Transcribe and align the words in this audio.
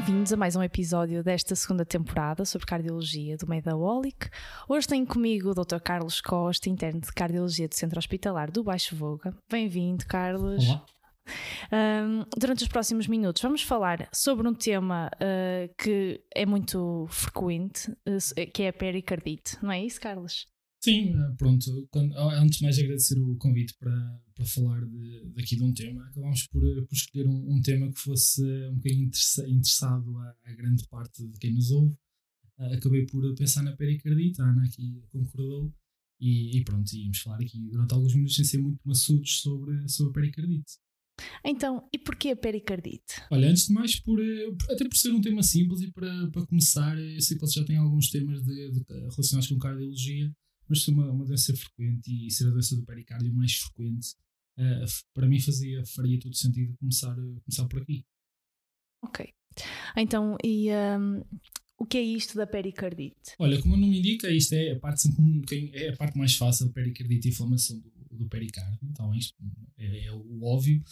Bem-vindos 0.00 0.32
a 0.32 0.36
mais 0.36 0.56
um 0.56 0.62
episódio 0.62 1.22
desta 1.22 1.54
segunda 1.54 1.84
temporada 1.84 2.46
sobre 2.46 2.66
cardiologia 2.66 3.36
do 3.36 3.46
Medawolic. 3.46 4.30
Hoje 4.66 4.86
tenho 4.88 5.06
comigo 5.06 5.50
o 5.50 5.54
Dr. 5.54 5.78
Carlos 5.78 6.22
Costa, 6.22 6.70
interno 6.70 7.02
de 7.02 7.12
cardiologia 7.12 7.68
do 7.68 7.74
Centro 7.74 7.98
Hospitalar 7.98 8.50
do 8.50 8.64
Baixo 8.64 8.96
Voga. 8.96 9.36
Bem-vindo, 9.50 10.06
Carlos. 10.06 10.66
Olá. 10.66 10.86
Um, 11.70 12.24
durante 12.34 12.62
os 12.62 12.68
próximos 12.68 13.06
minutos 13.06 13.42
vamos 13.42 13.62
falar 13.62 14.08
sobre 14.10 14.48
um 14.48 14.54
tema 14.54 15.10
uh, 15.16 15.74
que 15.76 16.24
é 16.34 16.46
muito 16.46 17.06
frequente, 17.10 17.90
uh, 17.90 18.50
que 18.54 18.62
é 18.62 18.68
a 18.68 18.72
pericardite, 18.72 19.58
não 19.62 19.70
é 19.70 19.84
isso, 19.84 20.00
Carlos? 20.00 20.46
Sim, 20.82 21.14
eh, 21.14 21.34
pronto. 21.36 21.88
Quando, 21.90 22.16
antes 22.16 22.58
de 22.58 22.62
mais 22.62 22.78
agradecer 22.78 23.18
o 23.18 23.36
convite 23.36 23.74
para, 23.78 24.20
para 24.34 24.46
falar 24.46 24.84
de, 24.86 25.30
daqui 25.34 25.56
de 25.56 25.62
um 25.62 25.74
tema, 25.74 26.06
acabámos 26.06 26.46
por, 26.46 26.62
por 26.62 26.94
escolher 26.94 27.26
um, 27.26 27.54
um, 27.54 27.60
tema 27.60 27.92
que 27.92 28.00
fosse 28.00 28.42
um 28.42 28.76
bocadinho 28.76 29.04
interessa, 29.04 29.46
interessado 29.46 30.16
a, 30.18 30.52
grande 30.54 30.86
parte 30.88 31.26
de 31.26 31.38
quem 31.38 31.52
nos 31.52 31.70
ouve. 31.70 31.94
Uh, 32.58 32.74
acabei 32.74 33.04
por 33.06 33.34
pensar 33.34 33.62
na 33.62 33.76
pericardite, 33.76 34.40
a 34.40 34.44
Ana 34.44 34.64
aqui 34.64 35.02
concordou, 35.12 35.72
e, 36.18 36.58
e 36.58 36.64
pronto, 36.64 36.90
íamos 36.94 37.18
falar 37.18 37.40
aqui 37.40 37.58
durante 37.70 37.94
alguns 37.94 38.14
minutos 38.14 38.36
sem 38.36 38.44
ser 38.44 38.58
muito 38.58 38.80
maçudos 38.84 39.40
sobre, 39.40 39.86
sobre 39.88 40.10
a 40.10 40.14
pericardite. 40.14 40.78
Então, 41.44 41.86
e 41.92 41.98
porquê 41.98 42.30
a 42.30 42.36
pericardite? 42.36 43.22
Olha, 43.30 43.50
antes 43.50 43.66
de 43.66 43.74
mais, 43.74 43.98
por, 44.00 44.18
até 44.70 44.88
por 44.88 44.96
ser 44.96 45.12
um 45.12 45.20
tema 45.20 45.42
simples 45.42 45.82
e 45.82 45.90
para, 45.90 46.30
para 46.30 46.46
começar, 46.46 46.98
eu 46.98 47.20
sei 47.20 47.36
que 47.36 47.40
vocês 47.42 47.54
já 47.54 47.64
têm 47.64 47.76
alguns 47.76 48.08
temas 48.08 48.42
de, 48.42 48.70
de, 48.70 48.84
relacionados 48.88 49.48
com 49.48 49.58
cardiologia, 49.58 50.32
mas 50.70 50.84
ser 50.84 50.92
uma, 50.92 51.10
uma 51.10 51.24
doença 51.26 51.54
frequente 51.54 52.08
e 52.08 52.30
ser 52.30 52.46
a 52.46 52.50
doença 52.50 52.76
do 52.76 52.84
pericárdio 52.84 53.34
mais 53.34 53.54
frequente, 53.56 54.14
uh, 54.56 54.86
para 55.12 55.28
mim 55.28 55.40
fazia, 55.40 55.84
faria 55.84 56.18
todo 56.18 56.34
sentido 56.34 56.74
começar, 56.78 57.14
começar 57.14 57.66
por 57.66 57.82
aqui. 57.82 58.06
Ok. 59.02 59.34
Então, 59.96 60.36
e 60.44 60.68
um, 60.70 61.22
o 61.76 61.84
que 61.84 61.98
é 61.98 62.02
isto 62.02 62.36
da 62.36 62.46
pericardite? 62.46 63.34
Olha, 63.38 63.60
como 63.60 63.74
o 63.74 63.76
nome 63.76 63.98
indica, 63.98 64.30
isto 64.30 64.52
é 64.54 64.72
a 64.72 64.78
parte, 64.78 65.08
é 65.72 65.88
a 65.88 65.96
parte 65.96 66.16
mais 66.16 66.36
fácil, 66.36 66.70
pericardite 66.70 67.28
e 67.28 67.30
inflamação 67.30 67.80
do, 67.80 67.90
do 68.12 68.28
pericárdio, 68.28 68.78
então 68.88 69.14
isto 69.14 69.34
é, 69.76 70.04
é 70.04 70.12
o 70.12 70.44
óbvio. 70.44 70.82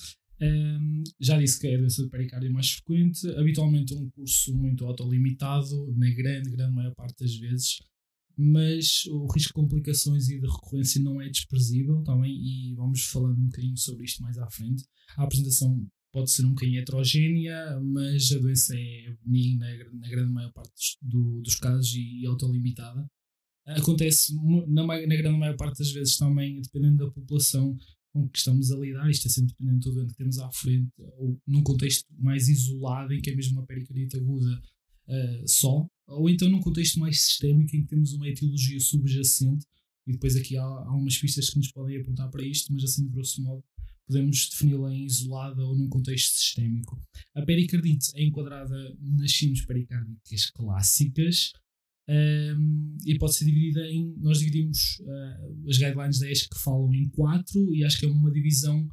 Um, 0.41 1.03
já 1.21 1.37
disse 1.37 1.61
que 1.61 1.67
é 1.67 1.75
a 1.75 1.79
doença 1.79 2.03
do 2.03 2.09
pericárdio 2.09 2.53
mais 2.53 2.71
frequente, 2.71 3.29
habitualmente 3.37 3.93
um 3.95 4.09
curso 4.11 4.57
muito 4.57 4.85
autolimitado, 4.87 5.93
na 5.97 6.11
grande, 6.11 6.51
grande 6.51 6.75
maior 6.75 6.95
parte 6.95 7.23
das 7.23 7.37
vezes, 7.37 7.81
mas 8.39 9.05
o 9.07 9.27
risco 9.27 9.49
de 9.49 9.55
complicações 9.55 10.29
e 10.29 10.39
de 10.39 10.47
recorrência 10.47 11.03
não 11.03 11.21
é 11.21 11.29
desprezível 11.29 12.03
também, 12.05 12.33
e 12.33 12.73
vamos 12.75 13.03
falando 13.07 13.37
um 13.37 13.47
bocadinho 13.47 13.77
sobre 13.77 14.05
isto 14.05 14.23
mais 14.23 14.39
à 14.39 14.49
frente. 14.49 14.85
A 15.17 15.25
apresentação 15.25 15.85
pode 16.13 16.31
ser 16.31 16.45
um 16.45 16.51
bocadinho 16.51 16.81
heterogénea, 16.81 17.81
mas 17.81 18.31
a 18.31 18.39
doença 18.39 18.77
é 18.77 19.17
benigna 19.25 19.67
na 19.95 20.09
grande 20.09 20.33
maior 20.33 20.53
parte 20.53 20.97
do, 21.03 21.41
dos 21.41 21.57
casos 21.57 21.93
e, 21.97 22.21
e 22.21 22.27
autolimitada. 22.27 23.11
Acontece 23.67 24.35
na, 24.69 24.87
na 24.87 25.17
grande 25.17 25.39
maior 25.39 25.57
parte 25.57 25.79
das 25.79 25.91
vezes 25.91 26.17
também, 26.17 26.61
dependendo 26.63 27.05
da 27.05 27.11
população 27.11 27.77
com 28.13 28.29
que 28.29 28.39
estamos 28.39 28.71
a 28.71 28.77
lidar, 28.77 29.11
isto 29.11 29.27
é 29.27 29.31
sempre 29.31 29.53
dependendo 29.53 29.81
do 29.81 29.95
doente 29.95 30.13
que 30.13 30.19
temos 30.19 30.39
à 30.39 30.51
frente, 30.53 30.91
ou 30.99 31.39
num 31.47 31.63
contexto 31.63 32.07
mais 32.17 32.49
isolado, 32.49 33.13
em 33.13 33.21
que 33.21 33.31
é 33.31 33.35
mesmo 33.35 33.59
uma 33.59 33.67
pericardite 33.67 34.17
aguda 34.17 34.63
uh, 35.09 35.49
só, 35.49 35.87
ou 36.07 36.29
então 36.29 36.49
num 36.49 36.61
contexto 36.61 36.99
mais 36.99 37.21
sistémico 37.21 37.77
em 37.77 37.83
que 37.83 37.89
temos 37.89 38.13
uma 38.13 38.29
etiologia 38.29 38.81
subjacente 38.81 39.67
e 40.07 40.13
depois 40.13 40.37
aqui 40.37 40.57
há, 40.57 40.65
há 40.65 40.95
umas 40.95 41.19
pistas 41.19 41.51
que 41.51 41.59
nos 41.59 41.71
podem 41.71 42.01
apontar 42.01 42.31
para 42.31 42.47
isto, 42.47 42.73
mas 42.73 42.83
assim 42.85 43.05
de 43.05 43.11
grosso 43.11 43.43
modo 43.43 43.63
podemos 44.07 44.49
defini-la 44.49 44.95
em 44.95 45.05
isolada 45.05 45.63
ou 45.63 45.77
num 45.77 45.89
contexto 45.89 46.35
sistémico. 46.35 46.99
A 47.35 47.43
pericardite 47.43 48.11
é 48.15 48.25
enquadrada 48.25 48.97
nas 49.01 49.31
síndromes 49.31 49.67
pericárdicas 49.67 50.51
clássicas 50.51 51.53
um, 52.09 52.15
ehm, 52.15 52.97
e 53.05 53.19
pode 53.19 53.35
ser 53.35 53.45
dividida 53.45 53.87
em. 53.87 54.15
Nós 54.17 54.39
dividimos 54.39 54.99
uh, 55.01 55.69
as 55.69 55.77
guidelines 55.77 56.19
da 56.19 56.31
ESC 56.31 56.49
que 56.49 56.59
falam 56.59 56.95
em 56.95 57.07
quatro 57.11 57.75
e 57.75 57.85
acho 57.85 57.99
que 57.99 58.07
é 58.07 58.09
uma 58.09 58.33
divisão 58.33 58.89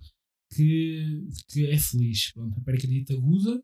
que, 0.54 1.30
que 1.48 1.66
é 1.66 1.78
feliz. 1.78 2.34
Pronto, 2.34 2.60
a 2.60 2.62
pericardite 2.62 3.14
aguda, 3.14 3.64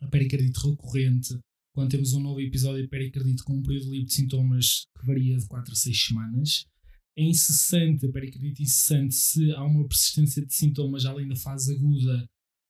a 0.00 0.08
pericardite 0.08 0.58
recorrente, 0.68 1.38
quando 1.76 1.90
temos 1.90 2.14
um 2.14 2.20
novo 2.20 2.40
episódio 2.40 2.80
de 2.80 2.88
pericardite 2.88 3.44
com 3.44 3.52
um 3.52 3.62
período 3.62 3.90
livre 3.90 4.06
de 4.06 4.14
sintomas 4.14 4.86
que 4.98 5.06
varia 5.06 5.36
de 5.36 5.46
4 5.46 5.72
a 5.72 5.76
6 5.76 6.06
semanas. 6.06 6.66
É 7.14 7.22
incessante, 7.22 8.08
pericardite 8.08 8.62
incessante, 8.62 9.14
se 9.14 9.52
há 9.52 9.62
uma 9.62 9.86
persistência 9.86 10.44
de 10.44 10.54
sintomas 10.54 11.04
além 11.04 11.28
da 11.28 11.36
fase 11.36 11.74
aguda, 11.74 12.26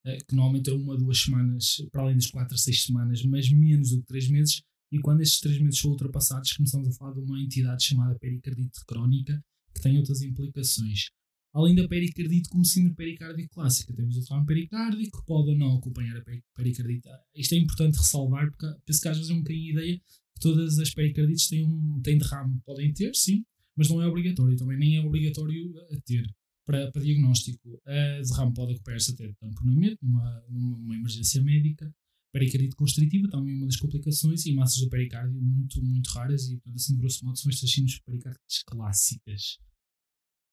eh, 0.07 0.19
que 0.29 0.35
normalmente 0.35 0.71
é 0.71 0.73
uma 0.73 0.95
a 0.95 0.97
duas 0.97 1.23
semanas, 1.23 1.77
para 1.93 2.03
além 2.03 2.17
das 2.17 2.27
4 2.27 2.53
a 2.53 2.59
6 2.59 2.83
semanas, 2.83 3.23
mas 3.23 3.49
menos 3.49 3.91
do 3.91 4.01
que 4.01 4.07
3 4.09 4.29
meses, 4.29 4.61
e 4.91 4.99
quando 4.99 5.21
estes 5.21 5.39
3 5.39 5.61
meses 5.61 5.79
são 5.79 5.93
ultrapassados, 5.93 6.53
começamos 6.55 6.89
a 6.89 6.93
falar 6.93 7.13
de 7.13 7.21
uma 7.21 7.41
entidade 7.41 7.85
chamada 7.85 8.19
pericardite 8.19 8.85
crónica, 8.89 9.41
que 9.73 9.83
tem 9.83 9.99
outras 9.99 10.21
implicações. 10.21 11.11
Além 11.57 11.75
da 11.75 11.89
pericardite 11.89 12.51
como 12.51 12.67
síndrome 12.67 12.95
pericárdica 12.95 13.49
clássica, 13.49 13.91
temos 13.95 14.15
o 14.19 14.23
trauma 14.27 14.45
pericárdico, 14.45 15.19
que 15.19 15.27
pode 15.27 15.49
ou 15.49 15.57
não 15.57 15.79
acompanhar 15.79 16.15
a 16.15 16.23
pericardite. 16.55 17.09
Isto 17.35 17.55
é 17.55 17.57
importante 17.57 17.97
ressalvar, 17.97 18.51
porque 18.51 18.67
penso 18.85 19.01
que 19.01 19.09
às 19.09 19.17
vezes 19.17 19.31
é 19.31 19.35
um 19.35 19.39
bocadinho 19.39 19.79
a 19.79 19.83
ideia 19.83 19.99
que 19.99 20.41
todas 20.43 20.79
as 20.79 20.93
pericardites 20.93 21.49
têm, 21.49 21.65
um, 21.65 21.99
têm 22.03 22.19
derrame. 22.19 22.61
Podem 22.63 22.93
ter, 22.93 23.15
sim, 23.15 23.43
mas 23.75 23.89
não 23.89 24.03
é 24.03 24.07
obrigatório. 24.07 24.55
Também 24.55 24.79
nem 24.79 24.99
é 24.99 25.01
obrigatório 25.01 25.73
a 25.91 25.99
ter 26.03 26.31
para, 26.67 26.93
para 26.93 27.01
diagnóstico. 27.01 27.81
A 27.87 28.21
derrame 28.21 28.53
pode 28.53 28.75
acompanhar-se 28.75 29.13
até 29.13 29.27
de 29.27 29.35
tamponamento, 29.37 29.97
numa, 30.05 30.45
numa 30.51 30.95
emergência 30.95 31.43
médica. 31.43 31.91
Pericardite 32.35 32.77
constritiva, 32.77 33.31
também 33.31 33.57
uma 33.57 33.65
das 33.65 33.77
complicações, 33.77 34.45
e 34.45 34.53
massas 34.53 34.77
do 34.83 34.91
pericárdio 34.91 35.41
muito, 35.41 35.83
muito 35.83 36.11
raras, 36.11 36.51
e 36.51 36.57
portanto, 36.57 36.75
assim, 36.75 36.99
grosso 36.99 37.25
modo, 37.25 37.39
são 37.39 37.49
estas 37.49 37.71
síndromes 37.71 37.99
pericárditas 38.01 38.63
clássicas. 38.67 39.59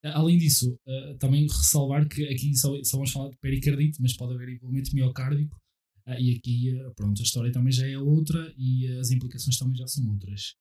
Além 0.04 0.38
disso, 0.38 0.78
uh, 0.86 1.18
também 1.18 1.44
ressalvar 1.44 2.08
que 2.08 2.24
aqui 2.26 2.56
só, 2.56 2.70
só, 2.84 2.98
vamos 2.98 3.12
falar 3.12 3.30
de 3.30 3.38
pericardite, 3.38 4.02
mas 4.02 4.16
pode 4.16 4.34
haver 4.34 4.50
envolvimento 4.50 4.94
miocárdico, 4.94 5.56
uh, 6.08 6.20
e 6.20 6.36
aqui, 6.36 6.74
uh, 6.76 6.94
pronto, 6.94 7.22
a 7.22 7.24
história 7.24 7.52
também 7.52 7.72
já 7.72 7.88
é 7.88 7.98
outra 7.98 8.54
e 8.58 8.88
as 9.00 9.12
implicações 9.12 9.58
também 9.58 9.76
já 9.78 9.88
são 9.88 10.06
outras. 10.10 10.56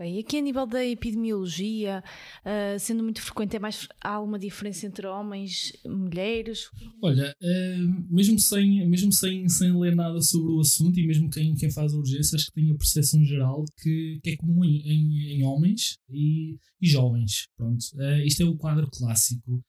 E 0.00 0.18
aqui 0.18 0.38
a 0.38 0.40
nível 0.40 0.66
da 0.66 0.84
epidemiologia, 0.84 2.02
uh, 2.44 2.78
sendo 2.78 3.02
muito 3.02 3.20
frequente, 3.20 3.56
é 3.56 3.58
mais, 3.58 3.86
há 4.00 4.14
alguma 4.14 4.38
diferença 4.38 4.86
entre 4.86 5.06
homens 5.06 5.72
e 5.84 5.88
mulheres? 5.88 6.70
Olha, 7.02 7.34
uh, 7.40 8.14
mesmo, 8.14 8.38
sem, 8.38 8.88
mesmo 8.88 9.12
sem, 9.12 9.48
sem 9.48 9.78
ler 9.78 9.94
nada 9.94 10.20
sobre 10.20 10.52
o 10.52 10.60
assunto 10.60 10.98
e 10.98 11.06
mesmo 11.06 11.30
quem, 11.30 11.54
quem 11.54 11.70
faz 11.70 11.92
a 11.92 11.98
urgência, 11.98 12.36
acho 12.36 12.46
que 12.46 12.52
tem 12.52 12.70
a 12.70 12.76
percepção 12.76 13.22
geral 13.24 13.64
que, 13.80 14.18
que 14.22 14.30
é 14.30 14.36
comum 14.36 14.64
em, 14.64 14.80
em, 14.80 15.32
em 15.34 15.44
homens 15.44 15.98
e, 16.08 16.58
e, 16.80 16.88
jovens. 16.88 17.46
Pronto, 17.56 17.84
uh, 17.94 18.26
isto 18.26 18.42
é 18.42 18.46
o 18.46 18.56
quadro 18.56 18.90
clássico. 18.90 19.62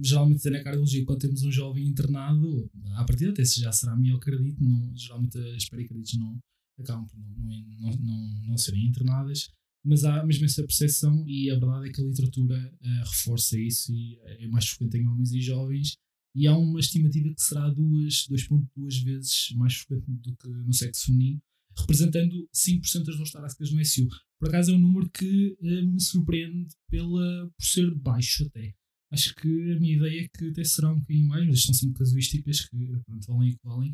geralmente 0.00 0.48
na 0.48 0.62
cardiologia, 0.62 1.04
quando 1.04 1.20
temos 1.20 1.42
um 1.42 1.52
jovem 1.52 1.86
internado, 1.86 2.70
a 2.96 3.04
partir 3.04 3.28
até 3.28 3.44
se 3.44 3.60
já 3.60 3.70
será 3.72 3.94
miocardite, 3.96 4.62
não, 4.62 4.96
geralmente 4.96 5.38
as 5.54 5.68
pericardites 5.68 6.18
não, 6.18 6.38
acabam 6.78 7.06
por 7.06 7.18
não, 7.18 7.36
não, 7.80 7.90
não, 7.98 8.40
não 8.48 8.56
serem 8.56 8.86
internadas, 8.86 9.50
mas 9.84 10.04
há 10.04 10.24
mesmo 10.24 10.44
essa 10.44 10.62
percepção 10.62 11.24
e 11.26 11.50
a 11.50 11.58
verdade 11.58 11.88
é 11.88 11.92
que 11.92 12.00
a 12.00 12.04
literatura 12.04 12.56
uh, 12.56 13.08
reforça 13.10 13.58
isso 13.58 13.92
e 13.92 14.18
é 14.24 14.46
mais 14.48 14.68
frequente 14.68 14.98
em 14.98 15.08
homens 15.08 15.32
e 15.32 15.40
jovens 15.40 15.98
e 16.34 16.46
há 16.46 16.56
uma 16.56 16.80
estimativa 16.80 17.34
que 17.34 17.42
será 17.42 17.68
2.2 17.74 19.04
vezes 19.04 19.52
mais 19.56 19.74
frequente 19.74 20.22
do 20.22 20.36
que 20.36 20.48
no 20.48 20.72
sexo 20.72 21.06
feminino, 21.06 21.42
representando 21.76 22.48
5% 22.54 23.04
das 23.04 23.16
dores 23.16 23.32
torácicas 23.32 23.70
no 23.72 23.84
SU. 23.84 24.08
Por 24.38 24.48
acaso 24.48 24.72
é 24.72 24.74
um 24.74 24.80
número 24.80 25.10
que 25.10 25.56
uh, 25.60 25.92
me 25.92 26.00
surpreende 26.00 26.74
pela, 26.88 27.50
por 27.50 27.64
ser 27.64 27.92
baixo 27.94 28.46
até. 28.46 28.74
Acho 29.10 29.34
que 29.34 29.72
a 29.72 29.78
minha 29.78 29.96
ideia 29.96 30.22
é 30.22 30.28
que 30.28 30.48
até 30.48 30.64
será 30.64 30.90
um 30.90 30.98
bocadinho 30.98 31.28
mais, 31.28 31.46
mas 31.46 31.62
são 31.64 31.74
sempre 31.74 31.98
casuísticas 31.98 32.62
que 32.62 32.76
pronto, 33.04 33.26
valem 33.26 33.50
e 33.50 33.56
que 33.56 33.62
valem 33.62 33.92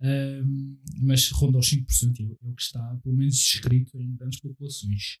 um, 0.00 0.76
mas 1.00 1.30
ronda 1.30 1.58
aos 1.58 1.70
5%, 1.70 2.38
é 2.42 2.48
o 2.48 2.54
que 2.54 2.62
está, 2.62 2.98
pelo 3.02 3.16
menos, 3.16 3.36
descrito 3.36 3.98
em 4.00 4.14
grandes 4.14 4.40
populações. 4.40 5.18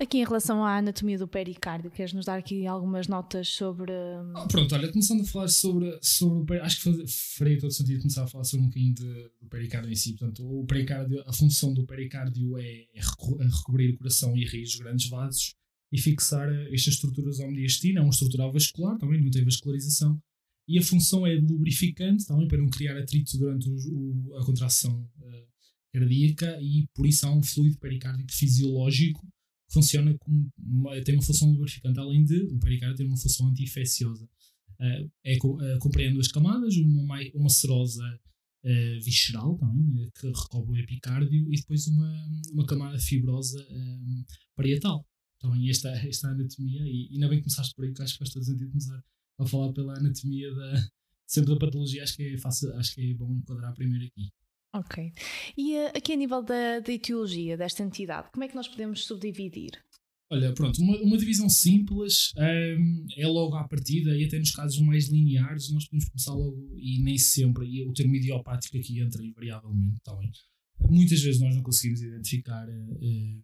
Aqui 0.00 0.16
em 0.16 0.24
relação 0.24 0.64
à 0.64 0.78
anatomia 0.78 1.18
do 1.18 1.28
pericárdio, 1.28 1.90
queres 1.90 2.14
nos 2.14 2.24
dar 2.24 2.38
aqui 2.38 2.66
algumas 2.66 3.06
notas 3.06 3.48
sobre. 3.48 3.92
Oh, 4.34 4.48
pronto, 4.48 4.74
olha, 4.74 4.90
começando 4.90 5.20
a 5.20 5.24
falar 5.26 5.48
sobre, 5.48 5.98
sobre 6.00 6.58
acho 6.60 6.76
que 6.76 6.82
faz, 6.84 7.34
faria 7.36 7.58
todo 7.58 7.70
sentido 7.70 7.98
começar 7.98 8.24
a 8.24 8.26
falar 8.26 8.44
sobre 8.44 8.64
um 8.64 8.68
bocadinho 8.68 8.94
de, 8.94 9.30
do 9.42 9.48
pericárdio 9.50 9.92
em 9.92 9.94
si. 9.94 10.14
Portanto, 10.14 10.42
o 10.42 10.64
pericárdio, 10.64 11.22
a 11.26 11.32
função 11.34 11.74
do 11.74 11.84
pericárdio 11.84 12.56
é, 12.56 12.86
é 12.94 13.00
recobrir 13.42 13.90
o 13.90 13.98
coração 13.98 14.34
e 14.34 14.46
rir 14.46 14.62
os 14.62 14.76
grandes 14.76 15.10
vasos 15.10 15.54
e 15.92 16.00
fixar 16.00 16.48
estas 16.72 16.94
estruturas 16.94 17.38
homodiastina, 17.38 18.00
é 18.00 18.02
uma 18.02 18.10
estrutura 18.10 18.50
vascular, 18.50 18.96
também 18.96 19.20
não 19.22 19.30
tem 19.30 19.44
vascularização, 19.44 20.18
e 20.70 20.78
a 20.78 20.82
função 20.82 21.26
é 21.26 21.34
lubrificante 21.34 22.24
também 22.24 22.46
para 22.46 22.58
não 22.58 22.68
criar 22.68 22.96
atrito 22.96 23.36
durante 23.36 23.68
o, 23.68 23.74
o, 23.74 24.36
a 24.36 24.46
contração 24.46 25.02
uh, 25.18 25.48
cardíaca 25.92 26.60
e 26.62 26.86
por 26.94 27.06
isso 27.06 27.26
há 27.26 27.34
um 27.34 27.42
fluido 27.42 27.76
pericárdico 27.78 28.32
fisiológico 28.32 29.20
que 29.20 29.74
funciona 29.74 30.16
como 30.18 30.48
uma, 30.56 31.00
tem 31.02 31.16
uma 31.16 31.24
função 31.24 31.50
lubrificante 31.50 31.98
além 31.98 32.24
de 32.24 32.36
o 32.44 32.58
pericárdio 32.60 32.98
ter 32.98 33.06
uma 33.06 33.16
função 33.16 33.48
anti-infecciosa. 33.48 34.24
Uh, 34.78 35.10
é, 35.24 35.36
uh, 35.36 35.78
compreende 35.80 36.14
duas 36.14 36.28
camadas, 36.28 36.76
uma, 36.76 37.18
uma 37.34 37.50
serosa 37.50 38.04
uh, 38.64 39.00
visceral 39.02 39.58
também, 39.58 40.08
que 40.20 40.26
recobre 40.28 40.72
o 40.72 40.76
epicárdio, 40.76 41.52
e 41.52 41.56
depois 41.56 41.86
uma, 41.88 42.28
uma 42.52 42.64
camada 42.64 42.98
fibrosa 42.98 43.58
parietal. 44.54 45.04
Também 45.40 45.68
esta, 45.68 45.90
esta 46.06 46.28
anatomia, 46.28 46.82
e 46.86 47.08
ainda 47.12 47.28
bem 47.28 47.38
que 47.38 47.44
começaste 47.44 47.74
por 47.74 47.84
aí, 47.84 47.92
que 47.92 48.02
acho 48.02 48.12
que 48.12 48.18
faz 48.20 48.30
todo 48.30 48.44
sentido 48.44 48.70
começar 48.70 49.02
a 49.40 49.46
falar 49.46 49.72
pela 49.72 49.98
anatomia 49.98 50.54
da, 50.54 50.74
sempre 51.26 51.54
da 51.54 51.58
patologia, 51.58 52.02
acho 52.02 52.16
que 52.16 52.34
é 52.34 52.38
fácil, 52.38 52.72
acho 52.76 52.94
que 52.94 53.10
é 53.10 53.14
bom 53.14 53.32
enquadrar 53.32 53.74
primeiro 53.74 54.06
aqui. 54.06 54.30
Ok. 54.72 55.12
E 55.56 55.76
uh, 55.76 55.88
aqui 55.96 56.12
a 56.12 56.16
nível 56.16 56.42
da, 56.42 56.78
da 56.80 56.92
etiologia 56.92 57.56
desta 57.56 57.82
entidade, 57.82 58.30
como 58.32 58.44
é 58.44 58.48
que 58.48 58.54
nós 58.54 58.68
podemos 58.68 59.04
subdividir? 59.04 59.72
Olha, 60.32 60.52
pronto, 60.54 60.80
uma, 60.80 60.96
uma 60.98 61.18
divisão 61.18 61.48
simples 61.48 62.32
um, 62.36 62.42
ehm, 62.42 63.06
é 63.16 63.26
logo 63.26 63.56
à 63.56 63.66
partida 63.66 64.16
e 64.16 64.24
até 64.24 64.38
nos 64.38 64.52
casos 64.52 64.78
mais 64.80 65.08
lineares 65.08 65.72
nós 65.72 65.86
podemos 65.86 66.08
começar 66.08 66.34
logo 66.34 66.78
e 66.78 67.02
nem 67.02 67.18
sempre, 67.18 67.66
e 67.66 67.82
o 67.82 67.92
termo 67.92 68.14
idiopático 68.14 68.76
aqui 68.76 69.00
entra 69.00 69.24
invariavelmente 69.24 69.98
também. 70.04 70.30
Muitas 70.88 71.20
vezes 71.20 71.40
nós 71.40 71.56
não 71.56 71.64
conseguimos 71.64 72.00
identificar 72.00 72.64
uh, 72.68 73.42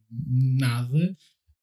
nada, 0.61 1.17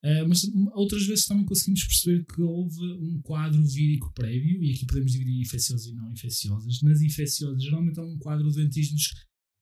uh, 0.04 0.28
mas 0.28 0.44
outras 0.74 1.06
vezes 1.06 1.26
também 1.26 1.44
conseguimos 1.44 1.84
perceber 1.84 2.24
que 2.24 2.42
houve 2.42 2.80
um 3.00 3.20
quadro 3.22 3.64
vírico 3.64 4.12
prévio, 4.14 4.62
e 4.62 4.72
aqui 4.72 4.86
podemos 4.86 5.12
dividir 5.12 5.34
em 5.34 5.40
infecciosas 5.40 5.86
e 5.86 5.94
não 5.94 6.12
infecciosas. 6.12 6.82
Nas 6.82 7.00
infecciosas, 7.00 7.62
geralmente 7.62 7.98
há 7.98 8.02
um 8.04 8.18
quadro 8.18 8.50
de 8.50 8.60
antígenos 8.60 9.10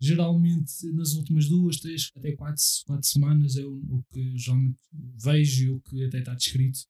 geralmente 0.03 0.91
nas 0.95 1.15
últimas 1.15 1.49
duas, 1.49 1.77
três, 1.77 2.11
até 2.17 2.33
quatro, 2.33 2.61
quatro 2.85 3.07
semanas 3.07 3.57
é 3.57 3.65
o, 3.65 3.77
o 3.89 4.05
que 4.13 4.37
geralmente 4.37 4.81
vejo 5.23 5.65
e 5.65 5.71
o 5.71 5.81
que 5.81 6.05
até 6.05 6.19
está 6.19 6.35
descrito. 6.35 6.81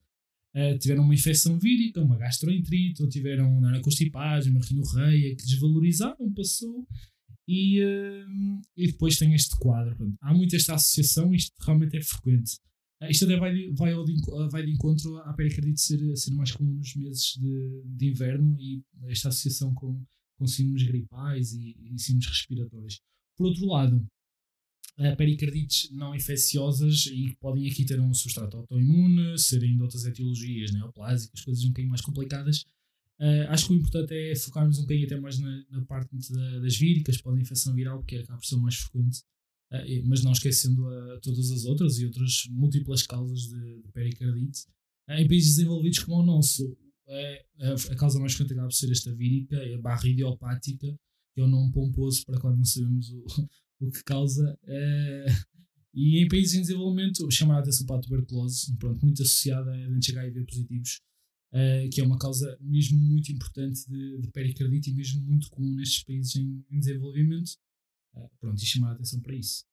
Uh, 0.54 0.78
tiveram 0.78 1.04
uma 1.04 1.14
infecção 1.14 1.58
vírica, 1.58 2.00
uma 2.00 2.16
gastroenterite, 2.16 3.02
ou 3.02 3.08
tiveram 3.08 3.50
uma 3.58 3.80
constipagem, 3.80 4.52
uma 4.52 4.64
rinorreia 4.64 5.36
que 5.36 5.44
desvalorizaram, 5.44 6.32
passou. 6.32 6.86
E, 7.46 7.82
uh, 7.82 8.60
e 8.76 8.86
depois 8.86 9.18
tem 9.18 9.34
este 9.34 9.58
quadro. 9.58 10.14
Há 10.22 10.32
muito 10.32 10.56
esta 10.56 10.74
associação, 10.74 11.34
isto 11.34 11.54
realmente 11.60 11.98
é 11.98 12.02
frequente. 12.02 12.58
Uh, 13.02 13.10
isto 13.10 13.24
até 13.24 13.36
vai, 13.36 13.52
vai, 13.72 13.92
de, 14.04 14.22
vai 14.50 14.64
de 14.64 14.72
encontro 14.72 15.16
à 15.18 15.32
pericardite 15.32 15.80
ser, 15.80 16.16
ser 16.16 16.32
mais 16.32 16.52
comum 16.52 16.74
nos 16.74 16.94
meses 16.94 17.34
de, 17.38 17.82
de 17.84 18.10
inverno 18.10 18.56
e 18.60 18.82
esta 19.08 19.28
associação 19.28 19.74
com, 19.74 20.02
com 20.36 20.46
síndromes 20.46 20.84
gripais 20.84 21.52
e, 21.52 21.76
e 21.80 21.98
síndromes 21.98 22.28
respiratórias. 22.28 23.00
Por 23.36 23.46
outro 23.46 23.66
lado, 23.66 24.06
pericardites 25.16 25.90
não 25.90 26.14
infecciosas 26.14 27.06
e 27.06 27.30
que 27.30 27.36
podem 27.36 27.68
aqui 27.68 27.84
ter 27.84 27.98
um 27.98 28.12
substrato 28.12 28.58
autoimune, 28.58 29.38
serem 29.38 29.76
de 29.76 29.82
outras 29.82 30.04
etiologias 30.04 30.72
neoplásicas, 30.72 31.40
coisas 31.40 31.64
um 31.64 31.68
bocadinho 31.68 31.90
mais 31.90 32.02
complicadas. 32.02 32.64
Uh, 33.18 33.46
acho 33.48 33.66
que 33.66 33.72
o 33.72 33.76
importante 33.76 34.12
é 34.14 34.34
focarmos 34.34 34.78
um 34.78 34.82
bocadinho 34.82 35.06
até 35.06 35.20
mais 35.20 35.38
na, 35.38 35.64
na 35.70 35.84
parte 35.84 36.10
da, 36.30 36.58
das 36.58 36.76
víricas, 36.76 37.20
pela 37.20 37.40
infecção 37.40 37.74
viral, 37.74 37.98
porque 37.98 38.16
é 38.16 38.24
a 38.28 38.36
por 38.36 38.58
mais 38.58 38.74
frequente, 38.74 39.22
mas 40.04 40.22
não 40.22 40.32
esquecendo 40.32 40.86
a, 40.86 41.20
todas 41.20 41.50
as 41.50 41.64
outras 41.64 41.98
e 41.98 42.04
outras 42.04 42.44
múltiplas 42.50 43.02
causas 43.02 43.40
de, 43.40 43.82
de 43.82 43.92
pericardite. 43.92 44.66
Uh, 45.08 45.14
em 45.14 45.28
países 45.28 45.56
desenvolvidos 45.56 46.00
como 46.00 46.22
o 46.22 46.26
nosso, 46.26 46.76
é, 47.08 47.44
a, 47.90 47.96
causa 47.96 48.20
mais 48.20 48.34
frequente 48.34 48.52
acaba 48.52 48.68
por 48.68 48.74
ser 48.74 48.90
esta 48.90 49.14
vírica, 49.14 49.56
a 49.56 49.78
barra 49.80 50.06
idiopática, 50.06 50.86
que 51.34 51.40
é 51.40 51.44
o 51.44 51.48
nome 51.48 51.72
pomposo 51.72 52.24
para 52.26 52.38
quando 52.38 52.58
não 52.58 52.64
sabemos 52.64 53.10
o, 53.10 53.24
o 53.86 53.90
que 53.90 54.04
causa. 54.04 54.58
É, 54.64 55.26
e 55.94 56.22
em 56.22 56.28
países 56.28 56.54
em 56.54 56.60
desenvolvimento, 56.60 57.30
chamar 57.30 57.56
a 57.56 57.60
atenção 57.60 57.86
para 57.86 57.96
a 57.96 58.00
tuberculose, 58.00 58.74
pronto, 58.78 59.04
muito 59.04 59.22
associada 59.22 59.70
a 59.72 59.88
doentes 59.88 60.16
HIV 60.16 60.44
positivos, 60.44 61.00
que 61.92 62.00
é 62.00 62.04
uma 62.04 62.18
causa 62.18 62.56
mesmo 62.62 62.96
muito 62.96 63.30
importante 63.30 63.86
de, 63.86 64.20
de 64.22 64.30
pericardite 64.30 64.90
e 64.90 64.94
mesmo 64.94 65.22
muito 65.22 65.50
comum 65.50 65.74
nestes 65.74 66.02
países 66.02 66.34
em, 66.36 66.64
em 66.70 66.78
desenvolvimento. 66.78 67.52
É, 68.14 68.28
pronto, 68.40 68.62
e 68.62 68.66
chamar 68.66 68.90
a 68.90 68.92
atenção 68.92 69.20
para 69.20 69.34
isso. 69.34 69.64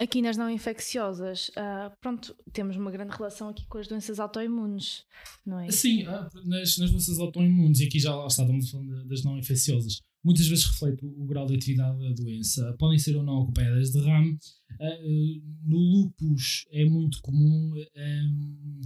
Aqui 0.00 0.22
nas 0.22 0.36
não 0.36 0.48
infecciosas, 0.48 1.48
uh, 1.48 1.92
pronto, 2.00 2.32
temos 2.52 2.76
uma 2.76 2.88
grande 2.88 3.16
relação 3.16 3.48
aqui 3.48 3.66
com 3.66 3.78
as 3.78 3.88
doenças 3.88 4.20
autoimunes, 4.20 5.04
não 5.44 5.58
é? 5.58 5.72
Sim, 5.72 6.04
ah, 6.04 6.28
nas, 6.44 6.78
nas 6.78 6.92
doenças 6.92 7.18
autoimunes, 7.18 7.80
e 7.80 7.86
aqui 7.86 7.98
já 7.98 8.14
lá 8.14 8.28
está, 8.28 8.44
estamos 8.44 8.70
falando 8.70 9.04
das 9.08 9.24
não 9.24 9.36
infecciosas, 9.36 10.00
muitas 10.22 10.46
vezes 10.46 10.66
reflete 10.66 11.04
o, 11.04 11.22
o, 11.22 11.26
grau 11.26 11.46
de 11.46 11.56
atividade 11.56 11.98
da 11.98 12.12
doença, 12.12 12.76
podem 12.78 12.96
ser 12.96 13.16
ou 13.16 13.24
não 13.24 13.42
acompanhadas 13.42 13.90
de 13.90 14.00
RAM. 14.00 14.38
Uh, 14.78 15.42
no 15.64 15.78
lupus 15.78 16.64
é 16.70 16.84
muito 16.84 17.20
comum, 17.20 17.74
um, 17.74 18.80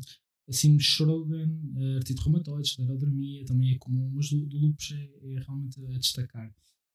assim, 0.49 0.79
Sjogren, 0.81 1.61
artrite 1.99 2.23
reumatoide, 2.23 2.69
esclerodermia 2.69 3.45
também 3.45 3.75
é 3.75 3.79
comum, 3.79 4.11
mas 4.15 4.31
do, 4.31 4.47
do 4.47 4.57
lupus 4.57 4.93
é, 4.93 5.35
é 5.35 5.41
realmente 5.41 5.79
a 5.85 5.99
destacar. 5.99 6.51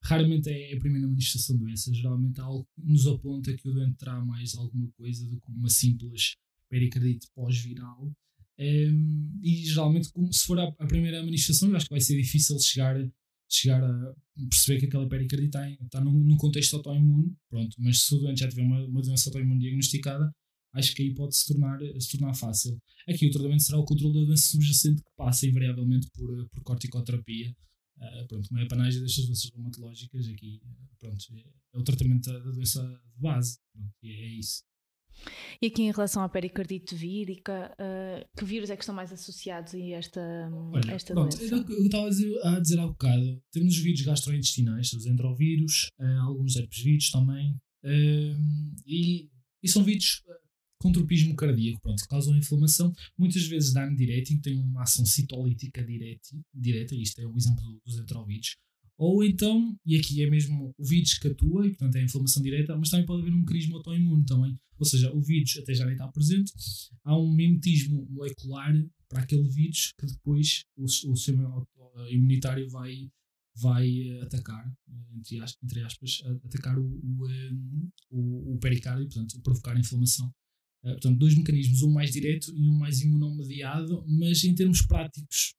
Raramente 0.07 0.49
é 0.49 0.73
a 0.73 0.79
primeira 0.79 1.05
manifestação 1.05 1.57
de 1.57 1.63
doença, 1.63 1.93
geralmente 1.93 2.39
algo 2.39 2.65
nos 2.77 3.05
aponta 3.07 3.53
que 3.53 3.67
o 3.67 3.73
doente 3.73 3.97
terá 3.97 4.23
mais 4.23 4.55
alguma 4.55 4.89
coisa 4.91 5.27
do 5.27 5.37
que 5.37 5.51
uma 5.51 5.69
simples 5.69 6.37
pericardite 6.69 7.27
pós-viral. 7.35 8.09
Um, 8.57 9.39
e 9.43 9.65
geralmente, 9.65 10.09
se 10.31 10.45
for 10.45 10.59
a, 10.59 10.63
a, 10.63 10.87
primeira 10.87 11.21
manifestação, 11.21 11.75
acho 11.75 11.87
que 11.87 11.93
vai 11.93 11.99
ser 11.99 12.15
difícil 12.15 12.57
chegar, 12.57 12.95
chegar 13.49 13.83
a 13.83 14.15
perceber 14.49 14.79
que 14.79 14.85
aquela 14.85 15.09
pericardite 15.09 15.49
está, 15.49 15.69
está 15.69 16.01
num, 16.01 16.17
num, 16.17 16.37
contexto 16.37 16.77
autoimune. 16.77 17.35
Pronto, 17.49 17.75
mas 17.77 17.99
se 17.99 18.15
o 18.15 18.19
doente 18.19 18.39
já 18.39 18.47
tiver 18.47 18.63
uma, 18.63 18.85
uma 18.85 19.01
doença 19.01 19.27
autoimune 19.27 19.59
diagnosticada, 19.59 20.33
acho 20.73 20.95
que 20.95 21.01
aí 21.01 21.13
pode 21.13 21.35
se 21.35 21.47
tornar, 21.47 21.79
se 21.99 22.17
tornar 22.17 22.33
fácil. 22.33 22.77
Aqui 23.09 23.27
o 23.27 23.31
tratamento 23.31 23.63
será 23.63 23.77
o 23.77 23.83
controle 23.83 24.21
da 24.21 24.25
doença 24.25 24.51
subjacente 24.51 25.03
que 25.03 25.11
passa 25.17 25.45
invariavelmente 25.45 26.07
por, 26.13 26.49
por 26.49 26.63
corticoterapia 26.63 27.53
Uh, 27.97 28.27
pronto, 28.27 28.47
uma 28.51 28.61
apanagem 28.63 29.01
destas 29.01 29.25
doenças 29.25 29.49
reumatológicas 29.49 30.27
aqui, 30.27 30.61
pronto, 30.99 31.25
é 31.73 31.77
o 31.77 31.83
tratamento 31.83 32.31
da, 32.31 32.37
doença 32.39 32.83
de 32.83 33.21
base, 33.21 33.57
pronto, 33.73 33.91
e 34.03 34.11
é 34.11 34.27
isso. 34.27 34.63
E 35.59 35.65
aqui 35.65 35.81
em 35.81 35.91
relação 35.91 36.21
à 36.21 36.29
pericardite 36.29 36.93
vírica, 36.93 37.73
uh, 37.73 38.37
que 38.37 38.45
vírus 38.45 38.69
é 38.69 38.75
que 38.75 38.83
estão 38.83 38.93
mais 38.93 39.11
associados 39.11 39.73
a 39.73 39.79
esta, 39.79 40.21
Olha, 40.71 40.91
esta 40.91 41.13
pronto, 41.15 41.35
doença? 41.35 41.55
Eu 41.55 41.85
estava 41.85 42.05
a 42.05 42.09
dizer, 42.09 42.39
a 42.43 42.59
dizer 42.59 42.79
há 42.79 42.87
bocado, 42.87 43.43
temos 43.51 43.73
os 43.73 43.79
vírus 43.79 44.01
gastrointestinais, 44.01 44.93
os 44.93 45.07
entrovírus, 45.07 45.89
uh, 45.99 46.21
alguns 46.21 46.55
herpesvírus 46.55 47.09
também, 47.09 47.59
e, 48.85 49.29
e 49.63 49.69
são 49.69 49.83
vírus 49.83 50.21
com 50.79 50.91
tropismo 50.91 51.35
cardíaco, 51.35 51.81
pronto, 51.81 52.07
causam 52.07 52.37
inflamação, 52.37 52.93
muitas 53.17 53.45
vezes 53.47 53.73
dano 53.73 53.95
dirético, 53.95 54.41
tem 54.41 54.59
uma 54.59 54.83
ação 54.83 55.05
citolítica 55.05 55.83
direta, 55.83 56.29
direta, 56.53 56.95
isto 56.95 57.19
é 57.19 57.25
o 57.25 57.35
exemplo 57.35 57.81
dos 57.85 57.97
entrovírus, 57.97 58.55
ou 58.97 59.23
então, 59.23 59.77
e 59.85 59.95
aqui 59.95 60.23
é 60.23 60.29
mesmo 60.29 60.73
o 60.77 60.83
vírus 60.83 61.17
que 61.17 61.27
atua, 61.27 61.65
e 61.65 61.69
portanto 61.69 61.95
é 61.95 62.01
a 62.01 62.03
inflamação 62.03 62.41
direta, 62.41 62.75
mas 62.77 62.89
também 62.89 63.05
pode 63.05 63.21
haver 63.21 63.33
um 63.33 63.39
mecanismo 63.39 63.77
autoimune 63.77 64.25
também, 64.25 64.59
ou 64.79 64.85
seja, 64.85 65.11
o 65.13 65.21
vírus 65.21 65.57
até 65.57 65.73
já 65.73 65.85
nem 65.85 65.93
está 65.93 66.07
presente, 66.07 66.51
há 67.03 67.17
um 67.17 67.31
mimetismo 67.31 68.07
molecular 68.09 68.73
para 69.09 69.21
aquele 69.21 69.47
vírus 69.47 69.93
que 69.99 70.05
depois 70.05 70.65
o, 70.75 70.85
o 70.85 71.15
sistema 71.15 71.65
imunitário 72.09 72.69
vai, 72.69 73.09
vai 73.55 74.19
atacar, 74.21 74.71
entre 75.63 75.81
aspas, 75.81 76.21
atacar 76.45 76.77
o, 76.77 76.85
o, 76.85 77.27
o, 78.11 78.53
o 78.55 78.57
pericárdio, 78.59 79.05
portanto, 79.05 79.41
provocar 79.41 79.79
inflamação 79.79 80.31
Uh, 80.87 80.91
portanto, 80.91 81.17
dois 81.17 81.35
mecanismos, 81.35 81.81
um 81.81 81.91
mais 81.91 82.11
direto 82.11 82.55
e 82.55 82.69
um 82.69 82.73
mais 82.73 83.01
imunomediado, 83.01 84.05
mas 84.07 84.43
em 84.45 84.55
termos 84.55 84.81
práticos 84.81 85.53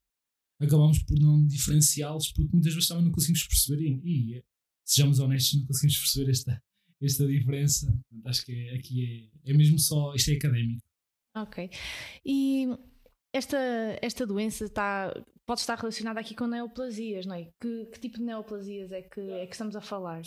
acabamos 0.59 1.03
por 1.03 1.19
não 1.21 1.47
diferenciá-los 1.47 2.33
porque 2.33 2.51
muitas 2.53 2.73
vezes 2.73 2.89
também 2.89 3.05
não 3.05 3.13
conseguimos 3.13 3.45
perceber 3.45 3.83
e, 3.83 4.01
e 4.03 4.35
eh, 4.37 4.43
sejamos 4.85 5.21
honestos, 5.21 5.61
não 5.61 5.67
conseguimos 5.67 5.99
perceber 6.01 6.31
esta, 6.31 6.63
esta 7.03 7.27
diferença. 7.27 7.87
Portanto, 7.87 8.27
acho 8.27 8.47
que 8.47 8.53
é, 8.53 8.75
aqui 8.75 9.31
é, 9.45 9.51
é 9.51 9.55
mesmo 9.55 9.79
só, 9.79 10.15
isto 10.15 10.31
é 10.31 10.35
académico. 10.35 10.83
Ok. 11.37 11.71
E 12.25 12.67
esta, 13.33 13.59
esta 14.03 14.27
doença 14.27 14.65
está, 14.65 15.15
pode 15.47 15.61
estar 15.61 15.77
relacionada 15.77 16.21
aqui 16.21 16.35
com 16.35 16.47
neoplasias, 16.47 17.27
não 17.27 17.35
é? 17.35 17.51
Que, 17.61 17.87
que 17.87 18.01
tipo 18.01 18.19
de 18.19 18.25
neoplasias 18.25 18.93
é 18.93 19.03
que, 19.03 19.21
é 19.21 19.47
que 19.47 19.55
estamos 19.55 19.77
a 19.77 19.81
falar? 19.81 20.23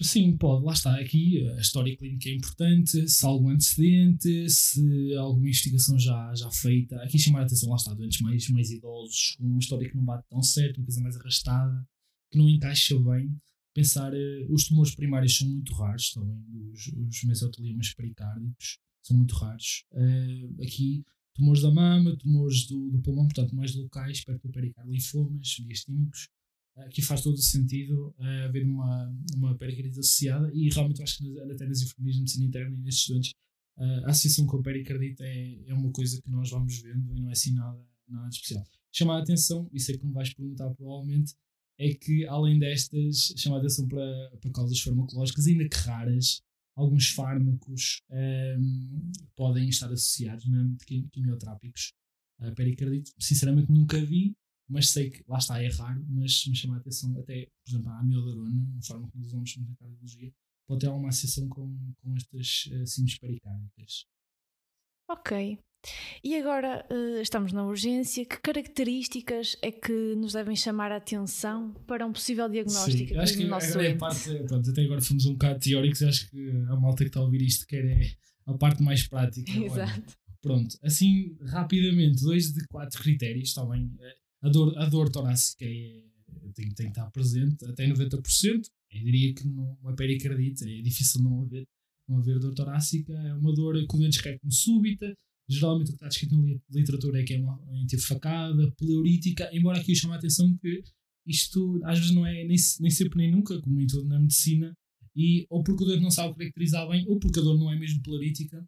Sim, 0.00 0.36
pode, 0.36 0.64
lá 0.64 0.74
está. 0.74 0.94
Aqui 1.00 1.48
a 1.48 1.60
história 1.60 1.96
clínica 1.96 2.28
é 2.28 2.34
importante, 2.34 3.08
se 3.08 3.24
há 3.24 3.28
algum 3.28 3.48
antecedente, 3.48 4.48
se 4.50 5.14
alguma 5.14 5.46
investigação 5.46 5.98
já, 5.98 6.34
já 6.34 6.50
feita. 6.50 6.96
Aqui 7.02 7.18
chamar 7.18 7.40
a 7.40 7.42
atenção, 7.44 7.70
lá 7.70 7.76
está, 7.76 7.94
doentes 7.94 8.20
mais, 8.20 8.48
mais 8.50 8.70
idosos, 8.70 9.36
com 9.38 9.46
uma 9.46 9.58
história 9.58 9.88
que 9.88 9.96
não 9.96 10.04
bate 10.04 10.28
tão 10.28 10.42
certo, 10.42 10.76
uma 10.78 10.84
coisa 10.84 11.00
mais 11.00 11.16
arrastada, 11.16 11.88
que 12.30 12.38
não 12.38 12.48
encaixa 12.48 12.98
bem. 13.00 13.34
Pensar, 13.74 14.12
uh, 14.12 14.52
os 14.52 14.68
tumores 14.68 14.94
primários 14.94 15.36
são 15.36 15.48
muito 15.48 15.74
raros 15.74 16.10
também, 16.12 16.42
os, 16.72 16.86
os 16.88 17.24
mesotelioma 17.24 17.80
pericárdicos 17.96 18.78
são 19.02 19.16
muito 19.16 19.34
raros. 19.34 19.84
Uh, 19.92 20.62
aqui, 20.62 21.04
tumores 21.36 21.62
da 21.62 21.70
mama, 21.70 22.16
tumores 22.16 22.66
do, 22.66 22.90
do 22.90 22.98
pulmão, 23.00 23.26
portanto, 23.26 23.54
mais 23.54 23.74
locais, 23.74 24.24
perto 24.24 24.42
do 24.48 24.52
pericárdio, 24.52 24.92
linfomas, 24.92 25.48
diastímicos 25.48 26.28
aqui 26.76 27.00
faz 27.00 27.22
todo 27.22 27.34
o 27.34 27.42
sentido 27.42 28.14
uh, 28.18 28.44
haver 28.44 28.64
uma, 28.64 29.14
uma 29.34 29.56
pericardite 29.56 29.98
associada 29.98 30.50
e 30.52 30.68
realmente 30.68 31.02
acho 31.02 31.18
que 31.18 31.40
até 31.40 31.66
nas 31.66 31.80
enfermeiras 31.80 32.16
de 32.16 32.20
medicina 32.20 32.46
interna 32.46 32.76
e 32.76 32.80
nesses 32.80 33.00
estudantes 33.00 33.30
uh, 33.78 34.06
a 34.06 34.10
associação 34.10 34.46
com 34.46 34.58
a 34.58 34.62
pericardite 34.62 35.22
é, 35.22 35.68
é 35.68 35.74
uma 35.74 35.90
coisa 35.90 36.20
que 36.20 36.30
nós 36.30 36.50
vamos 36.50 36.78
vendo 36.82 37.10
e 37.16 37.20
não 37.20 37.28
é 37.28 37.32
assim 37.32 37.54
nada, 37.54 37.80
nada 38.08 38.28
especial. 38.28 38.64
chama 38.92 39.16
a 39.16 39.22
atenção, 39.22 39.68
isso 39.72 39.90
é 39.90 39.96
que 39.96 40.06
me 40.06 40.12
vais 40.12 40.32
perguntar 40.34 40.70
provavelmente, 40.74 41.34
é 41.78 41.94
que 41.94 42.26
além 42.26 42.58
destas, 42.58 43.34
chama 43.36 43.56
a 43.56 43.58
atenção 43.58 43.86
para, 43.88 44.30
para 44.40 44.50
causas 44.50 44.80
farmacológicas, 44.80 45.46
ainda 45.46 45.68
que 45.68 45.76
raras, 45.76 46.42
alguns 46.76 47.08
fármacos 47.08 48.02
um, 48.10 49.10
podem 49.34 49.68
estar 49.68 49.86
associados, 49.86 50.46
mesmo 50.46 50.76
quimioterápicos, 51.10 51.94
a 52.38 52.52
pericardite. 52.52 53.12
Sinceramente 53.18 53.72
nunca 53.72 53.98
vi, 54.04 54.36
mas 54.68 54.90
sei 54.90 55.10
que 55.10 55.24
lá 55.26 55.38
está, 55.38 55.62
é 55.62 55.68
raro, 55.68 56.04
mas 56.08 56.46
me 56.46 56.54
chama 56.54 56.76
a 56.76 56.78
atenção 56.78 57.18
até, 57.18 57.46
por 57.64 57.70
exemplo, 57.70 57.88
a 57.90 57.98
amiodarona, 57.98 58.62
um 58.76 58.82
fármaco 58.82 59.12
que 59.12 59.18
nós 59.18 59.28
usamos 59.28 59.56
na 59.56 59.74
cardiologia, 59.76 60.32
pode 60.68 60.80
ter 60.80 60.86
alguma 60.88 61.08
associação 61.08 61.48
com, 61.48 61.94
com 62.02 62.16
estas 62.16 62.66
uh, 62.66 62.86
síndromes 62.86 63.18
pericárdicas. 63.18 64.06
Ok. 65.08 65.58
E 66.22 66.36
agora 66.36 66.84
uh, 66.90 67.20
estamos 67.20 67.52
na 67.52 67.64
urgência. 67.64 68.24
Que 68.24 68.40
características 68.40 69.56
é 69.62 69.70
que 69.70 70.14
nos 70.16 70.32
devem 70.32 70.56
chamar 70.56 70.92
a 70.92 70.96
atenção 70.96 71.72
para 71.86 72.06
um 72.06 72.12
possível 72.12 72.48
diagnóstico 72.48 73.08
Sim, 73.14 73.18
acho 73.18 73.36
que 73.36 73.44
nosso 73.44 73.78
é, 73.78 73.88
é 73.88 73.94
parte, 73.94 74.34
pronto, 74.46 74.70
até 74.70 74.82
agora 74.82 75.00
fomos 75.00 75.26
um 75.26 75.32
bocado 75.32 75.60
teóricos, 75.60 76.02
acho 76.02 76.30
que 76.30 76.50
a 76.68 76.76
malta 76.76 77.04
que 77.04 77.08
está 77.08 77.20
a 77.20 77.22
ouvir 77.22 77.42
isto 77.42 77.66
quer 77.66 77.84
é 77.84 78.10
a 78.46 78.54
parte 78.54 78.82
mais 78.82 79.06
prática. 79.06 79.50
Exato. 79.50 79.80
Olha, 79.80 80.04
pronto, 80.40 80.78
assim, 80.82 81.36
rapidamente, 81.42 82.22
dois 82.22 82.52
de 82.52 82.66
quatro 82.68 83.02
critérios, 83.02 83.48
está 83.48 83.64
bem? 83.64 83.90
Eh, 84.00 84.16
a 84.42 84.48
dor, 84.48 84.78
a 84.78 84.86
dor 84.86 85.10
torácica 85.10 85.64
é, 85.64 86.02
tem, 86.54 86.68
tem 86.70 86.86
que 86.86 86.92
estar 86.92 87.10
presente 87.10 87.64
até 87.64 87.86
90%. 87.86 88.20
Eu 88.92 89.04
diria 89.04 89.34
que 89.34 89.46
numa 89.46 89.94
pericardite 89.94 90.64
é 90.64 90.82
difícil 90.82 91.22
não 91.22 91.42
haver, 91.42 91.66
não 92.08 92.18
haver 92.18 92.38
dor 92.38 92.54
torácica. 92.54 93.12
É 93.12 93.34
uma 93.34 93.52
dor 93.52 93.84
com 93.86 93.98
dentes 93.98 94.20
recto 94.20 94.50
súbita. 94.50 95.14
Geralmente 95.48 95.88
o 95.88 95.90
que 95.90 95.96
está 95.96 96.08
descrito 96.08 96.36
na 96.36 96.58
literatura 96.70 97.20
é 97.20 97.24
que 97.24 97.34
é 97.34 97.40
uma 97.40 97.60
facada, 98.00 98.70
pleurítica, 98.72 99.48
embora 99.52 99.78
aqui 99.78 99.92
eu 99.92 99.96
chame 99.96 100.14
a 100.14 100.16
atenção 100.16 100.56
que 100.58 100.82
isto 101.26 101.80
às 101.84 101.98
vezes 101.98 102.14
não 102.14 102.26
é 102.26 102.44
nem, 102.44 102.56
nem 102.80 102.90
sempre 102.90 103.18
nem 103.18 103.30
nunca, 103.30 103.60
como 103.60 103.80
em 103.80 103.86
tudo 103.86 104.08
na 104.08 104.18
medicina, 104.18 104.76
e 105.14 105.46
ou 105.48 105.62
porque 105.62 105.82
o 105.82 105.86
doente 105.86 106.02
não 106.02 106.10
sabe 106.10 106.34
caracterizar 106.36 106.88
bem, 106.88 107.04
ou 107.08 107.18
porque 107.18 107.40
a 107.40 107.42
dor 107.42 107.58
não 107.58 107.70
é 107.72 107.78
mesmo 107.78 108.02
pleurítica, 108.02 108.64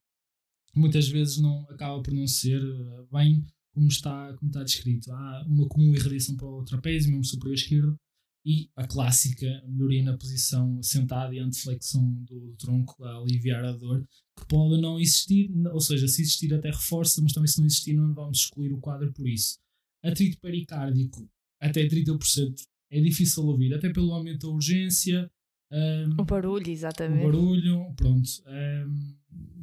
muitas 0.75 1.09
vezes 1.09 1.39
não 1.39 1.63
acaba 1.71 2.03
por 2.03 2.15
não 2.15 2.27
ser 2.27 2.63
eh, 2.63 3.07
bem 3.13 3.45
como 3.75 3.89
está, 3.89 4.35
como 4.35 4.51
está 4.51 4.63
descrito. 4.65 5.13
Há 5.13 5.45
uma 5.47 5.69
comum 5.69 5.95
irradiação 5.95 6.37
para 6.37 6.49
o 6.49 6.65
trapézio, 6.65 7.11
mesmo 7.11 7.25
superior 7.25 7.55
esquerdo, 7.55 7.97
e 8.45 8.71
a 8.77 8.87
clássica 8.87 9.47
melhoria 9.67 10.03
na 10.03 10.17
posição 10.17 10.83
sentada 10.83 11.35
e 11.35 11.39
anteflexão 11.39 12.11
do 12.25 12.55
tronco 12.57 13.05
a 13.05 13.19
aliviar 13.19 13.65
a 13.65 13.73
dor, 13.73 14.07
que 14.39 14.47
pode 14.47 14.81
não 14.81 14.99
existir, 15.01 15.51
ou 15.73 15.81
seja, 15.81 16.07
se 16.09 16.23
existir 16.23 16.53
até 16.55 16.71
reforça, 16.71 17.21
mas 17.23 17.33
também 17.33 17.49
se 17.49 17.59
não 17.59 17.67
existir 17.67 17.95
não 17.95 18.15
vamos 18.15 18.39
excluir 18.39 18.73
o 18.73 18.81
quadro 18.81 19.13
por 19.13 19.29
isso. 19.29 19.59
Atrito 20.03 20.39
pericárdico, 20.41 21.29
até 21.61 21.87
30%, 21.87 22.55
é 22.91 23.01
difícil 23.01 23.45
ouvir, 23.45 23.75
até 23.75 23.91
pelo 23.93 24.13
aumento 24.13 24.47
da 24.47 24.53
urgência. 24.53 25.31
Um, 25.71 26.23
o 26.23 26.25
barulho, 26.25 26.71
exatamente. 26.71 27.23
O 27.23 27.31
barulho, 27.31 27.93
pronto. 27.95 28.29
Um, 28.47 29.17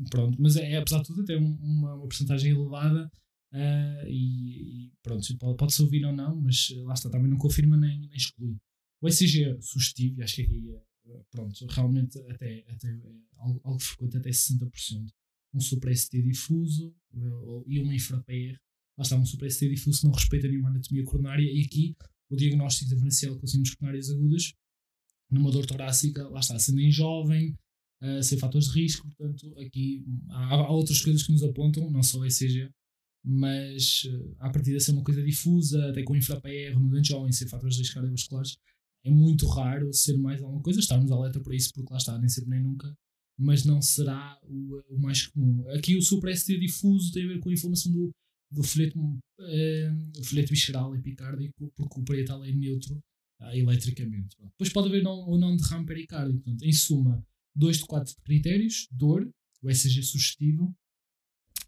pronto, 0.09 0.41
mas 0.41 0.55
é, 0.55 0.77
apesar 0.77 0.99
de 0.99 1.07
tudo, 1.07 1.21
até 1.21 1.35
uma, 1.37 1.95
uma 1.95 2.07
porcentagem 2.07 2.51
elevada 2.51 3.09
Uh, 3.55 4.05
e, 4.09 4.87
e, 4.87 4.91
pronto, 5.01 5.25
pode-se 5.55 5.81
ouvir 5.81 6.03
ou 6.05 6.11
não, 6.11 6.41
mas 6.41 6.73
lá 6.83 6.93
está, 6.93 7.09
também 7.09 7.29
não 7.29 7.37
confirma 7.37 7.77
nem, 7.77 7.99
nem 7.99 8.13
exclui. 8.13 8.57
O 9.01 9.07
ECG 9.07 9.45
é 9.45 9.61
sugestivo, 9.61 10.19
e 10.19 10.23
acho 10.23 10.35
que 10.35 10.41
aqui, 10.41 10.71
é, 10.71 10.81
pronto, 11.31 11.65
realmente 11.67 12.19
até, 12.29 12.65
até 12.67 12.87
é 12.89 12.99
algo, 13.37 13.61
algo 13.63 13.79
frequente, 13.79 14.17
até 14.17 14.29
60%. 14.29 15.07
Um 15.53 15.59
supra-ST 15.59 16.21
difuso 16.21 16.93
uh, 17.13 17.63
e 17.67 17.79
uma 17.79 17.95
infra-PR. 17.95 18.59
Lá 18.97 19.03
está, 19.03 19.15
um 19.15 19.25
supra-ST 19.25 19.69
difuso 19.69 20.05
não 20.05 20.13
respeita 20.13 20.47
nenhuma 20.47 20.69
anatomia 20.69 21.03
coronária, 21.03 21.49
e 21.49 21.63
aqui 21.63 21.95
o 22.29 22.35
diagnóstico 22.35 22.89
diferencial 22.89 23.37
com 23.37 23.47
síndromes 23.47 23.75
coronárias 23.75 24.09
agudas, 24.09 24.53
numa 25.29 25.51
dor 25.51 25.65
torácica, 25.65 26.27
lá 26.29 26.39
está, 26.39 26.57
sendo 26.59 26.81
em 26.81 26.91
jovem, 26.91 27.57
uh, 28.01 28.23
sem 28.23 28.37
fatores 28.37 28.67
de 28.67 28.81
risco, 28.81 29.07
portanto, 29.07 29.53
aqui 29.59 30.05
há, 30.29 30.55
há 30.55 30.71
outras 30.71 31.01
coisas 31.01 31.23
que 31.23 31.31
nos 31.31 31.43
apontam, 31.43 31.89
não 31.89 32.03
só 32.03 32.19
o 32.19 32.25
ECG, 32.25 32.69
mas 33.23 34.03
uh, 34.05 34.35
a 34.39 34.49
partir 34.49 34.71
de 34.71 34.79
ser 34.79 34.91
uma 34.91 35.03
coisa 35.03 35.23
difusa, 35.23 35.89
até 35.89 36.03
com 36.03 36.15
infra-PR 36.15 36.77
no 36.79 36.89
dente 36.89 37.09
jovem, 37.09 37.31
ser 37.31 37.47
fatores 37.47 37.75
de 37.75 37.81
risco 37.81 37.95
cardiovasculares, 37.95 38.57
é 39.05 39.11
muito 39.11 39.47
raro 39.47 39.93
ser 39.93 40.17
mais 40.17 40.41
alguma 40.41 40.61
coisa. 40.61 40.79
Estamos 40.79 41.11
alerta 41.11 41.39
para 41.39 41.55
isso, 41.55 41.71
porque 41.73 41.91
lá 41.91 41.97
está, 41.97 42.17
nem 42.17 42.27
sempre 42.27 42.49
nem 42.49 42.61
nunca, 42.61 42.93
mas 43.37 43.63
não 43.63 43.81
será 43.81 44.37
o, 44.43 44.81
o 44.89 44.99
mais 44.99 45.27
comum. 45.27 45.67
Aqui 45.69 45.95
o 45.95 46.01
supra-ST 46.01 46.57
difuso 46.57 47.11
tem 47.13 47.23
a 47.23 47.27
ver 47.27 47.39
com 47.39 47.49
a 47.49 47.53
inflamação 47.53 47.91
do, 47.91 48.11
do 48.51 48.63
folheto, 48.63 48.99
uh, 48.99 50.23
folheto 50.23 50.49
visceral 50.49 50.95
epicárdico, 50.95 51.71
porque 51.75 51.99
o 51.99 52.03
parietal 52.03 52.43
é 52.43 52.51
neutro 52.51 52.95
uh, 53.41 53.53
eletricamente. 53.53 54.35
Pronto. 54.35 54.51
Depois 54.51 54.73
pode 54.73 54.87
haver 54.87 55.03
não, 55.03 55.29
ou 55.29 55.37
não 55.37 55.55
derrame 55.55 55.85
pericárdico. 55.85 56.41
Portanto, 56.41 56.63
em 56.63 56.73
suma, 56.73 57.23
dois 57.55 57.77
de 57.77 57.85
quatro 57.85 58.15
critérios: 58.23 58.87
dor, 58.91 59.29
o 59.61 59.69
ECG 59.69 60.01
sugestivo, 60.01 60.75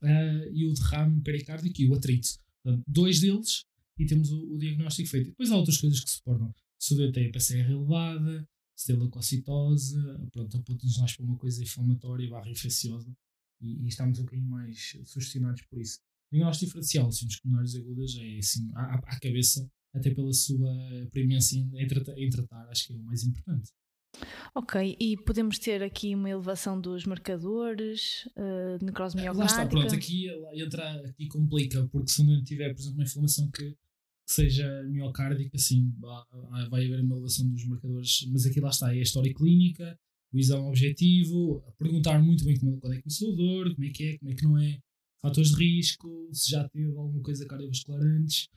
uh, 0.01 0.51
e 0.51 0.65
o 0.65 0.73
derrame 0.73 1.21
pericárdico 1.21 1.81
e 1.81 1.87
o 1.87 1.93
atrito. 1.93 2.29
Portanto, 2.63 2.83
dois 2.87 3.19
deles 3.19 3.63
e 3.99 4.05
temos 4.05 4.31
o, 4.31 4.53
o, 4.53 4.57
diagnóstico 4.57 5.09
feito. 5.09 5.29
Depois 5.29 5.51
há 5.51 5.57
outras 5.57 5.77
coisas 5.77 5.99
que 5.99 6.09
se 6.09 6.21
doente 6.95 7.13
tem 7.13 7.27
a 7.27 7.31
PCR 7.31 7.71
elevada, 7.71 8.47
se 8.75 8.87
tem 8.87 8.95
leucocitose, 8.95 9.95
pronto, 10.31 10.57
aponta-nos 10.57 10.97
mais 10.97 11.15
para 11.15 11.25
uma 11.25 11.37
coisa 11.37 11.63
inflamatória 11.63 12.29
barra 12.29 12.49
infecciosa 12.49 13.11
e, 13.61 13.83
e, 13.83 13.87
estamos 13.87 14.19
um 14.19 14.23
bocadinho 14.23 14.49
mais 14.49 14.97
sugestionados 15.03 15.63
por 15.63 15.81
isso. 15.81 15.99
O 16.31 16.35
diagnóstico 16.35 16.67
diferencial, 16.67 17.11
síndromes 17.11 17.39
pulmonares 17.39 17.75
agudas, 17.75 18.15
é 18.17 18.37
assim, 18.37 18.69
à, 18.75 18.95
à 18.95 19.19
cabeça, 19.19 19.67
até 19.93 20.13
pela 20.13 20.31
sua 20.31 20.69
preemência 21.11 21.57
em, 21.57 21.87
tratar, 21.87 22.17
em 22.17 22.29
tratar, 22.29 22.69
acho 22.69 22.87
que 22.87 22.93
é 22.93 22.95
o 22.95 23.03
mais 23.03 23.23
importante. 23.23 23.71
Ok, 24.53 24.97
e 24.99 25.17
podemos 25.17 25.59
ter 25.59 25.83
aqui 25.83 26.15
uma 26.15 26.29
elevação 26.29 26.79
dos 26.79 27.05
marcadores, 27.05 28.25
uh, 28.35 28.83
necrose 28.83 29.15
miocárdica? 29.15 29.39
Lá 29.39 29.45
está, 29.45 29.65
pronto, 29.67 29.93
aqui 29.93 30.27
entra, 30.53 31.07
aqui 31.07 31.27
complica, 31.27 31.87
porque 31.87 32.11
se 32.11 32.23
não 32.23 32.43
tiver, 32.43 32.73
por 32.73 32.81
exemplo, 32.81 32.97
uma 32.97 33.03
inflamação 33.03 33.49
que, 33.51 33.75
que 34.27 34.33
seja 34.33 34.83
miocárdica, 34.83 35.57
sim, 35.57 35.93
vai 36.69 36.85
haver 36.85 37.01
uma 37.01 37.15
elevação 37.15 37.49
dos 37.49 37.65
marcadores, 37.65 38.27
mas 38.31 38.45
aqui 38.45 38.59
lá 38.59 38.69
está, 38.69 38.93
é 38.93 38.99
a 38.99 39.01
história 39.01 39.33
clínica, 39.33 39.97
o 40.33 40.37
exame 40.37 40.67
objetivo, 40.67 41.63
perguntar 41.77 42.21
muito 42.21 42.43
bem 42.43 42.57
como, 42.57 42.77
quando 42.79 42.93
é 42.93 42.97
que 42.97 43.03
começou 43.03 43.31
a 43.31 43.35
dor, 43.35 43.73
como 43.73 43.87
é 43.87 43.89
que 43.89 44.03
é, 44.03 44.17
como 44.17 44.31
é 44.31 44.35
que 44.35 44.43
não 44.43 44.57
é, 44.57 44.79
fatores 45.21 45.51
de 45.51 45.55
risco, 45.55 46.29
se 46.33 46.51
já 46.51 46.67
teve 46.67 46.95
alguma 46.95 47.23
coisa 47.23 47.45
cardiovascular 47.45 48.01
antes. 48.01 48.49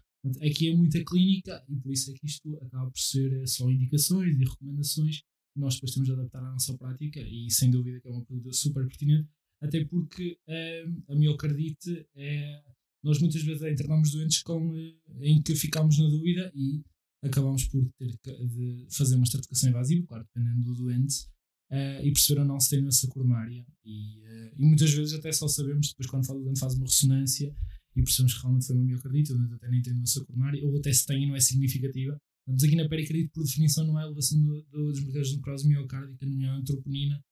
Aqui 0.43 0.69
é 0.69 0.75
muita 0.75 1.03
clínica 1.05 1.65
e 1.69 1.77
por 1.77 1.93
isso 1.93 2.11
é 2.11 2.15
que 2.15 2.27
isto 2.27 2.55
acaba 2.57 2.91
por 2.91 3.01
ser 3.01 3.47
só 3.47 3.71
indicações 3.71 4.39
e 4.39 4.45
recomendações 4.45 5.23
nós 5.57 5.75
depois 5.75 5.93
temos 5.93 6.09
de 6.09 6.15
adaptar 6.15 6.43
à 6.43 6.53
nossa 6.53 6.77
prática 6.77 7.21
e 7.21 7.51
sem 7.51 7.71
dúvida 7.71 8.01
que 8.01 8.09
é 8.09 8.11
uma 8.11 8.25
pergunta 8.25 8.53
super 8.53 8.87
pertinente, 8.87 9.29
até 9.61 9.85
porque 9.85 10.39
uh, 10.49 11.13
a 11.13 11.15
miocardite 11.15 12.07
é. 12.15 12.63
Nós 13.03 13.19
muitas 13.19 13.43
vezes 13.43 13.63
internamos 13.63 14.13
doentes 14.13 14.43
com, 14.43 14.71
uh, 14.71 15.23
em 15.23 15.43
que 15.43 15.55
ficamos 15.55 15.99
na 15.99 16.09
dúvida 16.09 16.53
e 16.55 16.83
acabamos 17.23 17.65
por 17.65 17.87
ter 17.99 18.17
de 18.47 18.87
fazer 18.91 19.17
uma 19.17 19.25
estratificação 19.25 19.71
invasiva, 19.71 20.07
claro, 20.07 20.25
dependendo 20.25 20.65
do 20.65 20.75
doente, 20.75 21.27
uh, 21.71 22.05
e 22.05 22.13
perceber 22.13 22.41
ou 22.41 22.47
não 22.47 22.61
se 22.61 22.71
tem 22.71 22.81
doença 22.81 23.07
coronária. 23.09 23.67
E, 23.85 24.21
uh, 24.21 24.55
e, 24.57 24.65
muitas 24.65 24.93
vezes 24.93 25.15
até 25.15 25.33
só 25.33 25.49
sabemos 25.49 25.89
depois 25.89 26.09
quando 26.09 26.29
o 26.29 26.45
doente 26.45 26.61
faz 26.61 26.75
uma 26.75 26.87
ressonância 26.87 27.55
e 27.97 28.03
percebemos 28.03 28.35
que 28.35 28.41
realmente 28.41 28.67
foi 28.67 28.77
uma 28.77 28.85
miocardite, 28.85 29.33
o 29.33 29.37
doente 29.37 29.55
até 29.55 29.69
nem 29.69 29.83
tem 29.83 29.95
doença 29.95 30.25
coronária, 30.25 30.65
ou 30.67 30.77
até 30.77 30.93
se 30.93 31.07
tem 31.07 31.25
e 31.25 31.27
não 31.27 31.37
é 31.37 31.41
significativa, 31.41 32.17
mas 32.47 32.63
aqui 32.63 32.77
na 32.77 32.89
pericardite, 32.89 33.31
por 33.33 33.45
definição, 33.45 33.87
não 33.87 33.97
há 33.97 34.03
elevação 34.03 34.41
do, 34.41 34.63
do, 34.63 34.93
dos 34.93 35.01
marcadores 35.01 35.31
de 35.31 35.37
necrose 35.37 35.69
miocárdica, 35.69 36.27
nomeadamente 36.27 36.73
troponina, 36.73 37.23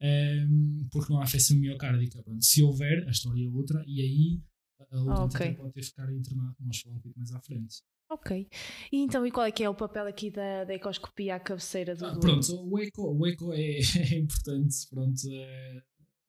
um, 0.00 0.06
ehm, 0.06 0.88
porque 0.90 1.12
não 1.12 1.20
há 1.20 1.24
afecção 1.24 1.56
miocárdica. 1.56 2.22
Pronto, 2.22 2.44
se 2.44 2.62
houver, 2.62 3.06
a 3.06 3.10
história 3.10 3.44
é 3.44 3.48
outra, 3.48 3.84
e 3.86 4.00
aí 4.00 4.40
a 4.90 5.22
outra 5.22 5.24
okay. 5.24 5.54
pode 5.54 5.72
ter 5.72 5.80
que 5.80 5.86
ficar 5.86 6.12
internado, 6.12 6.56
nós 6.60 6.80
falamos 6.80 7.00
um 7.00 7.02
pouco 7.02 7.18
mais 7.18 7.32
à 7.32 7.40
frente. 7.40 7.82
Ok. 8.10 8.48
E 8.92 8.98
então, 8.98 9.26
e 9.26 9.30
qual 9.30 9.46
é 9.46 9.52
que 9.52 9.64
é 9.64 9.68
o 9.68 9.74
papel 9.74 10.06
aqui 10.06 10.30
da, 10.30 10.64
da 10.64 10.74
ecoscopia 10.74 11.36
à 11.36 11.40
cabeceira 11.40 11.96
do 11.96 12.06
ah, 12.06 12.18
Pronto, 12.18 12.70
o 12.70 12.78
eco, 12.78 13.02
o 13.02 13.26
eco 13.26 13.52
é, 13.52 13.78
é 14.12 14.18
importante. 14.18 14.86
Pronto, 14.90 15.20
é, 15.30 15.82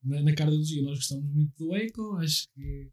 na, 0.03 0.21
na 0.21 0.35
cardiologia 0.35 0.81
nós 0.83 0.97
gostamos 0.97 1.29
muito 1.31 1.57
do 1.57 1.75
eco, 1.75 2.15
acho 2.17 2.47
que 2.53 2.91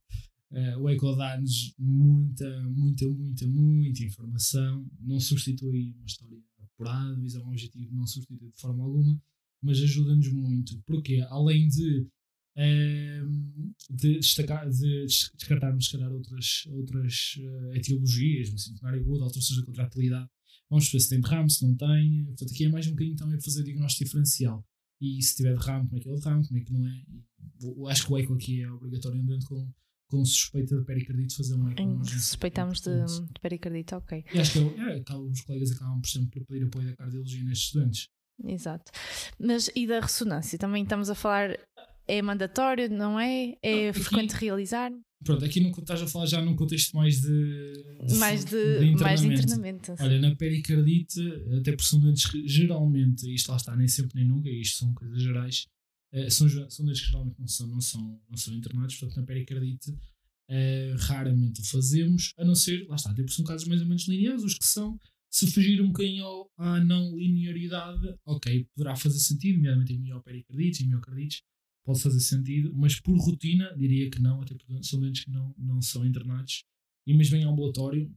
Uh, 0.53 0.79
o 0.83 0.89
Eco 0.91 1.17
dá-nos 1.17 1.75
muita, 1.79 2.63
muita, 2.69 3.09
muita, 3.09 3.47
muita 3.47 4.05
informação. 4.05 4.87
Não 5.01 5.19
substitui 5.19 5.95
uma 5.97 6.05
história 6.05 6.39
apurada, 6.63 7.19
visão 7.19 7.49
objetivo, 7.49 7.95
não 7.95 8.07
substitui 8.07 8.51
de 8.51 8.61
forma 8.61 8.85
alguma, 8.85 9.19
mas 9.63 9.81
ajuda-nos 9.81 10.31
muito. 10.31 10.79
Porque 10.85 11.25
além 11.31 11.69
de, 11.69 12.07
de, 12.57 14.19
destacar, 14.19 14.69
de 14.69 15.07
descartarmos, 15.07 15.87
se 15.87 15.93
calhar, 15.93 16.13
outras, 16.13 16.65
outras 16.71 17.35
uh, 17.39 17.75
etiologias, 17.75 18.51
no 18.53 18.59
centenário 18.59 19.01
agudo, 19.01 19.25
alterações 19.25 19.61
da 19.61 19.67
contratilidade, 19.67 20.29
vamos 20.69 20.91
ver 20.91 21.01
se 21.01 21.09
tem 21.09 21.21
derrame, 21.21 21.51
se 21.51 21.67
não 21.67 21.75
tem. 21.77 22.25
Portanto, 22.25 22.53
aqui 22.53 22.65
é 22.65 22.69
mais 22.69 22.87
um 22.87 22.91
bocadinho 22.91 23.17
também 23.17 23.37
para 23.37 23.45
fazer 23.45 23.63
diagnóstico 23.65 24.05
diferencial. 24.05 24.67
E 25.01 25.23
se 25.23 25.37
tiver 25.37 25.55
derrame, 25.55 25.89
como 25.89 25.99
é 25.99 26.01
que 26.01 26.09
é 26.09 26.13
o 26.13 26.17
derrame, 26.17 26.47
como 26.47 26.61
é 26.61 26.65
que 26.65 26.73
não 26.73 26.87
é. 26.87 27.05
E, 27.09 27.91
acho 27.91 28.07
que 28.07 28.13
o 28.13 28.19
eco 28.19 28.35
aqui 28.35 28.63
é 28.63 28.71
obrigatório 28.71 29.23
dentro 29.25 29.49
com 29.49 29.73
com 30.13 30.23
suspeita 30.27 30.77
de 30.77 30.85
pericardite 30.85 31.35
fazer 31.35 31.55
uma 31.55 31.73
em 31.73 32.05
suspeitamos 32.05 32.83
de, 32.83 33.03
de 33.07 33.41
pericardite, 33.41 33.95
ok. 33.95 34.23
E 34.35 34.39
acho 34.39 34.53
que 34.53 34.59
é, 34.59 34.99
é, 34.99 35.17
os 35.17 35.41
colegas 35.41 35.73
acabam 35.73 36.03
por 36.03 36.09
sempre 36.09 36.45
pedir 36.45 36.67
apoio 36.67 36.87
da 36.87 36.95
cardiologia 36.95 37.43
nestes 37.45 37.73
doentes. 37.73 38.09
Exato. 38.45 38.93
Mas 39.41 39.71
e 39.75 39.87
da 39.87 40.01
ressonância? 40.01 40.59
Também 40.59 40.83
estamos 40.83 41.09
a 41.09 41.15
falar, 41.15 41.59
é 42.07 42.23
mandatório, 42.23 42.91
não 42.91 43.19
é? 43.19 43.55
É 43.63 43.87
não, 43.87 43.95
frequente 43.95 44.35
aqui, 44.35 44.45
realizar? 44.45 44.93
Pronto, 45.25 45.45
aqui 45.45 45.61
no, 45.61 45.71
estás 45.71 46.03
a 46.03 46.07
falar 46.07 46.27
já 46.27 46.43
num 46.43 46.57
contexto 46.57 46.97
mais 46.97 47.21
de. 47.21 47.73
mais 48.19 48.45
de, 48.45 48.51
de 48.51 48.87
internamento. 48.87 49.03
Mais 49.03 49.21
de 49.21 49.27
internamento. 49.27 49.95
Olha, 50.01 50.21
na 50.21 50.35
pericardite, 50.35 51.21
até 51.59 51.73
por 51.73 51.85
são 51.85 52.01
doentes 52.01 52.29
geralmente, 52.45 53.33
isto 53.33 53.51
lá 53.51 53.57
está, 53.57 53.77
nem 53.77 53.89
sempre 53.89 54.17
nem 54.17 54.27
nunca, 54.27 54.49
isto 54.51 54.79
são 54.79 54.93
coisas 54.95 55.23
gerais, 55.23 55.67
uh, 56.13 56.31
são, 56.31 56.49
são 56.69 56.85
doentes 56.85 57.03
que 57.03 57.09
geralmente 57.09 57.39
não 57.39 57.47
são, 57.47 57.67
não, 57.69 57.81
são, 57.81 58.21
não 58.29 58.37
são 58.37 58.55
internados, 58.55 58.97
portanto, 58.97 59.21
na 59.21 59.27
pericardite 59.27 59.91
uh, 59.91 60.97
raramente 60.99 61.61
o 61.61 61.65
fazemos, 61.65 62.33
a 62.37 62.45
não 62.45 62.55
ser, 62.55 62.87
lá 62.89 62.97
está, 62.97 63.11
até 63.11 63.23
por 63.23 63.33
são 63.33 63.45
casos 63.45 63.69
mais 63.69 63.81
ou 63.81 63.87
menos 63.87 64.09
lineares, 64.09 64.43
os 64.43 64.55
que 64.55 64.67
são. 64.67 64.99
Se 65.31 65.51
fugir 65.51 65.81
um 65.81 65.87
bocadinho 65.87 66.27
à 66.59 66.79
não 66.85 67.17
linearidade, 67.17 68.15
ok, 68.27 68.69
poderá 68.75 68.95
fazer 68.95 69.19
sentido, 69.19 69.57
nomeadamente 69.57 69.95
em 69.95 69.99
miopericardite 69.99 70.83
e 70.83 70.87
miocardites, 70.87 71.43
pode 71.85 72.01
fazer 72.01 72.21
sentido, 72.21 72.73
mas 72.75 73.01
por 73.01 73.17
rotina 73.19 73.75
diria 73.77 74.11
que 74.11 74.21
não, 74.21 74.41
até 74.41 74.55
porque 74.55 74.83
são 74.85 75.01
doentes 75.01 75.25
que 75.25 75.31
não, 75.31 75.55
não 75.59 75.81
são 75.83 76.05
internados 76.05 76.65
e 77.07 77.15
mas 77.15 77.29
vêm 77.29 77.45
ao 77.45 77.53
ambulatório, 77.53 78.11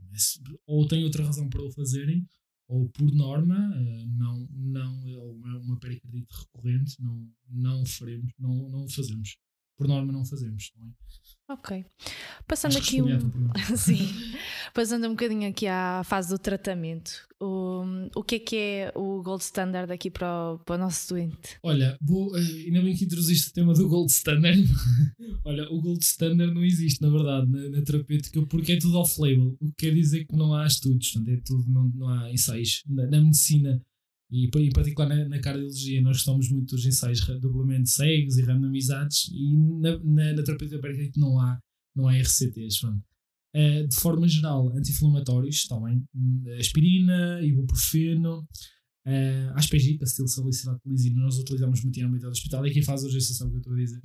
ou 0.67 0.87
têm 0.87 1.03
outra 1.03 1.25
razão 1.25 1.49
para 1.49 1.63
o 1.63 1.71
fazerem, 1.71 2.27
ou 2.67 2.87
por 2.89 3.11
norma, 3.11 3.55
eh, 3.75 4.05
não, 4.17 4.47
não 4.51 5.07
é 5.07 5.57
uma 5.57 5.79
pericardite 5.79 6.27
recorrente, 6.31 7.01
não, 7.01 7.31
não 7.49 7.85
faremos, 7.85 8.31
não, 8.39 8.69
não 8.69 8.85
o 8.85 8.89
fazemos 8.89 9.37
por 9.77 9.87
norma 9.87 10.11
não 10.11 10.25
fazemos, 10.25 10.71
não 10.77 10.87
é? 10.87 10.91
Ok. 11.47 11.85
Passando 12.47 12.75
aqui 12.77 13.03
um... 13.03 13.19
Sim. 13.77 14.09
Passando 14.73 15.05
um 15.05 15.11
bocadinho 15.11 15.47
aqui 15.47 15.67
à 15.67 16.01
fase 16.03 16.29
do 16.29 16.39
tratamento. 16.39 17.11
O, 17.39 17.83
o 18.15 18.23
que 18.23 18.35
é 18.35 18.39
que 18.39 18.55
é 18.55 18.91
o 18.95 19.21
gold 19.21 19.43
standard 19.43 19.91
aqui 19.91 20.09
para 20.09 20.53
o, 20.53 20.59
para 20.59 20.75
o 20.75 20.77
nosso 20.79 21.13
doente? 21.13 21.59
Olha, 21.61 21.95
vou, 22.01 22.35
eh, 22.35 22.41
ainda 22.41 22.81
bem 22.81 22.95
que 22.95 23.05
introduziste 23.05 23.51
o 23.51 23.53
tema 23.53 23.73
do 23.73 23.87
gold 23.87 24.11
standard. 24.11 24.63
Olha, 25.45 25.69
o 25.71 25.79
gold 25.79 26.03
standard 26.03 26.51
não 26.51 26.63
existe, 26.63 26.99
na 27.01 27.11
verdade, 27.11 27.51
na, 27.51 27.69
na 27.69 27.81
terapêutica, 27.83 28.41
porque 28.47 28.71
é 28.71 28.79
tudo 28.79 28.97
off-label. 28.97 29.55
O 29.61 29.67
que 29.67 29.85
quer 29.85 29.93
dizer 29.93 30.25
que 30.25 30.35
não 30.35 30.55
há 30.55 30.65
estudos, 30.65 31.13
é 31.27 31.37
tudo, 31.45 31.71
não, 31.71 31.87
não 31.89 32.09
há 32.09 32.31
ensaios. 32.31 32.81
Na, 32.87 33.05
na 33.05 33.21
medicina 33.21 33.79
e 34.31 34.45
em 34.47 34.71
particular 34.71 35.07
na, 35.07 35.29
na 35.29 35.39
cardiologia, 35.39 36.01
nós 36.01 36.17
gostamos 36.17 36.49
muito 36.49 36.75
dos 36.75 36.85
ensaios 36.85 37.21
duplamente 37.39 37.89
cegos 37.89 38.37
e 38.37 38.41
randomizados, 38.41 39.29
e 39.31 39.57
na, 39.57 39.97
na, 39.99 40.33
na 40.33 40.43
terapêutica 40.43 40.81
pericardite 40.81 41.19
não 41.19 41.39
há, 41.39 41.59
não 41.95 42.07
há 42.07 42.17
RCTs. 42.17 42.83
Uh, 42.83 43.87
de 43.87 43.95
forma 43.95 44.27
geral, 44.27 44.69
anti-inflamatórios 44.75 45.65
também, 45.67 46.03
hum, 46.13 46.43
aspirina, 46.59 47.39
ibuprofeno, 47.41 48.39
uh, 49.07 49.53
aspergita, 49.53 50.03
acetilsalicilatolisina, 50.03 51.21
nós 51.21 51.37
utilizamos 51.37 51.81
muito 51.81 51.99
em 51.99 52.03
âmbito 52.03 52.27
hospital, 52.27 52.65
e 52.65 52.71
quem 52.71 52.81
faz 52.81 53.03
a 53.03 53.05
urgência 53.05 53.33
sabe 53.35 53.49
o 53.49 53.51
que 53.51 53.57
eu 53.57 53.59
estou 53.59 53.73
a 53.73 53.77
dizer. 53.77 54.01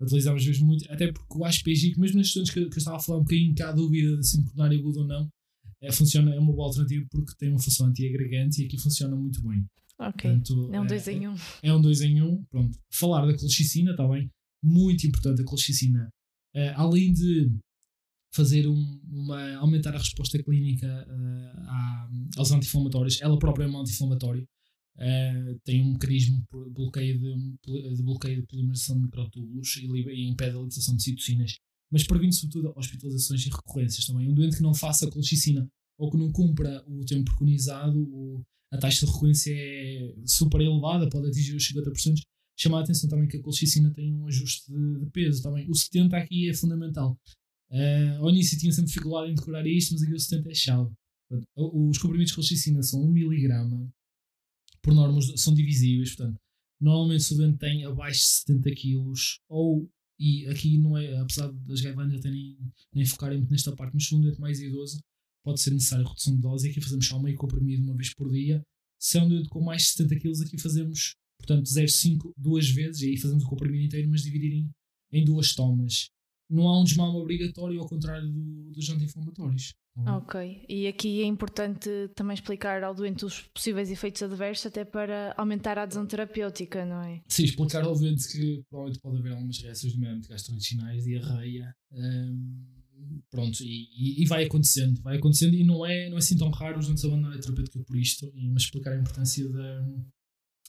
Utilizamos 0.00 0.46
mesmo 0.46 0.66
muito, 0.66 0.92
até 0.92 1.10
porque 1.10 1.38
o 1.38 1.44
aspergita, 1.44 2.00
mesmo 2.00 2.18
nas 2.18 2.26
estudantes 2.26 2.52
que, 2.52 2.60
que 2.60 2.74
eu 2.74 2.78
estava 2.78 2.96
a 2.96 3.00
falar 3.00 3.18
um 3.18 3.22
bocadinho 3.22 3.54
que 3.54 3.62
há 3.62 3.72
dúvida 3.72 4.16
de 4.16 4.26
se 4.26 4.42
coronário 4.44 4.78
agudo 4.78 5.00
ou 5.00 5.06
não, 5.06 5.28
é, 5.82 5.90
funciona, 5.90 6.32
é 6.32 6.38
uma 6.38 6.52
boa 6.52 6.68
alternativa 6.68 7.04
porque 7.10 7.34
tem 7.36 7.50
uma 7.50 7.60
função 7.60 7.88
anti-agregante 7.88 8.62
e 8.62 8.66
aqui 8.66 8.78
funciona 8.78 9.16
muito 9.16 9.42
bem. 9.42 9.66
Ok. 9.98 10.30
Portanto, 10.30 10.70
é 10.72 10.80
um 10.80 10.86
2 10.86 11.08
é, 11.08 11.12
em 11.12 11.28
1. 11.28 11.32
Um. 11.32 11.36
É 11.62 11.74
um 11.74 11.80
2 11.80 12.00
em 12.02 12.22
1. 12.22 12.26
Um, 12.26 12.44
pronto. 12.44 12.78
Falar 12.90 13.26
da 13.26 13.36
colchicina, 13.36 13.90
está 13.90 14.06
bem? 14.06 14.30
Muito 14.62 15.06
importante 15.06 15.42
a 15.42 15.44
colchicina. 15.44 16.08
Uh, 16.54 16.72
além 16.76 17.12
de 17.12 17.50
fazer 18.32 18.66
um, 18.66 19.00
uma, 19.10 19.56
aumentar 19.56 19.94
a 19.94 19.98
resposta 19.98 20.42
clínica 20.42 20.86
uh, 20.86 21.60
à, 21.60 22.10
aos 22.36 22.52
anti-inflamatórios, 22.52 23.20
ela 23.20 23.38
própria 23.38 23.64
é 23.64 23.68
um 23.68 23.80
anti-inflamatório. 23.80 24.46
Uh, 24.96 25.58
tem 25.64 25.82
um 25.82 25.92
mecanismo 25.92 26.44
de 26.52 26.70
bloqueio 26.70 27.18
de, 27.18 27.96
de 27.96 28.02
bloqueio 28.02 28.40
de 28.40 28.46
polimerização 28.46 28.96
de 28.96 29.02
microtúbulos 29.02 29.76
e, 29.78 29.86
e 29.86 30.28
impede 30.28 30.56
a 30.56 30.60
liberação 30.60 30.96
de 30.96 31.02
citocinas 31.02 31.58
mas 31.92 32.04
previne 32.04 32.32
sobretudo 32.32 32.72
hospitalizações 32.74 33.44
e 33.44 33.50
recorrências 33.50 34.06
também. 34.06 34.28
Um 34.28 34.34
doente 34.34 34.56
que 34.56 34.62
não 34.62 34.72
faça 34.72 35.10
colchicina 35.10 35.68
ou 35.98 36.10
que 36.10 36.16
não 36.16 36.32
cumpra 36.32 36.82
o 36.88 37.04
tempo 37.04 37.26
preconizado, 37.26 38.42
a 38.72 38.78
taxa 38.78 39.04
de 39.04 39.12
recorrência 39.12 39.52
é 39.54 40.14
super 40.24 40.60
elevada, 40.62 41.08
pode 41.10 41.28
atingir 41.28 41.54
os 41.54 41.68
50%. 41.68 42.22
Chama 42.58 42.78
a 42.78 42.82
atenção 42.82 43.08
também 43.08 43.28
que 43.28 43.36
a 43.36 43.42
colchicina 43.42 43.92
tem 43.92 44.14
um 44.14 44.26
ajuste 44.26 44.72
de, 44.72 45.06
peso 45.10 45.42
também. 45.42 45.68
O 45.70 45.74
70 45.74 46.16
aqui 46.16 46.48
é 46.48 46.54
fundamental. 46.54 47.18
Uh, 47.70 48.20
ao 48.20 48.30
início 48.30 48.58
tinha 48.58 48.72
sempre 48.72 48.88
dificuldade 48.88 49.30
em 49.30 49.34
decorar 49.34 49.66
isto, 49.66 49.92
mas 49.92 50.02
aqui 50.02 50.14
o 50.14 50.18
70 50.18 50.50
é 50.50 50.54
chave. 50.54 50.90
Os 51.56 51.98
comprimidos 51.98 52.30
de 52.30 52.36
colchicina 52.36 52.82
são 52.82 53.06
1mg, 53.06 53.90
por 54.82 54.94
norma 54.94 55.20
são 55.36 55.54
divisíveis, 55.54 56.14
portanto, 56.14 56.38
normalmente 56.80 57.22
se 57.22 57.34
o 57.34 57.36
doente 57.36 57.58
tem 57.58 57.84
abaixo 57.84 58.18
de 58.18 58.26
70 58.26 58.70
kg 58.74 59.12
ou 59.48 59.88
e 60.18 60.46
aqui 60.46 60.78
não 60.78 60.96
é, 60.96 61.18
apesar 61.18 61.50
das 61.52 61.80
guidelines 61.80 62.18
até 62.18 62.30
nem, 62.30 62.56
nem 62.94 63.04
focarem 63.04 63.38
muito 63.38 63.50
nesta 63.50 63.74
parte, 63.74 63.94
mas 63.94 64.06
se 64.06 64.14
um 64.14 64.20
doente 64.20 64.40
mais 64.40 64.60
idoso 64.60 65.00
pode 65.44 65.60
ser 65.60 65.72
necessário 65.72 66.06
redução 66.06 66.34
de 66.34 66.40
dose 66.40 66.66
e 66.66 66.70
aqui 66.70 66.80
fazemos 66.80 67.06
só 67.06 67.20
meio 67.20 67.36
comprimido 67.36 67.82
uma 67.82 67.96
vez 67.96 68.14
por 68.14 68.30
dia. 68.30 68.62
Se 68.98 69.18
é 69.18 69.22
um 69.22 69.28
doente 69.28 69.48
com 69.48 69.60
mais 69.60 69.82
de 69.82 69.88
70 69.88 70.20
kg, 70.20 70.42
aqui 70.46 70.58
fazemos, 70.58 71.16
portanto, 71.38 71.66
0,5 71.66 72.32
duas 72.36 72.68
vezes, 72.70 73.02
e 73.02 73.08
aí 73.08 73.16
fazemos 73.16 73.42
o 73.42 73.48
comprimido 73.48 73.84
inteiro, 73.84 74.08
mas 74.08 74.22
dividir 74.22 74.52
em, 74.52 74.70
em 75.10 75.24
duas 75.24 75.54
tomas. 75.54 76.08
Não 76.48 76.68
há 76.68 76.80
um 76.80 76.84
desmame 76.84 77.16
obrigatório, 77.16 77.80
ao 77.80 77.88
contrário 77.88 78.30
do, 78.30 78.70
dos 78.70 78.88
anti-inflamatórios. 78.88 79.74
Ok, 79.94 80.64
e 80.70 80.86
aqui 80.86 81.20
é 81.20 81.26
importante 81.26 81.88
também 82.14 82.32
explicar 82.32 82.82
ao 82.82 82.94
doente 82.94 83.26
os 83.26 83.42
possíveis 83.42 83.90
efeitos 83.90 84.22
adversos, 84.22 84.66
até 84.66 84.86
para 84.86 85.34
aumentar 85.36 85.78
a 85.78 85.82
adesão 85.82 86.06
terapêutica, 86.06 86.86
não 86.86 87.02
é? 87.02 87.22
Sim, 87.28 87.44
explicar 87.44 87.84
ao 87.84 87.94
doente 87.94 88.26
que 88.26 88.64
provavelmente 88.70 89.00
pode 89.00 89.18
haver 89.18 89.32
algumas 89.32 89.58
reações, 89.58 89.92
nomeadamente 89.92 90.28
gastrointestinais, 90.28 91.04
diarreia. 91.04 91.74
Um, 91.92 92.64
pronto, 93.30 93.62
e, 93.62 94.22
e, 94.22 94.26
vai 94.26 94.44
acontecendo, 94.44 95.02
vai 95.02 95.18
acontecendo, 95.18 95.54
e 95.54 95.62
não 95.62 95.84
é, 95.84 96.08
não 96.08 96.16
é 96.16 96.20
assim 96.20 96.38
tão 96.38 96.48
raro 96.48 96.78
os 96.78 96.86
doentes 96.86 97.04
abandonarem 97.04 97.38
a 97.38 97.42
terapêutica 97.42 97.84
por 97.84 97.96
isto, 97.96 98.32
mas 98.34 98.62
explicar 98.62 98.92
a 98.92 98.98
importância 98.98 99.46
da, 99.50 99.88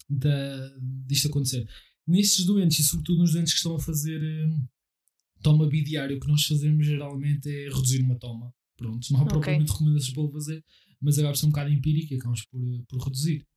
da, 0.10 0.76
disto 1.08 1.30
acontecer. 1.30 1.66
Nestes 2.06 2.46
doentes, 2.46 2.80
e 2.80 2.84
sobretudo 2.84 3.20
nos 3.20 3.32
doentes 3.32 3.54
que 3.54 3.58
estão 3.58 3.76
a 3.76 3.80
fazer 3.80 4.22
um, 4.22 4.68
toma 5.42 5.66
bidiário, 5.66 6.18
o 6.18 6.20
que 6.20 6.28
nós 6.28 6.44
fazemos 6.44 6.86
geralmente 6.86 7.50
é 7.50 7.70
reduzir 7.70 8.02
uma 8.02 8.20
toma 8.20 8.54
Pronto, 8.84 9.14
não 9.14 9.20
há 9.20 9.24
okay. 9.24 9.34
propriamente 9.34 9.72
recomendações 9.72 10.14
para 10.14 10.32
fazer, 10.32 10.66
mas 11.00 11.18
acaba 11.18 11.32
por 11.32 11.38
ser 11.38 11.46
um 11.46 11.50
bocado 11.50 11.70
empírico 11.70 12.14
e 12.14 12.18
acabamos 12.18 12.46
por, 12.46 12.62
eh, 12.62 12.84
por 12.90 13.02
reduzir. 13.02 13.48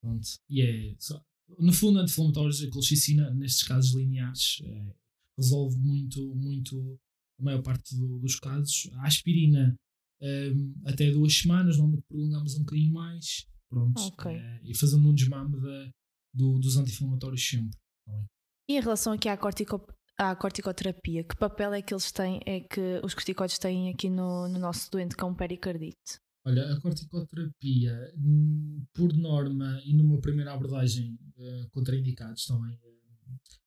Pronto. 0.00 0.28
E 0.48 0.62
é. 0.62 0.94
Só, 1.00 1.20
no 1.58 1.72
fundo, 1.72 1.98
anti-inflamatórios, 1.98 2.62
a 2.62 2.70
colchicina, 2.70 3.34
nestes 3.34 3.64
casos 3.64 3.94
lineares, 3.94 4.62
é, 4.62 4.94
resolve 5.36 5.76
muito, 5.78 6.34
muito 6.36 7.00
a 7.40 7.42
maior 7.42 7.62
parte 7.62 7.96
do, 7.96 8.20
dos 8.20 8.36
casos. 8.36 8.88
A 8.94 9.06
aspirina, 9.06 9.76
um, 10.20 10.26
ehm, 10.26 10.74
até 10.84 11.10
duas 11.10 11.34
semanas, 11.34 11.76
normalmente 11.76 12.04
prolongamos 12.06 12.54
um 12.54 12.60
bocadinho 12.60 12.92
mais. 12.92 13.46
Pronto. 13.68 14.00
Okay. 14.00 14.36
É, 14.36 14.60
e 14.62 14.76
fazendo 14.76 15.08
um 15.08 15.14
desmame 15.14 15.60
da, 15.60 15.90
do, 16.32 16.58
dos 16.60 16.76
anti-inflamatórios 16.76 17.44
sempre. 17.44 17.76
Tá 18.04 18.24
e 18.68 18.76
em 18.76 18.80
relação 18.80 19.12
aqui 19.12 19.28
à 19.28 19.36
cortico, 19.36 19.80
à 20.18 20.34
corticoterapia, 20.34 21.24
que 21.24 21.36
papel 21.36 21.74
é 21.74 21.82
que 21.82 21.92
eles 21.92 22.10
têm, 22.10 22.40
é 22.46 22.60
que 22.60 23.00
os 23.04 23.14
corticoides 23.14 23.58
têm 23.58 23.90
aqui 23.90 24.08
no, 24.08 24.48
no 24.48 24.58
nosso 24.58 24.90
doente 24.90 25.16
com 25.16 25.34
pericardite? 25.34 26.20
Olha, 26.44 26.72
a 26.72 26.80
corticoterapia, 26.80 28.14
por 28.94 29.12
norma 29.12 29.80
e 29.84 29.92
numa 29.92 30.20
primeira 30.20 30.52
abordagem 30.52 31.18
uh, 31.36 31.68
contraindicados 31.70 32.46
também, 32.46 32.72
uh, 32.72 32.96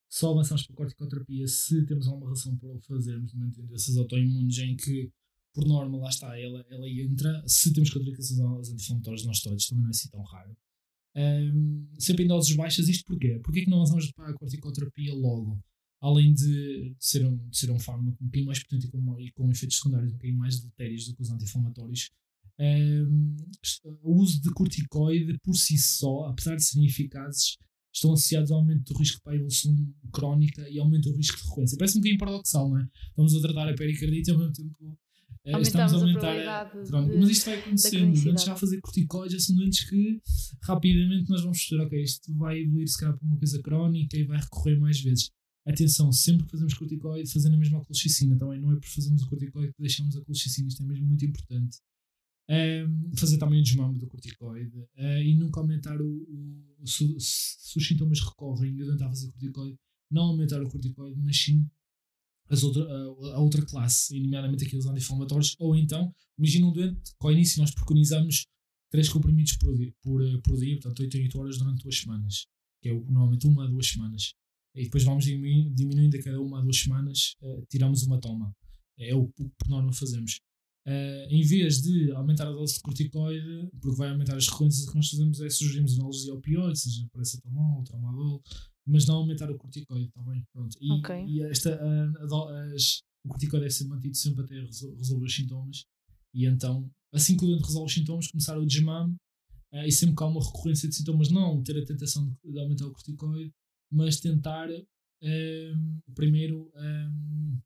só 0.09 0.31
avançamos 0.31 0.65
para 0.65 0.73
a 0.73 0.77
corticoterapia 0.77 1.47
se 1.47 1.85
temos 1.85 2.07
alguma 2.07 2.29
razão 2.29 2.57
para 2.57 2.69
o 2.69 2.79
fazermos, 2.81 3.33
mantendo 3.33 3.67
doenças 3.67 3.97
autoimunes 3.97 4.57
em 4.59 4.75
que, 4.75 5.11
por 5.53 5.67
norma, 5.67 5.97
lá 5.99 6.09
está, 6.09 6.39
ela, 6.39 6.65
ela 6.69 6.89
entra. 6.89 7.43
Se 7.45 7.71
temos 7.73 7.89
contraindicações 7.89 8.39
aos 8.39 8.69
anti-inflamatórios 8.69 9.25
nós 9.25 9.41
todos, 9.41 9.67
também 9.67 9.83
não 9.83 9.89
é 9.89 9.91
assim 9.91 10.09
tão 10.09 10.23
raro. 10.23 10.57
Um, 11.15 11.87
sempre 11.99 12.23
em 12.23 12.27
doses 12.27 12.55
baixas, 12.55 12.87
isto 12.87 13.03
porquê? 13.05 13.39
Porquê 13.43 13.59
é 13.59 13.63
que 13.65 13.69
não 13.69 13.79
avançamos 13.79 14.11
para 14.13 14.29
a 14.29 14.33
corticoterapia 14.33 15.13
logo? 15.13 15.59
Além 16.01 16.33
de 16.33 16.95
ser 16.99 17.25
um, 17.25 17.49
de 17.49 17.57
ser 17.57 17.71
um 17.71 17.79
fármaco 17.79 18.17
um 18.21 18.25
bocadinho 18.25 18.47
mais 18.47 18.59
potente 18.59 18.87
e 18.87 18.89
com, 18.89 19.19
e 19.19 19.31
com 19.31 19.51
efeitos 19.51 19.77
secundários 19.77 20.11
um 20.11 20.15
bocadinho 20.15 20.37
mais 20.37 20.59
deletérios 20.59 21.07
do 21.07 21.15
que 21.15 21.21
os 21.21 21.29
anti-inflamatórios, 21.29 22.09
um, 22.59 23.35
o 24.03 24.21
uso 24.21 24.41
de 24.41 24.49
corticoide 24.51 25.37
por 25.43 25.55
si 25.55 25.77
só, 25.77 26.25
apesar 26.25 26.55
de 26.55 26.63
serem 26.63 26.85
eficazes, 26.85 27.57
estão 27.93 28.13
associados 28.13 28.51
ao 28.51 28.59
aumento 28.59 28.93
do 28.93 28.99
risco 28.99 29.21
para 29.23 29.33
a 29.33 29.35
evolução 29.35 29.75
crónica 30.11 30.67
e 30.69 30.79
aumento 30.79 31.09
do 31.09 31.17
risco 31.17 31.37
de 31.37 31.43
recorrência. 31.43 31.77
Parece 31.77 31.97
um 31.97 32.01
bocadinho 32.01 32.19
paradoxal, 32.19 32.69
não 32.69 32.79
é? 32.79 32.87
Estamos 33.09 33.35
a 33.35 33.41
tratar 33.41 33.69
a 33.69 33.75
pericardite 33.75 34.29
e 34.29 34.33
ao 34.33 34.39
mesmo 34.39 34.53
tempo 34.53 34.99
uh, 35.47 35.61
estamos 35.61 35.93
a 35.93 35.95
aumentar 35.97 36.37
a. 36.47 36.71
mas 37.17 37.29
isto 37.29 37.45
vai 37.45 37.59
acontecendo. 37.59 38.13
Os 38.13 38.23
doentes 38.23 38.43
já 38.43 38.53
a 38.53 38.57
fazer 38.57 38.79
corticoides 38.81 39.33
já 39.33 39.39
são 39.39 39.55
doentes 39.55 39.89
que 39.89 40.21
rapidamente 40.61 41.29
nós 41.29 41.41
vamos 41.41 41.57
perceber, 41.59 41.83
ok, 41.83 42.03
isto 42.03 42.33
vai 42.35 42.59
evoluir 42.59 42.87
se 42.87 42.97
calhar 42.97 43.17
para 43.17 43.27
uma 43.27 43.37
coisa 43.37 43.61
crónica 43.61 44.17
e 44.17 44.23
vai 44.23 44.37
recorrer 44.37 44.79
mais 44.79 45.01
vezes 45.01 45.31
atenção, 45.71 46.11
sempre 46.11 46.45
que 46.45 46.51
fazemos 46.51 46.73
corticoide, 46.73 47.31
fazendo 47.31 47.55
a 47.55 47.57
mesma 47.57 47.83
colchicina. 47.83 48.37
Também 48.37 48.59
não 48.59 48.71
é 48.71 48.75
por 48.75 48.87
fazermos 48.87 49.23
o 49.23 49.29
corticoide 49.29 49.73
que 49.73 49.81
deixamos 49.81 50.15
a 50.15 50.21
colchicina, 50.21 50.67
isto 50.67 50.83
é 50.83 50.85
mesmo 50.85 51.07
muito 51.07 51.25
importante. 51.25 51.77
Um, 52.49 53.15
fazer 53.15 53.37
também 53.37 53.59
o 53.59 53.63
desmame 53.63 53.99
do 53.99 54.07
corticoide 54.07 54.75
uh, 54.75 55.21
e 55.23 55.35
nunca 55.35 55.59
aumentar 55.59 56.01
o. 56.01 56.65
o 56.79 56.87
se, 56.87 57.15
se, 57.19 57.77
os 57.77 57.87
sintomas 57.87 58.19
recorrem 58.21 58.75
e 58.75 58.79
eu 58.79 58.89
tentar 58.89 59.07
fazer 59.09 59.29
corticoide, 59.31 59.77
não 60.09 60.23
aumentar 60.23 60.61
o 60.61 60.69
corticoide, 60.69 61.19
mas 61.21 61.37
sim 61.37 61.69
as 62.49 62.63
outra, 62.63 62.83
a, 62.83 63.35
a 63.35 63.39
outra 63.39 63.63
classe, 63.63 64.19
nomeadamente 64.19 64.65
aqueles 64.65 64.85
anti-inflamatórios, 64.87 65.55
ou 65.59 65.75
então, 65.75 66.13
imagina 66.37 66.65
um 66.65 66.73
doente 66.73 67.11
que 67.11 67.25
ao 67.25 67.31
início 67.31 67.61
nós 67.61 67.71
preconizamos 67.71 68.47
3 68.89 69.07
comprimidos 69.09 69.53
por 69.57 69.75
dia, 69.75 69.93
por, 70.01 70.25
eh, 70.25 70.37
por 70.43 70.57
dia 70.57 70.73
portanto 70.79 71.01
8 71.01 71.17
em 71.17 71.23
8 71.23 71.39
horas 71.39 71.57
durante 71.59 71.83
2 71.83 71.99
semanas, 71.99 72.47
que 72.81 72.89
é 72.89 72.93
normalmente 72.93 73.45
uma 73.45 73.65
a 73.65 73.67
2 73.67 73.87
semanas. 73.87 74.33
E 74.75 74.83
depois 74.83 75.03
vamos 75.03 75.25
diminuindo, 75.25 75.73
diminuindo 75.73 76.17
a 76.17 76.23
cada 76.23 76.41
uma 76.41 76.59
a 76.59 76.61
2 76.61 76.81
semanas, 76.81 77.35
uh, 77.41 77.65
tiramos 77.69 78.03
uma 78.03 78.19
toma. 78.19 78.55
É 78.97 79.15
o, 79.15 79.23
o 79.23 79.31
que 79.31 79.55
por 79.57 79.69
norma 79.69 79.91
fazemos. 79.93 80.39
Uh, 80.87 81.27
em 81.29 81.43
vez 81.43 81.81
de 81.81 82.11
aumentar 82.11 82.47
a 82.47 82.51
dose 82.51 82.75
de 82.75 82.81
corticoide, 82.81 83.69
porque 83.79 83.97
vai 83.97 84.09
aumentar 84.09 84.35
as 84.35 84.47
recorrências, 84.47 84.87
o 84.87 84.91
que 84.91 84.95
nós 84.95 85.09
fazemos 85.09 85.41
é 85.41 85.49
sugerimos 85.49 85.99
analgesia 85.99 86.33
opioide, 86.33 86.79
seja 86.79 87.07
paracetamol, 87.11 87.83
tramadol, 87.83 88.41
mas 88.87 89.05
não 89.05 89.17
aumentar 89.17 89.51
o 89.51 89.57
corticoide, 89.57 90.07
está 90.07 90.21
bem? 90.23 90.43
Pronto. 90.53 90.77
E, 90.81 90.91
okay. 90.93 91.25
e 91.25 91.43
esta, 91.43 91.75
a, 91.75 92.05
a, 92.23 92.73
as, 92.73 93.01
o 93.23 93.29
corticoide 93.29 93.65
deve 93.65 93.73
ser 93.73 93.85
mantido 93.85 94.15
sempre 94.15 94.43
até 94.43 94.55
resolver 94.55 95.25
os 95.25 95.35
sintomas. 95.35 95.85
E 96.33 96.45
então, 96.45 96.89
assim 97.13 97.35
que 97.35 97.43
o 97.43 97.47
doente 97.47 97.65
resolve 97.65 97.87
os 97.87 97.93
sintomas, 97.93 98.27
começar 98.27 98.57
o 98.57 98.65
desmame 98.65 99.15
uh, 99.73 99.85
e 99.85 99.91
sempre 99.91 100.15
que 100.15 100.23
há 100.23 100.27
uma 100.27 100.43
recorrência 100.43 100.89
de 100.89 100.95
sintomas, 100.95 101.29
não 101.29 101.61
ter 101.61 101.77
a 101.77 101.85
tentação 101.85 102.25
de, 102.25 102.51
de 102.51 102.59
aumentar 102.59 102.87
o 102.87 102.91
corticoide, 102.91 103.51
mas 103.91 104.19
tentar 104.19 104.69
um, 105.21 106.01
primeiro 106.13 106.71
um, 106.75 107.59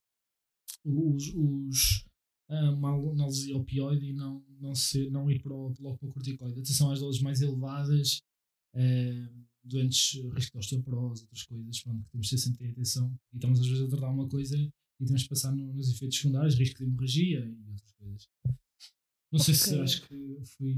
os, 0.85 1.33
os 1.35 2.05
uma 2.49 2.93
análise 3.11 3.51
opioide 3.53 4.07
e 4.07 4.13
não, 4.13 4.43
não, 4.59 4.75
ser, 4.75 5.09
não 5.09 5.29
ir 5.29 5.41
para 5.41 5.53
o, 5.53 5.73
logo 5.79 5.97
para 5.97 6.09
o 6.09 6.11
corticoide. 6.11 6.59
Atenção 6.59 6.91
às 6.91 6.99
doses 6.99 7.21
mais 7.21 7.41
elevadas, 7.41 8.21
um, 8.75 9.43
doentes 9.63 10.21
risco 10.33 10.51
de 10.51 10.57
osteoporose, 10.59 11.23
outras 11.23 11.43
coisas, 11.43 11.81
pronto, 11.81 12.03
que 12.03 12.11
temos 12.11 12.27
de 12.27 12.37
sempre 12.37 12.59
ter 12.59 12.71
atenção. 12.71 13.13
E 13.31 13.37
estamos 13.37 13.59
às 13.59 13.67
vezes 13.67 13.83
a 13.83 13.89
tratar 13.89 14.11
uma 14.11 14.27
coisa 14.27 14.57
e 14.57 15.05
temos 15.05 15.21
de 15.21 15.29
passar 15.29 15.55
no, 15.55 15.73
nos 15.73 15.89
efeitos 15.89 16.17
secundários, 16.17 16.55
risco 16.55 16.77
de 16.77 16.83
hemorragia 16.83 17.39
e 17.39 17.69
outras 17.69 17.91
coisas. 17.93 18.29
Não 19.31 19.39
okay. 19.39 19.53
sei 19.53 19.55
se 19.55 19.79
acho 19.79 20.07
que 20.07 20.37
fui 20.57 20.77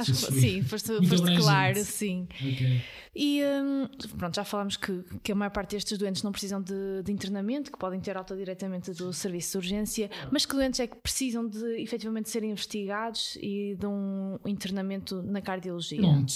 Acho 0.00 0.12
que 0.12 0.32
sim, 0.32 0.62
foste, 0.62 1.06
foste 1.06 1.36
claro, 1.36 1.84
sim. 1.84 2.26
Okay. 2.34 2.82
E 3.14 3.42
um, 3.42 3.88
pronto, 4.16 4.36
já 4.36 4.44
falámos 4.44 4.76
que, 4.76 5.02
que 5.22 5.32
a 5.32 5.34
maior 5.34 5.50
parte 5.50 5.72
destes 5.72 5.98
doentes 5.98 6.22
não 6.22 6.30
precisam 6.30 6.62
de, 6.62 7.02
de, 7.02 7.10
internamento, 7.10 7.72
que 7.72 7.78
podem 7.78 8.00
ter 8.00 8.16
alta 8.16 8.36
diretamente 8.36 8.92
do 8.92 9.12
serviço 9.12 9.52
de 9.52 9.58
urgência, 9.58 10.10
mas 10.30 10.46
que 10.46 10.54
doentes 10.54 10.78
é 10.78 10.86
que 10.86 10.96
precisam 10.96 11.46
de 11.46 11.80
efetivamente 11.82 12.30
serem 12.30 12.50
investigados 12.50 13.36
e 13.40 13.76
de 13.78 13.86
um 13.86 14.38
internamento 14.46 15.22
na 15.22 15.40
cardiologia? 15.40 16.00
Pronto, 16.00 16.32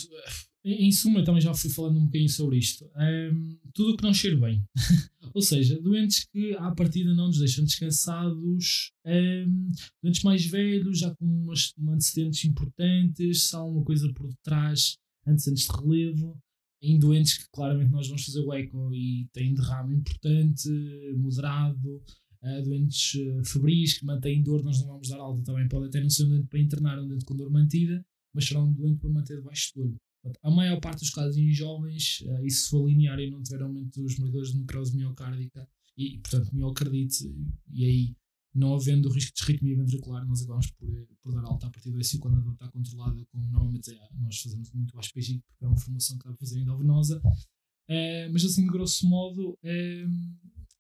em 0.65 0.91
suma, 0.91 1.23
também 1.23 1.43
já 1.43 1.53
fui 1.53 1.69
falando 1.69 1.99
um 1.99 2.07
bocadinho 2.07 2.31
sobre 2.31 2.57
isto. 2.57 2.91
Um, 2.97 3.59
tudo 3.75 3.93
o 3.93 3.97
que 3.97 4.03
não 4.03 4.15
cheira 4.15 4.37
bem. 4.39 4.67
Ou 5.35 5.43
seja, 5.43 5.79
doentes 5.81 6.25
que 6.25 6.55
à 6.55 6.71
partida 6.71 7.13
não 7.13 7.27
nos 7.27 7.39
deixam 7.39 7.65
descansados, 7.65 8.93
um, 9.05 9.71
doentes 10.03 10.23
mais 10.23 10.47
velhos, 10.47 11.01
já 11.01 11.15
com 11.15 11.27
umas, 11.27 11.75
antecedentes 11.87 12.45
importantes, 12.45 13.43
se 13.43 13.57
há 13.57 13.59
alguma 13.59 13.85
coisa 13.85 14.11
por 14.15 14.29
detrás, 14.29 14.97
antecedentes 15.27 15.67
de 15.67 15.73
relevo, 15.73 16.39
em 16.81 16.99
doentes 16.99 17.39
que 17.39 17.51
claramente 17.53 17.91
nós 17.91 18.09
vamos 18.09 18.25
fazer 18.25 18.41
o 18.41 18.53
eco 18.53 18.95
e 18.95 19.27
têm 19.33 19.55
derrame 19.55 19.97
importante, 19.97 20.69
moderado, 21.17 22.03
uh, 22.43 22.63
doentes 22.63 23.15
uh, 23.15 23.45
febris 23.45 23.99
que 23.99 24.07
mantêm 24.07 24.43
dor, 24.43 24.63
nós 24.63 24.81
não 24.81 24.89
vamos 24.89 25.09
dar 25.09 25.19
alta 25.19 25.43
também. 25.43 25.69
Pode 25.69 25.87
até 25.87 26.01
não 26.01 26.09
ser 26.09 26.25
um 26.25 26.29
doente 26.31 26.49
para 26.49 26.61
internar, 26.61 26.99
um 26.99 27.09
doente 27.09 27.25
com 27.25 27.37
dor 27.37 27.51
mantida, 27.51 28.05
mas 28.33 28.47
será 28.47 28.63
um 28.63 28.73
doente 28.73 29.01
para 29.01 29.11
manter 29.11 29.37
debaixo 29.37 29.73
do 29.75 29.83
olho. 29.83 30.01
A 30.43 30.51
maior 30.51 30.81
parte 30.81 31.01
dos 31.01 31.11
casos 31.11 31.37
em 31.37 31.53
jovens, 31.53 32.21
uh, 32.23 32.45
e 32.45 32.51
se 32.51 32.69
for 32.69 32.89
linear 32.89 33.19
e 33.19 33.31
não 33.31 33.43
tiver 33.43 33.63
aumento 33.63 34.03
dos 34.03 34.17
marcadores 34.19 34.53
de 34.53 34.59
necrose 34.59 34.97
miocárdica 34.97 35.69
e, 35.97 36.19
portanto, 36.19 36.55
miocardite, 36.55 37.25
e 37.71 37.85
aí 37.85 38.17
não 38.55 38.75
havendo 38.75 39.11
risco 39.11 39.37
de 39.37 39.43
arritmia 39.43 39.77
ventricular, 39.77 40.25
nós 40.27 40.43
acabamos 40.43 40.71
por, 40.71 40.89
eh, 40.89 41.07
por 41.21 41.33
dar 41.33 41.45
alta 41.45 41.67
a 41.67 41.71
partir 41.71 41.91
do 41.91 42.03
SI 42.03 42.19
quando 42.19 42.39
a 42.39 42.41
dor 42.41 42.53
está 42.53 42.69
controlada. 42.69 43.25
Com, 43.27 43.39
normalmente 43.49 43.93
é, 43.93 44.09
nós 44.21 44.41
fazemos 44.41 44.71
muito 44.73 44.97
ASPG 44.97 45.43
porque 45.47 45.65
é 45.65 45.67
uma 45.67 45.77
formação 45.77 46.17
que 46.17 46.25
dá 46.25 46.31
para 46.31 46.39
fazer 46.39 46.61
endovenosa. 46.61 47.21
É, 47.89 48.29
mas 48.29 48.45
assim, 48.45 48.63
de 48.63 48.71
grosso 48.71 49.09
modo, 49.09 49.59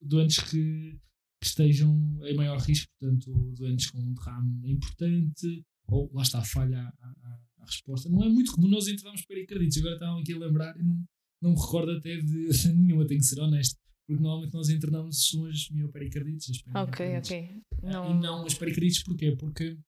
doentes 0.00 0.38
que, 0.38 0.98
que, 1.40 1.46
estejam 1.46 2.18
em 2.22 2.34
maior 2.34 2.58
risco, 2.60 2.90
portanto, 2.98 3.52
doentes 3.56 3.90
com 3.90 3.98
um 3.98 4.14
derrame 4.14 4.70
importante, 4.70 5.66
ou 5.86 6.10
lá 6.14 6.22
está, 6.22 6.42
falha 6.42 6.80
a, 6.80 7.08
a, 7.10 7.40
a 7.64 7.66
resposta. 7.66 8.08
Não 8.08 8.22
é 8.22 8.28
muito 8.28 8.52
comum 8.52 8.68
nós 8.68 8.86
entrarmos 8.88 9.24
pericardites. 9.24 9.78
Agora 9.78 9.94
estava 9.94 10.20
aqui 10.20 10.32
a 10.32 10.38
lembrar 10.38 10.78
e 10.78 10.82
não, 10.82 11.04
não 11.42 11.50
me 11.50 11.60
recordo 11.60 11.92
até 11.92 12.16
de, 12.16 12.48
de 12.48 12.68
nenhuma, 12.72 13.06
tenho 13.06 13.20
que 13.20 13.26
ser 13.26 13.40
honesto. 13.40 13.76
Porque 14.06 14.22
normalmente 14.22 14.52
nós 14.52 14.68
internamos 14.68 15.28
são 15.28 15.46
as 15.46 15.70
miopericardites. 15.70 16.50
As 16.50 16.88
ok, 16.88 17.18
ok. 17.18 17.62
Não... 17.82 18.10
E 18.10 18.22
não 18.22 18.46
as 18.46 18.54
pericardites, 18.54 19.02
porquê? 19.02 19.32
Porque 19.32 19.78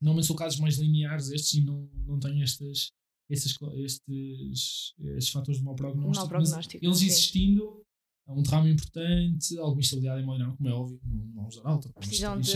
normalmente 0.00 0.26
são 0.26 0.36
casos 0.36 0.60
mais 0.60 0.78
lineares 0.78 1.30
estes 1.30 1.54
e 1.54 1.64
não, 1.64 1.90
não 2.06 2.18
têm 2.18 2.42
estas, 2.42 2.92
estes, 3.28 3.56
estes, 3.76 4.94
estes 4.98 5.30
fatores 5.30 5.58
de 5.58 5.64
mau 5.64 5.74
prognóstico. 5.74 6.16
Mau 6.16 6.28
prognóstico 6.28 6.84
eles 6.84 7.02
existindo, 7.02 7.82
um 8.32 8.42
derrame 8.42 8.70
importante, 8.72 9.58
alguma 9.58 9.80
instabilidade 9.80 10.22
hemodinâmica, 10.22 10.56
como 10.56 10.68
é 10.68 10.72
óbvio, 10.72 11.00
não 11.04 11.34
vamos 11.34 11.56
dar 11.56 11.68
alta. 11.68 11.92
Precisam, 11.92 12.40
de, 12.40 12.52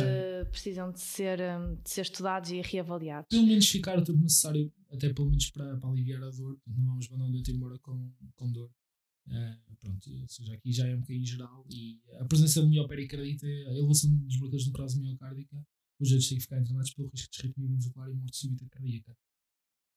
precisam 0.50 0.92
de, 0.92 1.00
ser, 1.00 1.40
hum, 1.40 1.78
de 1.82 1.90
ser 1.90 2.02
estudados 2.02 2.50
e 2.50 2.60
reavaliados. 2.60 3.28
Pelo 3.28 3.46
menos 3.46 3.68
ficar 3.68 3.98
o 3.98 4.04
tempo 4.04 4.20
necessário, 4.20 4.72
até 4.92 5.12
pelo 5.12 5.28
menos 5.28 5.50
para, 5.50 5.76
para 5.76 5.90
aliviar 5.90 6.22
a 6.22 6.30
dor, 6.30 6.58
não 6.66 6.86
vamos 6.86 7.08
mandar 7.08 7.24
um 7.24 7.30
doente 7.32 7.52
embora 7.52 7.78
com, 7.80 8.12
com 8.36 8.52
dor. 8.52 8.70
Uh, 9.26 9.76
pronto, 9.80 10.10
ou 10.20 10.28
seja, 10.28 10.52
aqui 10.52 10.70
já 10.70 10.86
é 10.86 10.94
um 10.94 11.00
bocadinho 11.00 11.26
geral 11.26 11.64
e 11.70 11.98
a 12.20 12.24
presença 12.26 12.60
de 12.60 12.68
miopericarditis, 12.68 13.42
a 13.42 13.72
elevação 13.72 14.10
dos 14.10 14.36
marcadores 14.38 14.64
de 14.64 14.70
necrose 14.70 15.00
miocárdica, 15.00 15.66
os 15.98 16.10
doentes 16.10 16.28
têm 16.28 16.38
que 16.38 16.44
ficar 16.44 16.60
internados 16.60 16.92
pelo 16.92 17.08
risco 17.08 17.32
de 17.32 17.40
arritmia 17.40 17.68
ventricular 17.68 18.10
e 18.10 18.14
morte 18.14 18.36
súbita 18.36 18.66
cardíaca. 18.68 19.16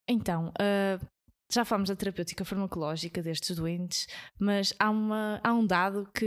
Então, 0.07 0.47
uh, 0.49 1.07
já 1.51 1.63
falamos 1.63 1.89
da 1.89 1.95
terapêutica 1.95 2.43
farmacológica 2.43 3.21
destes 3.21 3.55
doentes, 3.55 4.07
mas 4.39 4.73
há, 4.77 4.89
uma, 4.89 5.39
há 5.43 5.53
um 5.53 5.65
dado 5.65 6.07
que, 6.13 6.25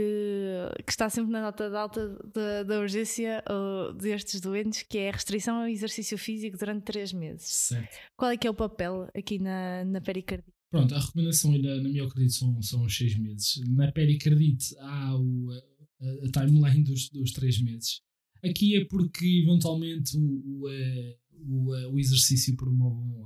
que 0.85 0.91
está 0.91 1.09
sempre 1.09 1.31
na 1.31 1.41
nota 1.41 1.69
de 1.69 1.75
alta 1.75 2.17
da, 2.33 2.63
da 2.63 2.79
urgência 2.79 3.43
uh, 3.47 3.93
destes 3.93 4.41
doentes, 4.41 4.83
que 4.83 4.97
é 4.97 5.09
a 5.09 5.13
restrição 5.13 5.61
ao 5.61 5.67
exercício 5.67 6.17
físico 6.17 6.57
durante 6.57 6.83
3 6.85 7.13
meses. 7.13 7.47
Certo. 7.47 7.95
Qual 8.17 8.31
é 8.31 8.37
que 8.37 8.47
é 8.47 8.49
o 8.49 8.55
papel 8.55 9.07
aqui 9.15 9.37
na, 9.37 9.85
na 9.85 10.01
pericardite? 10.01 10.51
Pronto, 10.71 10.95
a 10.95 10.99
recomendação 10.99 11.51
na, 11.51 11.81
na 11.81 11.89
miocardite 11.89 12.33
são, 12.33 12.61
são 12.61 12.83
os 12.83 12.97
6 12.97 13.19
meses. 13.19 13.61
Na 13.67 13.91
pericardite 13.91 14.75
há 14.79 15.15
o, 15.15 15.49
a, 15.51 16.27
a 16.27 16.31
timeline 16.31 16.83
dos, 16.83 17.09
dos 17.09 17.31
3 17.31 17.61
meses. 17.61 18.01
Aqui 18.43 18.75
é 18.75 18.85
porque 18.85 19.43
eventualmente 19.43 20.17
o, 20.17 20.61
o, 20.63 20.69
eh, 20.69 21.17
o, 21.47 21.75
eh, 21.75 21.87
o 21.89 21.99
exercício 21.99 22.55
promove 22.55 23.21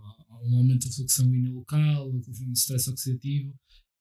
um, 0.45 0.53
um 0.53 0.57
aumento 0.57 0.87
da 0.87 0.93
fluxo 0.93 1.15
sanguíneo 1.15 1.53
local, 1.53 2.11
um 2.11 2.51
stress 2.53 2.89
oxidativo, 2.89 3.53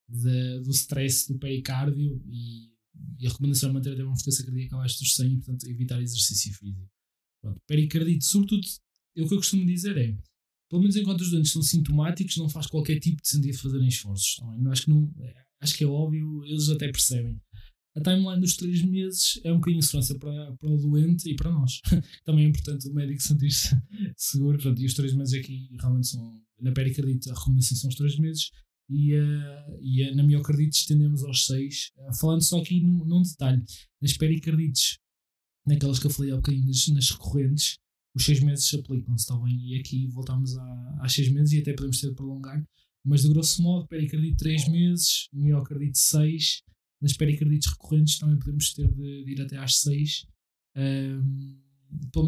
de, 0.08 0.60
do 0.60 0.70
stress 0.70 1.32
do 1.32 1.38
pericárdio 1.38 2.22
e, 2.26 2.70
e, 3.18 3.26
a 3.26 3.30
recomendação 3.30 3.70
é 3.70 3.72
manter 3.72 3.92
até 3.92 4.04
uma 4.04 4.16
frequência 4.16 4.44
cardíaca 4.44 4.76
abaixo 4.76 4.98
dos 4.98 5.14
100 5.14 5.26
e, 5.26 5.36
portanto, 5.36 5.66
evitar 5.68 6.02
exercício 6.02 6.52
físico. 6.54 6.90
Pronto, 7.40 7.60
pericardite, 7.66 8.24
sobretudo, 8.24 8.66
o 9.18 9.28
que 9.28 9.34
eu 9.34 9.38
costumo 9.38 9.66
dizer 9.66 9.96
é, 9.96 10.16
pelo 10.68 10.82
menos 10.82 10.96
enquanto 10.96 11.20
os 11.20 11.30
doentes 11.30 11.52
são 11.52 11.62
sintomáticos, 11.62 12.36
não 12.36 12.48
faz 12.48 12.66
qualquer 12.66 12.98
tipo 12.98 13.22
de 13.22 13.28
sentido 13.28 13.56
fazerem 13.58 13.88
esforços. 13.88 14.40
É? 14.42 14.68
acho, 14.70 14.84
que 14.84 14.90
não, 14.90 15.14
é, 15.20 15.34
acho 15.60 15.76
que 15.76 15.84
é 15.84 15.86
óbvio, 15.86 16.44
eles 16.44 16.68
até 16.68 16.90
percebem 16.90 17.40
a 17.96 18.00
timeline 18.00 18.40
dos 18.40 18.56
três 18.56 18.82
meses 18.82 19.40
é 19.44 19.52
um 19.52 19.56
bocadinho 19.56 19.80
de 19.80 19.86
segurança 19.86 20.18
para, 20.18 20.52
para 20.56 20.68
o 20.68 20.76
doente 20.76 21.30
e 21.30 21.36
para 21.36 21.50
nós. 21.50 21.80
Também 22.24 22.44
é 22.44 22.48
importante 22.48 22.88
o 22.88 22.94
médico 22.94 23.22
sentir-se 23.22 23.76
seguro. 24.16 24.58
Portanto, 24.58 24.82
e 24.82 24.86
os 24.86 24.94
três 24.94 25.14
meses 25.14 25.34
aqui 25.34 25.68
realmente 25.80 26.08
são, 26.08 26.42
na 26.60 26.72
pericardite, 26.72 27.30
a 27.30 27.34
recomendação 27.34 27.76
são 27.76 27.88
os 27.88 27.94
três 27.94 28.18
meses 28.18 28.50
e, 28.90 29.14
uh, 29.14 29.78
e 29.80 30.10
uh, 30.10 30.14
na 30.16 30.24
miocardite 30.24 30.76
estendemos 30.76 31.22
aos 31.22 31.46
seis. 31.46 31.92
Uh, 31.96 32.14
falando 32.18 32.42
só 32.42 32.60
aqui 32.60 32.80
num, 32.80 33.04
num, 33.04 33.22
detalhe: 33.22 33.62
nas 34.02 34.16
pericardites, 34.16 34.98
naquelas 35.64 36.00
que 36.00 36.06
eu 36.06 36.10
falei 36.10 36.32
há 36.32 36.36
bocadinho, 36.36 36.66
nas, 36.66 36.88
nas 36.88 37.10
recorrentes, 37.10 37.78
os 38.12 38.24
seis 38.24 38.40
meses 38.40 38.66
se 38.66 38.76
aplicam-se, 38.76 39.22
está 39.22 39.36
bem? 39.36 39.56
E 39.68 39.78
aqui 39.78 40.08
voltamos 40.08 40.56
a, 40.56 40.98
aos 41.00 41.12
seis 41.12 41.30
meses 41.30 41.52
e 41.52 41.60
até 41.60 41.72
podemos 41.72 42.00
ter 42.00 42.08
de 42.08 42.14
prolongar. 42.14 42.60
Mas 43.04 43.22
de 43.22 43.28
grosso 43.28 43.62
modo, 43.62 43.86
pericardite 43.86 44.36
três 44.36 44.66
meses, 44.66 45.28
miocardite 45.32 45.98
seis 45.98 46.62
nas 47.04 47.12
pericardites 47.12 47.70
recorrentes 47.70 48.18
também 48.18 48.38
podemos 48.38 48.72
ter 48.72 48.90
de, 48.90 49.24
de 49.24 49.32
ir 49.32 49.40
até 49.42 49.58
às 49.58 49.80
6. 49.82 50.26
Um, 50.74 51.60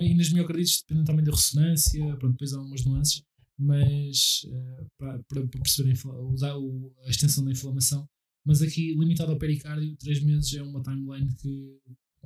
e 0.02 0.14
nas 0.14 0.30
miocardites 0.30 0.82
depende 0.82 1.06
também 1.06 1.24
da 1.24 1.32
ressonância, 1.32 2.16
pronto, 2.18 2.32
depois 2.32 2.52
há 2.52 2.60
umas 2.60 2.84
nuances, 2.84 3.24
mas 3.58 4.42
uh, 4.44 4.86
para, 4.98 5.22
para, 5.24 5.48
perceberem 5.48 5.98
a, 6.04 7.06
a 7.06 7.10
extensão 7.10 7.42
da 7.44 7.50
inflamação, 7.50 8.06
Mas 8.44 8.60
aqui, 8.60 8.94
limitado 8.94 9.32
ao 9.32 9.38
pericárdio, 9.38 9.96
3 9.96 10.22
meses 10.22 10.52
é 10.52 10.62
uma 10.62 10.82
timeline 10.82 11.34
que, 11.36 11.80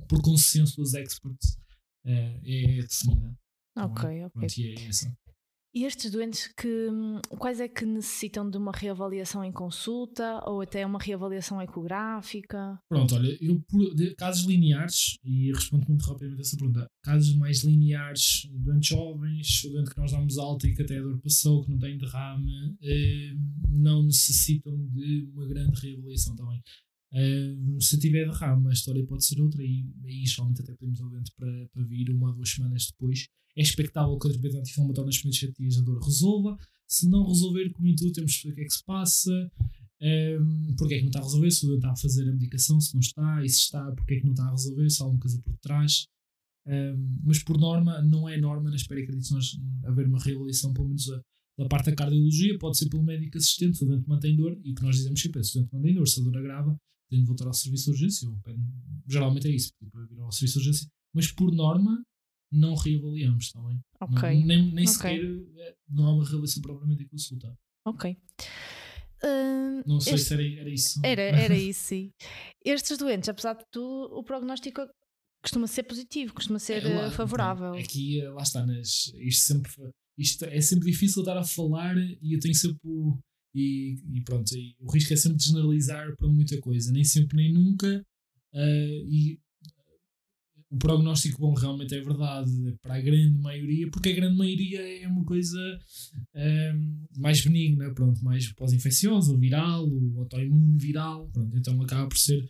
por 0.09 0.21
consenso 0.21 0.75
dos 0.75 0.93
experts, 0.93 1.57
é, 2.05 2.41
é 2.43 2.81
definida. 2.81 3.39
Tá 3.73 3.85
ok, 3.85 4.25
ok. 4.25 4.29
Pronto, 4.29 4.57
e 4.57 4.75
é 4.75 4.87
essa. 4.87 5.17
E 5.73 5.85
estes 5.85 6.11
doentes, 6.11 6.47
que, 6.47 6.89
quais 7.39 7.61
é 7.61 7.67
que 7.67 7.85
necessitam 7.85 8.49
de 8.49 8.57
uma 8.57 8.73
reavaliação 8.73 9.41
em 9.41 9.53
consulta 9.53 10.41
ou 10.45 10.59
até 10.59 10.85
uma 10.85 10.99
reavaliação 10.99 11.61
ecográfica? 11.61 12.77
Pronto, 12.89 13.15
olha, 13.15 13.37
eu 13.39 13.57
por 13.69 13.95
de, 13.95 14.13
casos 14.15 14.45
lineares, 14.45 15.17
e 15.23 15.49
respondo 15.53 15.85
muito 15.87 16.05
rapidamente 16.05 16.39
a 16.39 16.41
essa 16.41 16.57
pergunta, 16.57 16.87
casos 17.01 17.33
mais 17.35 17.63
lineares, 17.63 18.49
doentes 18.51 18.89
jovens, 18.89 19.63
o 19.63 19.69
doente 19.69 19.91
que 19.91 19.97
nós 19.97 20.11
damos 20.11 20.37
alta 20.37 20.67
e 20.67 20.75
que 20.75 20.81
até 20.81 20.97
a 20.97 21.01
dor 21.01 21.21
passou, 21.21 21.63
que 21.63 21.71
não 21.71 21.79
tem 21.79 21.97
derrame, 21.97 22.75
eh, 22.81 23.33
não 23.69 24.03
necessitam 24.03 24.75
de 24.89 25.29
uma 25.33 25.47
grande 25.47 25.79
reavaliação 25.79 26.35
também. 26.35 26.61
Eh, 27.13 27.55
se 27.79 27.99
tiver 27.99 28.25
derrame, 28.25 28.69
a 28.69 28.73
história 28.73 29.05
pode 29.05 29.25
ser 29.25 29.41
outra 29.41 29.63
e 29.63 29.85
aí 30.05 30.25
geralmente 30.25 30.61
até 30.61 30.73
pedimos 30.73 31.01
ao 31.01 31.09
doente 31.09 31.31
para, 31.35 31.67
para 31.73 31.83
vir 31.83 32.09
uma 32.09 32.29
ou 32.29 32.35
duas 32.35 32.49
semanas 32.49 32.87
depois 32.87 33.27
é 33.55 33.61
expectável 33.61 34.17
que 34.17 34.27
a 34.27 34.31
terapia 34.31 34.59
anti-inflamatória 34.59 35.07
nas 35.07 35.17
primeiras 35.17 35.39
7 35.39 35.53
dias 35.57 35.77
a 35.77 35.81
dor 35.81 36.01
resolva. 36.01 36.57
Se 36.87 37.09
não 37.09 37.25
resolver, 37.27 37.69
como 37.71 37.87
em 37.87 37.95
tudo, 37.95 38.11
temos 38.11 38.37
que 38.37 38.47
ver 38.47 38.51
o 38.51 38.55
que 38.55 38.61
é 38.61 38.65
que 38.65 38.73
se 38.73 38.83
passa, 38.83 39.51
um, 40.01 40.75
porque 40.77 40.95
é 40.95 40.97
que 40.97 41.03
não 41.03 41.09
está 41.09 41.19
a 41.19 41.23
resolver, 41.23 41.51
se 41.51 41.65
o 41.65 41.75
está 41.75 41.91
a 41.91 41.95
fazer 41.95 42.27
a 42.27 42.31
medicação, 42.31 42.81
se 42.81 42.93
não 42.93 43.01
está, 43.01 43.43
e 43.43 43.49
se 43.49 43.59
está, 43.59 43.91
porque 43.91 44.15
é 44.15 44.19
que 44.19 44.25
não 44.25 44.31
está 44.31 44.45
a 44.45 44.51
resolver, 44.51 44.89
se 44.89 45.01
há 45.01 45.05
alguma 45.05 45.21
coisa 45.21 45.41
por 45.41 45.57
trás. 45.57 46.07
Um, 46.65 47.19
mas 47.23 47.43
por 47.43 47.57
norma, 47.57 48.01
não 48.01 48.27
é 48.27 48.37
norma 48.37 48.69
nas 48.69 48.85
pericardites 48.85 49.31
nós 49.31 49.57
haver 49.83 50.07
uma 50.07 50.19
reavaliação, 50.19 50.73
pelo 50.73 50.87
menos 50.87 51.09
a, 51.09 51.21
da 51.57 51.67
parte 51.67 51.89
da 51.89 51.95
cardiologia, 51.95 52.57
pode 52.57 52.77
ser 52.77 52.89
pelo 52.89 53.03
médico 53.03 53.37
assistente, 53.37 53.77
se 53.77 53.83
o 53.83 53.87
doente 53.87 54.07
mantém 54.07 54.35
dor, 54.35 54.59
e 54.63 54.71
o 54.71 54.75
que 54.75 54.83
nós 54.83 54.95
dizemos 54.95 55.21
sempre 55.21 55.41
é: 55.41 55.43
se 55.43 55.57
o 55.57 55.61
doente 55.61 55.73
mantém 55.73 55.93
dor, 55.93 56.07
se 56.07 56.19
a 56.19 56.23
dor 56.23 56.37
agrava, 56.37 56.77
tem 57.11 57.19
de 57.19 57.27
voltar 57.27 57.45
ao 57.45 57.53
serviço 57.53 57.85
de 57.85 57.91
urgência. 57.91 58.29
Ou, 58.29 58.39
geralmente 59.07 59.47
é 59.47 59.51
isso, 59.51 59.71
para 59.91 60.05
vir 60.05 60.19
ao 60.19 60.31
serviço 60.31 60.59
de 60.59 60.67
urgência. 60.67 60.87
Mas 61.13 61.31
por 61.31 61.53
norma, 61.53 62.01
não 62.51 62.73
reavaliamos, 62.73 63.45
está 63.45 63.61
bem? 63.61 63.79
Ok. 63.99 64.39
Não, 64.39 64.47
nem 64.47 64.73
nem 64.73 64.85
okay. 64.85 64.87
sequer 64.87 65.23
eh, 65.23 65.75
não 65.89 66.05
há 66.05 66.13
uma 66.13 66.23
reavaliação 66.23 66.61
propriamente 66.61 67.03
em 67.03 67.07
consulta. 67.07 67.53
Ok. 67.85 68.17
Uh, 69.23 69.87
não 69.87 69.99
sei 69.99 70.15
este... 70.15 70.27
se 70.27 70.33
era, 70.33 70.43
era 70.43 70.69
isso. 70.69 70.99
Era, 71.03 71.21
era 71.21 71.53
isso, 71.57 71.83
sim. 71.83 72.11
Estes 72.65 72.97
doentes, 72.97 73.29
apesar 73.29 73.53
de 73.53 73.65
tudo, 73.71 74.17
o 74.17 74.23
prognóstico 74.23 74.81
costuma 75.43 75.67
ser 75.67 75.83
positivo, 75.83 76.33
costuma 76.33 76.59
ser 76.59 76.85
é, 76.85 76.95
lá, 76.95 77.07
eh, 77.07 77.11
favorável. 77.11 77.69
Então, 77.69 77.79
aqui, 77.79 78.21
eh, 78.21 78.29
lá 78.29 78.43
está, 78.43 78.65
nas, 78.65 79.11
isto, 79.15 79.45
sempre, 79.45 79.71
isto 80.17 80.45
é 80.45 80.61
sempre 80.61 80.91
difícil 80.91 81.21
estar 81.21 81.37
a 81.37 81.43
falar 81.43 81.97
e 81.97 82.33
eu 82.33 82.39
tenho 82.39 82.55
sempre 82.55 82.79
o. 82.83 83.17
E, 83.53 83.97
e 84.13 84.21
pronto, 84.21 84.53
e 84.55 84.75
o 84.79 84.91
risco 84.91 85.13
é 85.13 85.15
sempre 85.15 85.37
de 85.37 85.45
generalizar 85.45 86.15
para 86.15 86.27
muita 86.27 86.57
coisa, 86.59 86.91
nem 86.91 87.03
sempre 87.03 87.37
nem 87.37 87.53
nunca. 87.53 88.05
Uh, 88.53 89.07
e 89.09 89.39
o 90.71 90.77
prognóstico 90.77 91.39
bom 91.39 91.53
realmente 91.53 91.93
é 91.93 92.01
verdade 92.01 92.51
para 92.81 92.95
a 92.95 93.01
grande 93.01 93.37
maioria, 93.37 93.89
porque 93.91 94.09
a 94.09 94.15
grande 94.15 94.37
maioria 94.37 95.03
é 95.03 95.07
uma 95.07 95.25
coisa 95.25 95.59
um, 96.33 96.39
ehm, 96.39 97.05
mais 97.17 97.41
benigna, 97.41 97.93
pronto, 97.93 98.23
mais 98.23 98.49
pós-infecciosa, 98.53 99.37
viral, 99.37 99.85
o 99.85 100.19
autoimune 100.19 100.77
viral, 100.77 101.29
pronto, 101.29 101.57
então 101.57 101.81
acaba 101.81 102.07
por 102.07 102.17
ser 102.17 102.49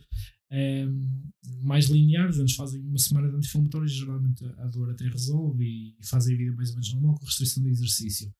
um, 0.52 1.30
mais 1.62 1.86
linear, 1.86 2.28
os 2.28 2.38
anos 2.38 2.54
fazem 2.54 2.80
uma 2.82 2.98
semana 2.98 3.28
de 3.28 3.36
anti-inflamatórios, 3.36 3.92
geralmente 3.92 4.44
a 4.44 4.66
dor 4.68 4.90
até 4.90 5.04
resolve 5.08 5.64
e 5.64 6.06
fazem 6.06 6.34
a 6.34 6.38
vida 6.38 6.52
mais 6.52 6.68
ou 6.68 6.74
menos 6.76 6.92
normal 6.92 7.14
com 7.16 7.24
restrição 7.24 7.62
de 7.64 7.70
exercício. 7.70 8.32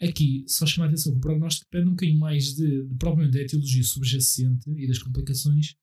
Aqui, 0.00 0.44
só 0.46 0.64
chamar 0.64 0.86
a 0.86 0.88
atenção 0.88 1.12
que 1.12 1.18
o 1.18 1.20
prognóstico 1.20 1.66
depende 1.70 1.88
um 1.88 1.94
bocadinho 1.94 2.18
mais 2.20 2.54
de, 2.54 2.84
de 2.84 2.94
provavelmente 2.96 3.34
da 3.34 3.42
etiologia 3.42 3.82
subjacente 3.82 4.70
e 4.70 4.86
das 4.86 4.98
complicações 4.98 5.74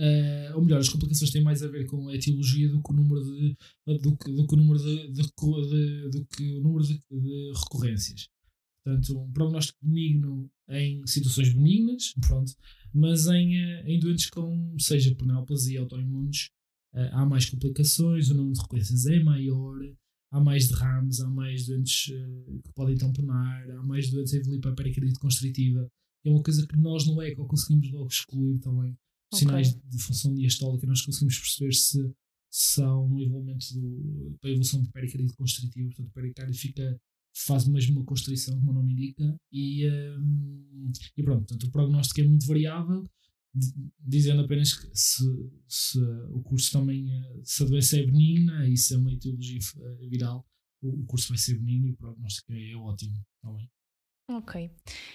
Uh, 0.00 0.54
ou 0.54 0.64
melhor, 0.64 0.78
as 0.78 0.88
complicações 0.88 1.32
têm 1.32 1.42
mais 1.42 1.60
a 1.60 1.66
ver 1.66 1.84
com 1.86 2.06
a 2.06 2.14
etiologia 2.14 2.68
do 2.68 2.80
que 2.80 2.92
o 2.92 2.94
número 2.94 3.20
de, 3.24 3.56
do 3.98 4.16
que, 4.16 4.30
do 4.30 4.46
que 4.46 4.54
o 4.54 4.56
número 4.56 4.78
de, 4.78 5.08
de, 5.08 5.22
de 5.22 6.10
do 6.10 6.24
que 6.26 6.54
o 6.54 6.60
número 6.60 6.84
de, 6.84 7.02
de, 7.10 7.52
recorrências. 7.56 8.28
Portanto, 8.84 9.18
um 9.18 9.32
prognóstico 9.32 9.76
benigno 9.82 10.48
em 10.68 11.04
situações 11.04 11.52
benignas, 11.52 12.14
pronto, 12.20 12.52
mas 12.94 13.26
em, 13.26 13.56
eh, 13.56 13.84
em 13.86 13.98
doentes 13.98 14.30
com, 14.30 14.76
seja 14.78 15.12
por 15.16 15.26
neoplasia 15.26 15.80
autoimunes, 15.80 16.50
uh, 16.94 17.10
há 17.10 17.26
mais 17.26 17.50
complicações, 17.50 18.30
o 18.30 18.34
número 18.34 18.54
de 18.54 18.60
recorrências 18.60 19.04
é 19.06 19.18
maior, 19.18 19.80
há 20.30 20.40
mais 20.40 20.68
derrames, 20.68 21.20
há 21.20 21.28
mais 21.28 21.66
doentes 21.66 22.08
uh, 22.08 22.62
que 22.62 22.72
podem 22.74 22.96
tamponar, 22.96 23.70
há 23.70 23.82
mais 23.82 24.10
doentes 24.10 24.34
a 24.34 24.36
evoluir 24.36 24.60
para 24.60 24.72
a 24.72 24.74
pericardite 24.74 25.18
constritiva. 25.18 25.88
É 26.24 26.30
uma 26.30 26.42
coisa 26.42 26.66
que 26.66 26.76
nós 26.76 27.06
no 27.06 27.20
ECO 27.22 27.46
conseguimos 27.46 27.90
logo 27.90 28.08
excluir 28.08 28.58
também 28.58 28.96
sinais 29.34 29.70
okay. 29.70 29.82
de 29.90 29.98
função 30.02 30.34
diastólica, 30.34 30.86
nós 30.86 31.02
conseguimos 31.02 31.38
perceber 31.38 31.72
se, 32.50 32.82
há 32.82 32.98
um 32.98 33.18
envolvimento 33.18 33.66
do, 33.74 34.38
da 34.42 34.48
evolução 34.48 34.82
do 34.82 34.90
pericardite 34.90 35.36
constritivo, 35.36 35.88
portanto 35.88 36.08
o 36.08 36.12
pericárdio 36.12 36.54
fica, 36.54 37.00
faz 37.34 37.68
mesmo 37.68 37.98
uma 37.98 38.06
constrição, 38.06 38.58
como 38.58 38.70
o 38.70 38.74
nome 38.74 38.92
indica, 38.92 39.38
e, 39.52 39.86
um, 39.88 40.92
e 41.16 41.22
pronto, 41.22 41.40
portanto 41.40 41.64
o 41.64 41.70
prognóstico 41.70 42.20
é 42.20 42.24
muito 42.24 42.46
variável, 42.46 43.08
dizendo 43.98 44.42
apenas 44.42 44.74
que 44.74 44.88
se, 44.94 45.24
se 45.66 46.00
o 46.30 46.42
curso 46.42 46.72
também, 46.72 47.10
eh, 47.10 47.40
se 47.44 47.62
a 47.62 47.66
doença 47.66 47.98
é 47.98 48.04
benigna 48.04 48.68
e 48.68 48.76
se 48.76 48.94
é 48.94 48.98
uma 48.98 49.12
etiologia 49.12 49.58
eh, 49.58 50.08
viral, 50.08 50.46
o, 50.82 51.04
curso 51.06 51.28
vai 51.28 51.38
ser 51.38 51.58
benigno 51.58 51.88
e 51.88 51.90
o 51.92 51.96
prognóstico 51.96 52.52
é, 52.52 52.74
ótimo 52.76 53.14
também. 53.42 53.68
Ok. 54.30 54.70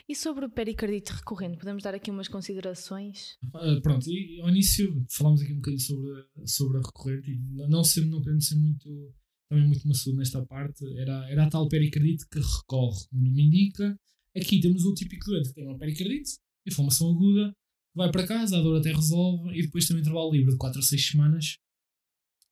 E 0.09 0.15
sobre 0.15 0.45
o 0.45 0.49
pericardite 0.49 1.13
recorrente, 1.13 1.57
podemos 1.57 1.83
dar 1.83 1.93
aqui 1.93 2.09
umas 2.09 2.27
considerações? 2.27 3.37
Uh, 3.53 3.79
pronto, 3.81 4.09
e 4.09 4.41
ao 4.41 4.49
início 4.49 5.05
falámos 5.07 5.41
aqui 5.41 5.53
um 5.53 5.57
bocadinho 5.57 5.81
sobre, 5.81 6.25
sobre 6.47 6.77
a 6.79 6.81
recorrente 6.81 7.31
e 7.31 7.37
não, 7.69 7.83
ser, 7.83 8.05
não 8.05 8.23
querendo 8.23 8.43
ser 8.43 8.55
muito, 8.55 9.13
também 9.47 9.67
muito 9.67 9.87
maçudo 9.87 10.17
nesta 10.17 10.43
parte, 10.43 10.83
era, 10.97 11.29
era 11.29 11.45
a 11.45 11.49
tal 11.49 11.69
pericardite 11.69 12.27
que 12.27 12.39
recorre, 12.39 13.05
como 13.09 13.21
o 13.21 13.25
nome 13.25 13.43
indica. 13.43 13.95
Aqui 14.35 14.59
temos 14.59 14.83
o 14.83 14.95
típico 14.95 15.25
doente 15.27 15.49
que 15.49 15.55
tem 15.55 15.67
uma 15.67 15.77
pericardite, 15.77 16.39
inflamação 16.65 17.11
aguda, 17.11 17.55
vai 17.95 18.11
para 18.11 18.27
casa, 18.27 18.57
a 18.57 18.61
dor 18.61 18.79
até 18.79 18.91
resolve 18.91 19.57
e 19.57 19.61
depois 19.61 19.87
tem 19.87 19.97
um 19.97 19.99
intervalo 19.99 20.31
livre 20.31 20.51
de 20.51 20.57
4 20.57 20.79
a 20.79 20.83
6 20.83 21.07
semanas 21.07 21.57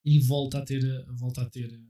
e 0.04 0.18
volta 0.20 0.58
a 0.58 0.64
ter, 0.64 0.82
volta 1.12 1.42
a 1.42 1.50
ter, 1.50 1.80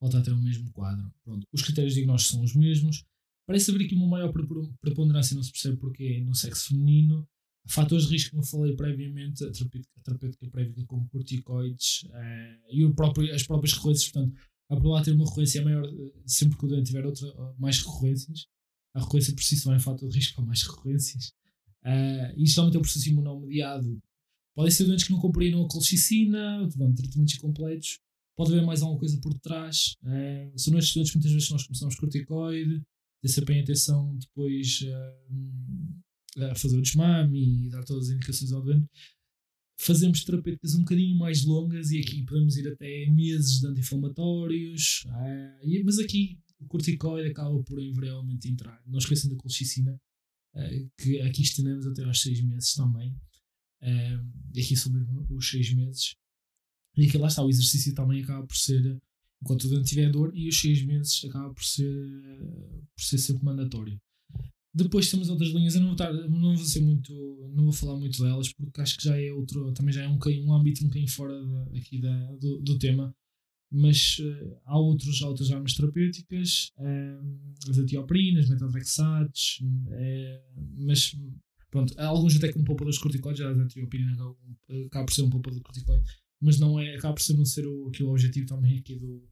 volta 0.00 0.18
a 0.18 0.22
ter 0.22 0.32
o 0.32 0.42
mesmo 0.42 0.70
quadro. 0.72 1.10
Pronto, 1.24 1.46
os 1.52 1.62
critérios 1.62 1.94
diagnósticos 1.94 2.32
são 2.32 2.42
os 2.42 2.54
mesmos 2.54 3.04
Parece 3.50 3.72
haver 3.72 3.84
aqui 3.84 3.96
uma 3.96 4.06
maior 4.06 4.32
preponderância, 4.80 5.34
não 5.34 5.42
se 5.42 5.50
percebe 5.50 5.76
porque 5.76 6.20
no 6.20 6.36
sexo 6.36 6.68
feminino. 6.68 7.26
Fatores 7.66 8.06
de 8.06 8.12
risco, 8.12 8.30
como 8.30 8.44
eu 8.44 8.46
falei 8.46 8.76
previamente, 8.76 9.44
a 9.44 9.50
terapêutica, 9.50 9.92
a 9.98 10.02
terapêutica 10.02 10.50
prévia 10.50 10.86
como 10.86 11.08
corticoides 11.08 12.04
uh, 12.04 12.70
e 12.70 12.84
o 12.84 12.94
próprio, 12.94 13.34
as 13.34 13.42
próprias 13.42 13.72
recorrências. 13.72 14.12
Portanto, 14.12 14.36
a 14.70 14.76
probabilidade 14.76 15.04
de 15.04 15.10
ter 15.10 15.16
uma 15.16 15.28
recorrência 15.28 15.58
é 15.58 15.64
maior 15.64 15.84
eh, 15.84 16.12
sempre 16.26 16.56
que 16.56 16.64
o 16.64 16.68
doente 16.68 16.86
tiver 16.86 17.04
outra, 17.04 17.26
mais 17.58 17.80
recorrências. 17.80 18.46
A 18.94 19.00
recorrência 19.00 19.34
por 19.34 19.42
si 19.42 19.56
só 19.56 19.72
é 19.72 19.76
um 19.78 19.80
fator 19.80 20.08
de 20.08 20.16
risco 20.16 20.36
para 20.36 20.44
mais 20.44 20.62
recorrências. 20.62 21.32
Uh, 21.84 22.32
e 22.36 22.46
geralmente 22.46 22.76
é 22.76 22.78
o 22.78 22.82
processo 22.82 23.08
imunomediado. 23.08 23.98
Podem 24.54 24.70
ser 24.70 24.84
doentes 24.84 25.06
que 25.06 25.12
não 25.12 25.20
compreendam 25.20 25.64
a 25.64 25.68
colchicina, 25.68 26.68
tratamentos 26.68 27.34
incompletos. 27.34 27.98
Pode 28.36 28.52
haver 28.52 28.64
mais 28.64 28.82
alguma 28.82 28.98
coisa 28.98 29.18
por 29.20 29.32
trás. 29.38 29.94
Uh, 30.02 30.58
são 30.58 30.74
nestes 30.74 30.94
doentes 30.94 31.14
muitas 31.14 31.32
vezes 31.32 31.50
nós 31.50 31.66
começamos 31.66 31.96
corticoide 31.96 32.82
ter 33.22 33.44
bem 33.44 33.60
atenção 33.60 34.16
depois 34.16 34.80
uh, 34.82 36.44
a 36.50 36.54
fazer 36.54 36.78
o 36.78 36.82
desmame 36.82 37.66
e 37.66 37.70
dar 37.70 37.84
todas 37.84 38.08
as 38.08 38.14
indicações 38.14 38.52
ao 38.52 38.62
doente. 38.62 38.88
Fazemos 39.78 40.24
terapêuticas 40.24 40.74
um 40.74 40.80
bocadinho 40.80 41.16
mais 41.18 41.44
longas 41.44 41.90
e 41.90 42.00
aqui 42.00 42.22
podemos 42.24 42.56
ir 42.56 42.68
até 42.68 43.06
meses 43.10 43.60
de 43.60 43.66
anti-inflamatórios, 43.66 45.04
mas 45.84 45.98
aqui 45.98 46.38
o 46.58 46.66
corticoide 46.66 47.30
acaba 47.30 47.62
por 47.62 47.82
invariavelmente 47.82 48.48
entrar. 48.48 48.78
Não 48.86 48.98
esqueçam 48.98 49.30
da 49.30 49.36
colchicina, 49.36 49.98
que 50.98 51.20
aqui 51.20 51.42
estendemos 51.42 51.86
até 51.86 52.04
aos 52.04 52.20
6 52.20 52.42
meses 52.42 52.74
também. 52.74 53.14
e 54.54 54.60
aqui 54.60 54.76
são 54.76 54.92
mesmo 54.92 55.26
os 55.30 55.50
6 55.50 55.74
meses. 55.74 56.16
E 56.96 57.06
aqui 57.06 57.18
lá 57.18 57.28
está, 57.28 57.42
o 57.42 57.48
exercício 57.48 57.94
também 57.94 58.22
acaba 58.22 58.46
por 58.46 58.56
ser 58.56 59.00
enquanto 59.42 59.64
o 59.64 59.68
doente 59.68 59.88
tiver 59.88 60.10
dor, 60.10 60.32
e 60.34 60.48
os 60.48 60.60
6 60.60 60.84
meses 60.84 61.24
acaba 61.24 61.52
por 61.52 61.64
ser, 61.64 61.92
por 62.94 63.02
ser 63.02 63.18
sempre 63.18 63.44
mandatório. 63.44 63.98
Depois 64.72 65.10
temos 65.10 65.28
outras 65.28 65.50
linhas, 65.50 65.74
eu 65.74 65.80
não 65.80 65.88
vou, 65.88 65.94
estar, 65.94 66.12
não 66.12 66.54
vou 66.54 66.64
ser 66.64 66.80
muito, 66.80 67.12
não 67.54 67.64
vou 67.64 67.72
falar 67.72 67.98
muito 67.98 68.22
delas, 68.22 68.52
porque 68.52 68.80
acho 68.80 68.96
que 68.98 69.04
já 69.04 69.20
é 69.20 69.32
outro, 69.32 69.72
também 69.72 69.92
já 69.92 70.02
é 70.02 70.08
um, 70.08 70.18
um 70.46 70.54
âmbito 70.54 70.84
um 70.84 70.88
bocadinho 70.88 71.10
fora 71.10 71.34
de, 71.42 71.78
aqui 71.78 72.00
da, 72.00 72.32
do, 72.36 72.60
do 72.60 72.78
tema, 72.78 73.12
mas 73.70 74.18
uh, 74.18 74.60
há, 74.64 74.78
outros, 74.78 75.22
outras 75.22 75.50
armas 75.50 75.74
terapêuticas, 75.74 76.72
uh, 76.78 77.70
as 77.70 77.78
etioprinas, 77.78 78.48
metadrexates, 78.48 79.60
uh, 79.60 80.60
mas 80.76 81.16
pronto, 81.70 81.94
há 81.96 82.06
alguns 82.06 82.36
até 82.36 82.52
com 82.52 82.64
poupadores 82.64 82.98
corticoides, 82.98 83.38
já 83.38 83.48
a 83.48 83.64
etioprina 83.64 84.12
acaba 84.86 85.06
por 85.06 85.14
ser 85.14 85.22
um 85.22 85.30
poupador 85.30 85.62
corticoide, 85.62 86.04
mas 86.40 86.58
não 86.58 86.80
é, 86.80 86.96
acaba 86.96 87.14
por 87.14 87.22
ser 87.22 87.36
não 87.36 87.44
ser 87.44 87.66
o, 87.66 87.88
aqui 87.88 88.02
o 88.02 88.10
objetivo 88.10 88.46
também 88.46 88.78
aqui 88.78 88.96
do, 88.96 89.22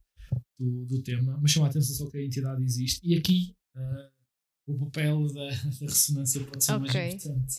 do, 0.57 0.85
do 0.85 1.03
tema, 1.03 1.37
mas 1.41 1.51
chama 1.51 1.67
a 1.67 1.69
atenção 1.69 1.95
só 1.95 2.09
que 2.09 2.17
a 2.17 2.23
entidade 2.23 2.63
existe. 2.63 3.05
E 3.05 3.17
aqui 3.17 3.55
uh, 3.75 4.19
o 4.67 4.77
papel 4.85 5.27
da, 5.33 5.49
da 5.49 5.85
ressonância 5.87 6.43
pode 6.45 6.63
ser 6.63 6.73
okay. 6.75 7.01
mais 7.01 7.25
importante. 7.25 7.57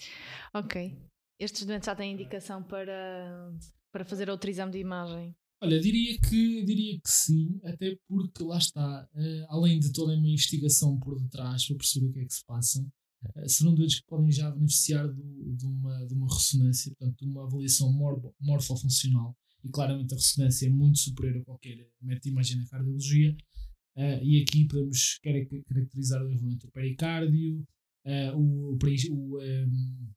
Ok. 0.54 0.96
Estes 1.38 1.64
doentes 1.64 1.86
já 1.86 1.96
têm 1.96 2.12
indicação 2.12 2.62
para, 2.62 3.52
para 3.92 4.04
fazer 4.04 4.30
outro 4.30 4.48
exame 4.48 4.72
de 4.72 4.78
imagem? 4.78 5.34
Olha, 5.62 5.78
diria 5.78 6.18
que, 6.18 6.64
diria 6.64 6.98
que 6.98 7.10
sim, 7.10 7.60
até 7.64 7.94
porque 8.08 8.42
lá 8.42 8.56
está, 8.56 9.06
uh, 9.12 9.46
além 9.50 9.78
de 9.78 9.92
toda 9.92 10.16
uma 10.16 10.26
investigação 10.26 10.98
por 10.98 11.20
detrás 11.20 11.66
para 11.66 11.76
perceber 11.76 12.06
o 12.06 12.12
que 12.14 12.20
é 12.20 12.24
que 12.24 12.32
se 12.32 12.44
passa, 12.46 12.80
uh, 12.80 13.48
serão 13.48 13.74
doentes 13.74 14.00
que 14.00 14.06
podem 14.06 14.32
já 14.32 14.50
beneficiar 14.50 15.06
do, 15.06 15.54
de, 15.54 15.66
uma, 15.66 16.06
de 16.06 16.14
uma 16.14 16.26
ressonância, 16.32 16.90
portanto, 16.96 17.18
de 17.18 17.30
uma 17.30 17.44
avaliação 17.44 17.92
mor 17.92 18.34
morfofuncional. 18.40 19.36
E 19.62 19.68
claramente 19.68 20.14
a 20.14 20.16
ressonância 20.16 20.66
é 20.66 20.70
muito 20.70 20.98
superior 20.98 21.42
a 21.42 21.44
qualquer 21.44 21.86
método 22.00 22.22
de 22.22 22.30
imagem 22.30 22.56
na 22.56 22.66
cardiologia. 22.66 23.36
Uh, 23.96 24.24
e 24.24 24.40
aqui 24.40 24.64
podemos 24.66 25.18
caracterizar 25.22 26.22
o 26.22 26.28
desenvolvimento 26.28 26.66
do 26.68 26.72
pericárdio, 26.72 27.68
o, 28.34 28.72
o, 28.72 29.38
um, 29.38 30.08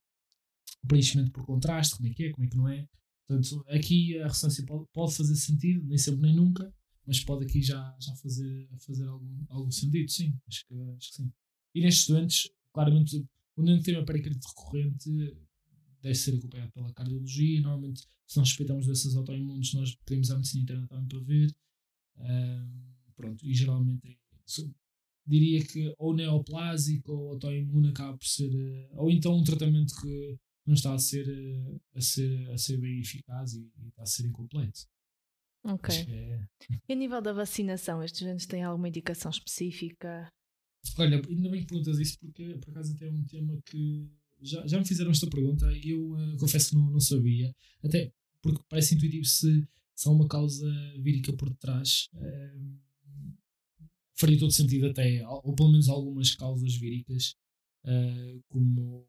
o 0.84 0.88
preenchimento 0.88 1.32
por 1.32 1.46
contraste, 1.46 1.98
como 1.98 2.08
é 2.08 2.14
que 2.14 2.24
é, 2.24 2.32
como 2.32 2.46
é 2.46 2.50
que 2.50 2.56
não 2.56 2.70
é, 2.70 2.88
Portanto, 3.28 3.64
aqui 3.68 4.18
a 4.20 4.28
ressonância 4.28 4.66
pode, 4.66 4.86
pode 4.94 5.16
fazer 5.16 5.36
sentido, 5.36 5.86
nem 5.86 5.98
sempre 5.98 6.22
nem 6.22 6.36
nunca, 6.36 6.74
mas 7.06 7.24
pode 7.24 7.46
aqui 7.46 7.62
já, 7.62 7.96
já 8.00 8.14
fazer, 8.16 8.68
fazer 8.80 9.08
algum, 9.08 9.46
algum 9.50 9.72
sentido, 9.72 10.10
sim, 10.10 10.38
acho 10.48 10.66
que, 10.68 10.74
acho 10.98 11.10
que 11.10 11.16
sim. 11.16 11.32
E 11.76 11.82
nestes 11.82 12.08
doentes, 12.08 12.50
claramente, 12.74 13.26
quando 13.56 13.70
não 13.70 13.82
tem 13.82 13.96
uma 13.96 14.06
pericardite 14.06 14.48
recorrente, 14.48 15.10
deve 16.02 16.16
ser 16.16 16.36
acompanhado 16.36 16.72
pela 16.72 16.94
cardiologia. 16.94 17.62
Normalmente, 17.62 18.06
se 18.28 18.38
nós 18.38 18.50
respeitamos 18.50 18.86
doenças 18.86 19.16
autoimunes, 19.16 19.74
nós 19.74 19.96
pedimos 20.06 20.30
à 20.32 20.36
medicina 20.36 20.64
interna 20.64 20.88
também 20.88 21.08
para 21.08 21.20
ver. 21.20 21.56
pronto, 23.16 23.46
e 23.46 23.54
geralmente 23.54 24.08
é, 24.08 24.18
diria 25.26 25.66
que 25.66 25.94
ou 25.98 26.14
neoplásico 26.14 27.12
ou 27.12 27.30
autoimune 27.34 27.90
acaba 27.90 28.18
por 28.18 28.28
ser, 28.28 28.54
eh, 28.54 28.90
ou 28.94 29.10
então 29.10 29.38
um 29.38 29.44
tratamento 29.44 29.94
que 30.02 30.38
não 30.66 30.74
está 30.74 30.94
a 30.94 31.00
ser, 31.00 31.28
eh, 31.28 31.80
a 31.96 32.02
ser, 32.02 32.52
a 32.52 32.58
ser 32.58 32.78
bem 32.78 33.00
eficaz 33.00 33.54
e, 33.54 33.72
e 33.78 33.88
está 33.88 34.04
a 34.04 34.06
ser 34.06 34.26
incompleto. 34.26 34.82
Ok. 35.64 35.96
É... 36.10 36.48
E 36.88 36.94
a 36.94 36.96
nível 36.96 37.22
da 37.22 37.34
vacinação, 37.34 38.04
estes 38.04 38.22
doentes 38.22 38.46
têm 38.46 38.64
alguma 38.64 38.88
indicação 38.88 39.32
específica? 39.32 40.30
Olha, 40.98 41.22
ainda 41.30 41.50
bem 41.50 41.62
que 41.62 41.68
perguntas 41.68 42.00
isso, 42.00 42.20
porque 42.20 42.58
por 42.58 42.72
acaso 42.72 42.94
até 42.94 43.08
é 43.08 43.12
um 43.12 43.24
tema 43.26 43.58
que 43.66 44.10
já, 44.42 44.66
já 44.68 44.78
me 44.78 44.86
fizeram 44.86 45.12
esta 45.12 45.30
pergunta 45.30 45.72
e 45.72 45.92
eu 45.92 46.12
uh, 46.12 46.38
confesso 46.38 46.72
que 46.72 46.76
não, 46.76 46.92
não 46.92 47.00
sabia. 47.00 47.56
Até 47.82 48.12
porque 48.42 48.62
parece 48.68 48.96
intuitivo 48.96 49.24
se, 49.24 49.66
se 49.96 50.08
há 50.08 50.12
uma 50.12 50.28
causa 50.28 50.70
vírica 51.00 51.32
por 51.34 51.50
detrás. 51.50 52.10
Uh, 52.14 52.84
faria 54.16 54.38
todo 54.38 54.52
sentido 54.52 54.88
até, 54.88 55.26
ou 55.28 55.56
pelo 55.56 55.72
menos 55.72 55.88
algumas 55.88 56.36
causas 56.36 56.76
víricas, 56.76 57.36
uh, 57.86 58.44
como 58.50 59.08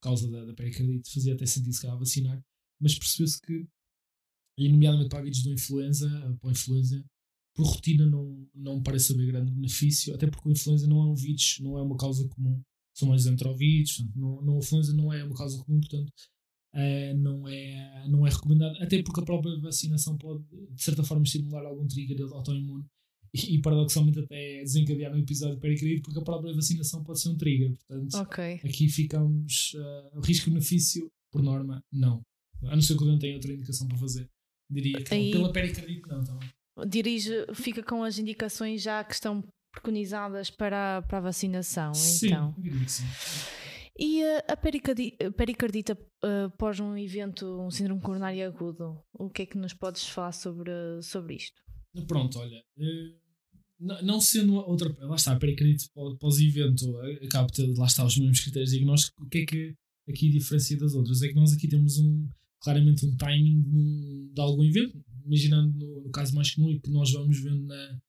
causa 0.00 0.30
da, 0.30 0.44
da 0.44 0.54
pericardite, 0.54 1.12
fazia 1.12 1.34
até 1.34 1.46
sentido 1.46 1.72
se 1.72 1.82
calhar 1.82 1.98
vacinar, 1.98 2.42
mas 2.80 2.98
percebeu-se 2.98 3.40
que, 3.40 3.66
e 4.58 4.68
nomeadamente 4.68 5.08
para 5.08 5.22
vírus 5.22 5.42
do 5.42 5.52
influenza, 5.52 6.08
para 6.40 6.50
a 6.50 6.52
influenza, 6.52 7.04
por 7.54 7.66
rotina 7.66 8.06
não, 8.06 8.48
não 8.54 8.82
parece 8.82 9.12
haver 9.12 9.26
grande 9.26 9.52
benefício, 9.52 10.14
até 10.14 10.26
porque 10.26 10.48
a 10.48 10.52
influenza 10.52 10.86
não 10.86 11.02
é 11.02 11.06
um 11.06 11.14
vírus, 11.14 11.58
não 11.60 11.78
é 11.78 11.82
uma 11.82 11.96
causa 11.96 12.28
comum, 12.28 12.60
são 12.92 13.08
mais 13.08 13.24
portanto, 13.24 14.12
não, 14.16 14.42
não, 14.42 14.54
a 14.56 14.58
influenza 14.58 14.94
não 14.94 15.12
é 15.12 15.24
uma 15.24 15.36
causa 15.36 15.62
comum, 15.64 15.80
portanto, 15.80 16.12
uh, 16.74 17.16
não, 17.16 17.48
é, 17.48 18.08
não 18.08 18.26
é 18.26 18.30
recomendado, 18.30 18.76
até 18.82 19.02
porque 19.02 19.20
a 19.20 19.24
própria 19.24 19.58
vacinação 19.60 20.16
pode, 20.16 20.44
de 20.72 20.82
certa 20.82 21.02
forma, 21.02 21.24
estimular 21.24 21.64
algum 21.64 21.86
trigger 21.86 22.20
autoimune 22.32 22.84
e, 23.34 23.58
paradoxalmente 23.60 24.20
até 24.20 24.60
desencadear 24.60 25.12
um 25.12 25.18
episódio 25.18 25.56
de 25.56 25.60
pericardite 25.60 26.02
porque 26.02 26.20
a 26.20 26.22
própria 26.22 26.54
vacinação 26.54 27.02
pode 27.02 27.20
ser 27.20 27.30
um 27.30 27.36
trigger. 27.36 27.76
Portanto, 27.76 28.14
okay. 28.20 28.60
aqui 28.64 28.88
ficamos 28.88 29.74
uh, 29.74 30.20
risco-benefício, 30.20 31.10
por 31.32 31.42
norma, 31.42 31.82
não. 31.92 32.22
A 32.62 32.76
não 32.76 32.80
ser 32.80 32.96
que 32.96 33.02
o 33.02 33.06
doente 33.06 33.22
tenha 33.22 33.34
outra 33.34 33.52
indicação 33.52 33.88
para 33.88 33.98
fazer. 33.98 34.30
Diria 34.70 35.02
que 35.02 35.12
Aí, 35.12 35.32
pela 35.32 35.52
pericardite 35.52 36.08
não, 36.08 36.22
também. 36.22 36.48
Dirige, 36.88 37.32
fica 37.54 37.82
com 37.82 38.04
as 38.04 38.18
indicações 38.18 38.82
já 38.82 39.02
que 39.02 39.14
estão 39.14 39.44
preconizadas 39.72 40.48
para, 40.48 41.02
para 41.02 41.18
a 41.18 41.22
vacinação. 41.22 41.92
Sim, 41.92 42.26
então. 42.26 42.54
sim. 42.86 43.04
E 43.98 44.22
uh, 44.22 44.42
a 44.48 44.56
pericardita, 44.56 45.32
pericardita 45.32 45.98
uh, 46.24 46.46
após 46.46 46.78
um 46.78 46.96
evento, 46.96 47.60
um 47.60 47.70
síndrome 47.70 48.00
coronário 48.00 48.46
agudo, 48.46 49.02
o 49.12 49.28
que 49.28 49.42
é 49.42 49.46
que 49.46 49.58
nos 49.58 49.74
podes 49.74 50.06
falar 50.06 50.32
sobre, 50.32 50.72
sobre 51.02 51.34
isto? 51.34 51.62
Pronto, 52.06 52.38
olha, 52.40 52.64
não 54.02 54.20
sendo 54.20 54.54
outra. 54.54 54.94
Lá 55.00 55.16
está, 55.16 55.32
a 55.32 55.38
pericardite 55.38 55.90
pós-evento 56.18 56.98
acaba 57.22 57.46
de 57.46 57.54
ter, 57.54 57.78
lá 57.78 57.86
está, 57.86 58.04
os 58.04 58.16
mesmos 58.16 58.40
critérios 58.40 58.70
diagnósticos. 58.70 59.24
O 59.24 59.28
que 59.28 59.38
é 59.38 59.46
que 59.46 59.74
aqui 60.08 60.30
diferencia 60.30 60.78
das 60.78 60.94
outras? 60.94 61.22
É 61.22 61.28
que 61.28 61.34
nós 61.34 61.52
aqui 61.52 61.68
temos 61.68 61.98
um, 61.98 62.28
claramente 62.60 63.04
um 63.06 63.16
timing 63.16 63.62
de, 63.62 64.40
um, 64.40 64.42
algum 64.42 64.64
evento. 64.64 65.02
Imaginando 65.24 65.78
no, 65.78 66.02
no, 66.02 66.10
caso 66.10 66.34
mais 66.34 66.54
comum 66.54 66.78
que 66.78 66.90
nós 66.90 67.12
vamos 67.12 67.40
vendo 67.40 67.64
na, 67.64 68.00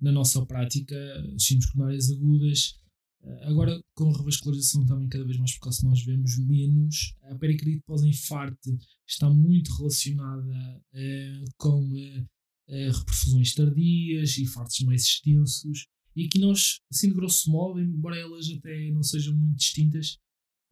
na 0.00 0.12
nossa 0.12 0.44
prática, 0.46 0.96
síndromes 1.38 1.70
coronárias 1.70 2.10
agudas. 2.10 2.80
Eh, 3.24 3.44
agora, 3.44 3.80
com 3.94 4.10
a 4.10 4.16
revascularização 4.16 4.84
também 4.86 5.08
cada 5.08 5.24
vez 5.24 5.38
mais 5.38 5.52
precoce, 5.52 5.84
nós 5.84 6.02
vemos 6.02 6.38
menos. 6.38 7.14
A 7.22 7.34
pericardite 7.34 7.82
pós-infarto 7.86 8.78
está 9.06 9.28
muito 9.28 9.70
relacionada 9.76 10.82
uh, 10.94 11.44
com 11.58 11.92
uh, 11.92 12.26
reperfusões 12.72 13.54
tardias 13.54 14.38
e 14.38 14.46
fartos 14.46 14.80
mais 14.80 15.02
extensos. 15.02 15.86
E 16.14 16.26
aqui 16.26 16.38
nós, 16.38 16.80
assim 16.90 17.08
de 17.08 17.14
grosso 17.14 17.50
modo, 17.50 17.80
embora 17.80 18.18
elas 18.18 18.50
até 18.50 18.90
não 18.90 19.02
sejam 19.02 19.34
muito 19.36 19.56
distintas, 19.56 20.18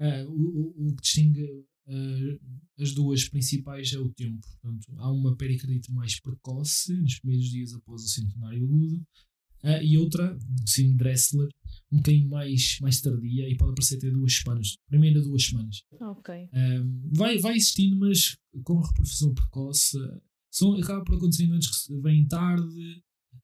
uh, 0.00 0.30
o, 0.30 0.88
o, 0.88 0.94
que 0.94 1.02
distingue 1.02 1.44
uh, 1.44 2.40
as 2.78 2.92
duas 2.92 3.28
principais 3.28 3.92
é 3.92 3.98
o 3.98 4.10
tempo. 4.10 4.46
Portanto, 4.46 4.86
há 4.98 5.10
uma 5.10 5.36
pericardite 5.36 5.92
mais 5.92 6.20
precoce, 6.20 6.94
nos 6.94 7.18
primeiros 7.18 7.48
dias 7.48 7.72
após 7.74 8.02
o 8.04 8.08
centenário 8.08 8.64
agudo, 8.64 8.96
uh, 9.64 9.82
e 9.82 9.96
outra, 9.96 10.36
o 10.36 10.68
síndrome 10.68 10.98
Dressler, 10.98 11.48
um 11.90 11.96
bocadinho 11.96 12.28
mais, 12.28 12.78
mais 12.80 13.00
tardia 13.00 13.48
e 13.48 13.56
pode 13.56 13.72
aparecer 13.72 13.96
até 13.96 14.10
duas 14.10 14.34
semanas. 14.34 14.76
Primeira 14.88 15.22
duas 15.22 15.44
semanas. 15.44 15.82
Ok. 16.00 16.34
vai, 17.12 17.38
vai 17.38 17.56
existindo, 17.56 17.96
mas 17.96 18.36
com 18.62 18.78
a 18.78 18.86
reperfusão 18.86 19.32
precoce 19.32 19.98
são, 20.50 20.74
acaba 20.74 21.04
por 21.04 21.16
acontecer 21.16 21.46
doentes 21.46 21.86
que 21.86 22.00
vêm 22.00 22.26
tarde, 22.26 23.02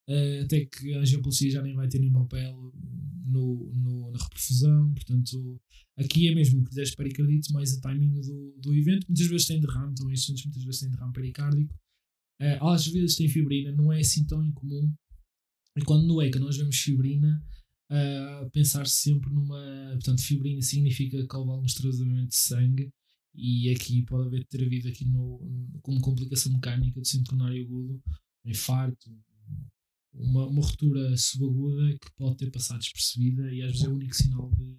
uh, 0.09 0.45
até 0.45 0.67
que 0.67 0.95
a 0.95 1.01
angioplastia 1.01 1.51
já 1.51 1.63
nem 1.63 1.75
vai 1.75 1.89
ter 1.89 1.99
nenhum 2.01 2.13
papel 2.13 2.73
no, 3.25 3.73
no, 3.75 4.11
na 4.11 4.19
reperfusão. 4.19 4.93
Portanto, 4.93 5.61
aqui 5.97 6.29
é 6.29 6.35
mesmo 6.35 6.63
que 6.63 6.71
quiseres 6.71 6.95
pericardite, 6.95 7.53
mais 7.53 7.77
a 7.77 7.81
timing 7.81 8.21
do, 8.21 8.57
do 8.61 8.75
evento. 8.75 9.07
Muitas 9.09 9.27
vezes 9.27 9.47
tem 9.47 9.61
derrame, 9.61 9.95
também 9.95 10.15
estes 10.15 10.45
muitas 10.45 10.65
vezes 10.65 10.81
têm 10.81 10.91
derrame 10.91 11.13
pericárdico. 11.13 11.75
Uh, 12.41 12.67
às 12.67 12.87
vezes 12.87 13.17
tem 13.17 13.29
fibrina, 13.29 13.73
não 13.73 13.93
é 13.93 14.01
assim 14.01 14.27
tão 14.27 14.45
incomum. 14.45 14.93
E 15.77 15.83
quando 15.83 16.07
no 16.07 16.21
ECA 16.21 16.41
nós 16.41 16.57
vemos 16.57 16.77
fibrina, 16.77 17.43
uh, 17.91 18.51
pensar 18.51 18.87
sempre 18.87 19.33
numa. 19.33 19.91
Portanto, 19.93 20.23
fibrina 20.23 20.61
significa 20.61 21.27
que 21.27 21.37
houve 21.37 21.51
algum 21.51 21.67
extravasamento 21.67 22.29
de 22.29 22.37
sangue 22.37 22.93
e 23.37 23.71
aqui 23.71 24.03
pode 24.03 24.27
haver 24.27 24.45
ter 24.47 24.65
havido 24.65 24.89
aqui 24.89 25.05
no, 25.05 25.39
como 25.83 26.01
complicação 26.01 26.53
mecânica 26.53 27.01
do 27.01 27.25
coronário 27.25 27.65
agudo, 27.65 28.03
um 28.45 28.51
infarto, 28.51 29.11
uma, 30.13 30.47
uma 30.47 30.63
ruptura 30.63 31.17
subaguda 31.17 31.93
que 31.99 32.11
pode 32.17 32.37
ter 32.37 32.51
passado 32.51 32.81
despercebida 32.81 33.53
e 33.53 33.63
às 33.63 33.73
vezes 33.73 33.87
é 33.87 33.89
o 33.89 33.95
único 33.95 34.15
sinal 34.15 34.51
de 34.51 34.79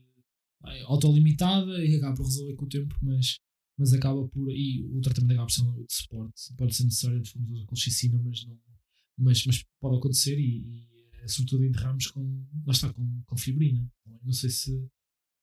é, 0.65 0.81
autolimitada 0.83 1.83
e 1.85 1.95
acaba 1.95 2.15
por 2.15 2.25
resolver 2.25 2.55
com 2.55 2.65
o 2.65 2.69
tempo, 2.69 2.95
mas, 3.01 3.39
mas 3.77 3.93
acaba 3.93 4.27
por. 4.27 4.51
E 4.51 4.83
o 4.83 4.99
tratamento 5.01 5.33
acaba 5.33 5.47
por 5.47 5.53
ser 5.53 5.63
de 5.63 5.93
suporte, 5.93 6.53
pode 6.57 6.75
ser 6.75 6.83
necessário 6.83 7.21
de 7.21 7.33
de 7.37 7.65
colchicina, 7.65 8.19
mas, 8.23 8.45
não, 8.45 8.59
mas, 9.17 9.45
mas 9.45 9.63
pode 9.79 9.97
acontecer 9.97 10.37
e, 10.39 10.61
e 10.61 10.87
é, 11.21 11.27
sobretudo 11.27 11.63
em 11.63 11.71
derrames 11.71 12.07
com. 12.07 12.45
lá 12.65 12.73
está, 12.73 12.91
com, 12.91 13.21
com 13.25 13.37
fibrina. 13.37 13.89
Não 14.23 14.33
sei 14.33 14.49
se, 14.49 14.89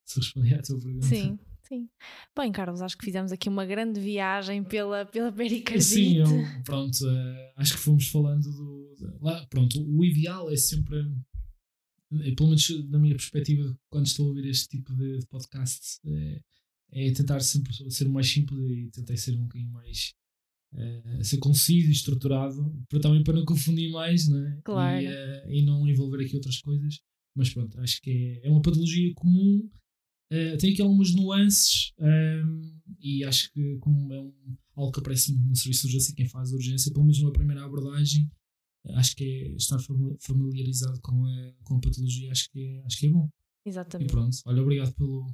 se 0.05 0.19
respondi 0.19 0.55
à 0.55 0.63
tua 0.63 0.79
pergunta. 0.79 1.07
Sim. 1.07 1.39
Sim. 1.67 1.89
Bem, 2.37 2.53
Carlos, 2.53 2.83
acho 2.83 2.97
que 2.97 3.05
fizemos 3.05 3.33
aqui 3.33 3.49
uma 3.49 3.65
grande 3.65 3.99
viagem 3.99 4.63
pela, 4.63 5.07
pela 5.07 5.33
pericardite. 5.33 5.83
Sim, 5.83 6.19
eu, 6.19 6.27
pronto, 6.63 6.95
uh, 7.07 7.53
acho 7.57 7.75
que 7.75 7.81
fomos 7.81 8.07
falando 8.09 8.51
do. 8.51 9.19
Lá, 9.21 9.47
pronto, 9.47 9.83
o 9.83 10.05
ideal 10.05 10.51
é 10.51 10.57
sempre, 10.57 10.99
é, 12.21 12.35
pelo 12.35 12.51
menos 12.51 12.69
na 12.91 12.99
minha 12.99 13.15
perspectiva, 13.15 13.75
quando 13.89 14.07
estou 14.07 14.27
a 14.27 14.29
ouvir 14.29 14.47
este 14.47 14.69
tipo 14.69 14.95
de, 14.95 15.21
de 15.21 15.27
podcast, 15.27 15.99
é, 16.07 16.41
é, 16.93 17.13
tentar 17.13 17.41
sempre 17.41 17.73
ser 17.91 18.09
mais 18.09 18.29
simples 18.29 18.61
e 18.71 18.91
tentar 18.91 19.17
ser 19.17 19.35
um 19.35 19.43
bocadinho 19.45 19.73
mais. 19.73 20.13
Uh, 20.75 21.23
ser 21.23 21.39
conciso 21.39 21.89
e 21.89 21.93
estruturado, 21.93 22.69
para, 22.89 22.99
também 22.99 23.23
para 23.23 23.35
não 23.35 23.45
confundir 23.45 23.93
mais 23.93 24.27
né? 24.27 24.59
claro. 24.65 25.01
e, 25.01 25.07
uh, 25.07 25.51
e 25.51 25.63
não 25.63 25.87
envolver 25.87 26.25
aqui 26.25 26.35
outras 26.35 26.59
coisas. 26.61 26.99
Mas 27.33 27.55
pronto, 27.55 27.81
acho 27.81 28.03
que 28.03 28.41
é, 28.43 28.49
é 28.49 28.51
uma 28.51 28.61
patologia 28.61 29.15
comum 29.15 29.71
Uh, 30.33 30.57
tem 30.59 30.73
aqui 30.73 30.83
algumas 30.83 31.15
nuances 31.15 31.93
um, 31.99 32.07
ehm, 32.07 32.81
e 32.99 33.25
acho 33.25 33.53
que 33.53 33.77
como 33.79 34.13
é 34.13 34.21
um, 34.21 34.57
algo 34.75 34.91
que 34.91 35.01
aparece 35.01 35.33
no 35.33 35.55
serviço 35.55 35.83
de 35.83 35.89
urgência 35.89 36.15
quem 36.15 36.27
faz 36.27 36.53
urgência, 36.53 36.93
pelo 36.93 37.05
menos 37.05 37.21
numa 37.21 37.33
primeira 37.33 37.65
abordagem 37.65 38.29
acho 38.95 39.15
que 39.15 39.25
é 39.25 39.49
estar 39.57 39.79
familiarizado 40.21 40.99
com 41.01 41.25
a, 41.27 41.53
com 41.63 41.77
a 41.77 41.81
patologia 41.81 42.33
acho 42.33 42.51
que 42.51 42.59
é, 42.59 42.83
acho 42.85 42.99
que 42.99 43.07
é 43.07 43.11
bom 43.11 43.29
Exatamente. 43.67 44.09
E 44.09 44.13
pronto, 44.13 44.37
olha, 44.47 44.63
obrigado 44.63 44.95
pelo, 44.95 45.27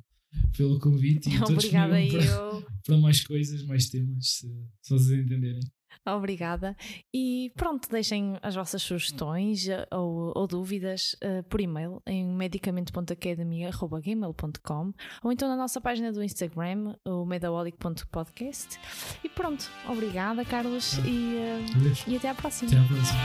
pelo 0.56 0.78
convite 0.78 1.28
e 1.28 1.34
estou 1.34 1.52
Obrigada 1.52 2.00
disponível 2.00 2.32
eu. 2.32 2.62
para, 2.62 2.76
para 2.84 2.98
mais 2.98 3.24
coisas, 3.24 3.64
mais 3.64 3.88
temas, 3.88 4.26
se, 4.26 4.48
se 4.80 4.90
vocês 4.90 5.18
entenderem. 5.20 5.60
Obrigada. 6.06 6.76
E 7.12 7.52
pronto, 7.56 7.88
deixem 7.88 8.38
as 8.42 8.54
vossas 8.54 8.80
sugestões 8.82 9.66
eh, 9.68 9.86
ou, 9.92 10.32
ou 10.34 10.46
dúvidas 10.46 11.16
eh, 11.20 11.42
por 11.42 11.60
e-mail 11.60 12.00
em 12.06 12.24
medicamento.academy.gmail.com 12.26 14.92
ou 15.22 15.32
então 15.32 15.48
na 15.48 15.56
nossa 15.56 15.80
página 15.80 16.12
do 16.12 16.22
Instagram, 16.22 16.94
o 17.04 17.24
medawolic.podcast. 17.24 18.78
E 19.22 19.28
pronto, 19.28 19.70
obrigada, 19.88 20.44
Carlos, 20.44 20.98
e, 21.04 21.36
Adeus. 21.76 22.04
e 22.06 22.16
até 22.16 22.28
à 22.30 22.34
próxima. 22.34 22.70
Até 22.70 22.80
à 22.80 22.84
próxima. 22.84 23.18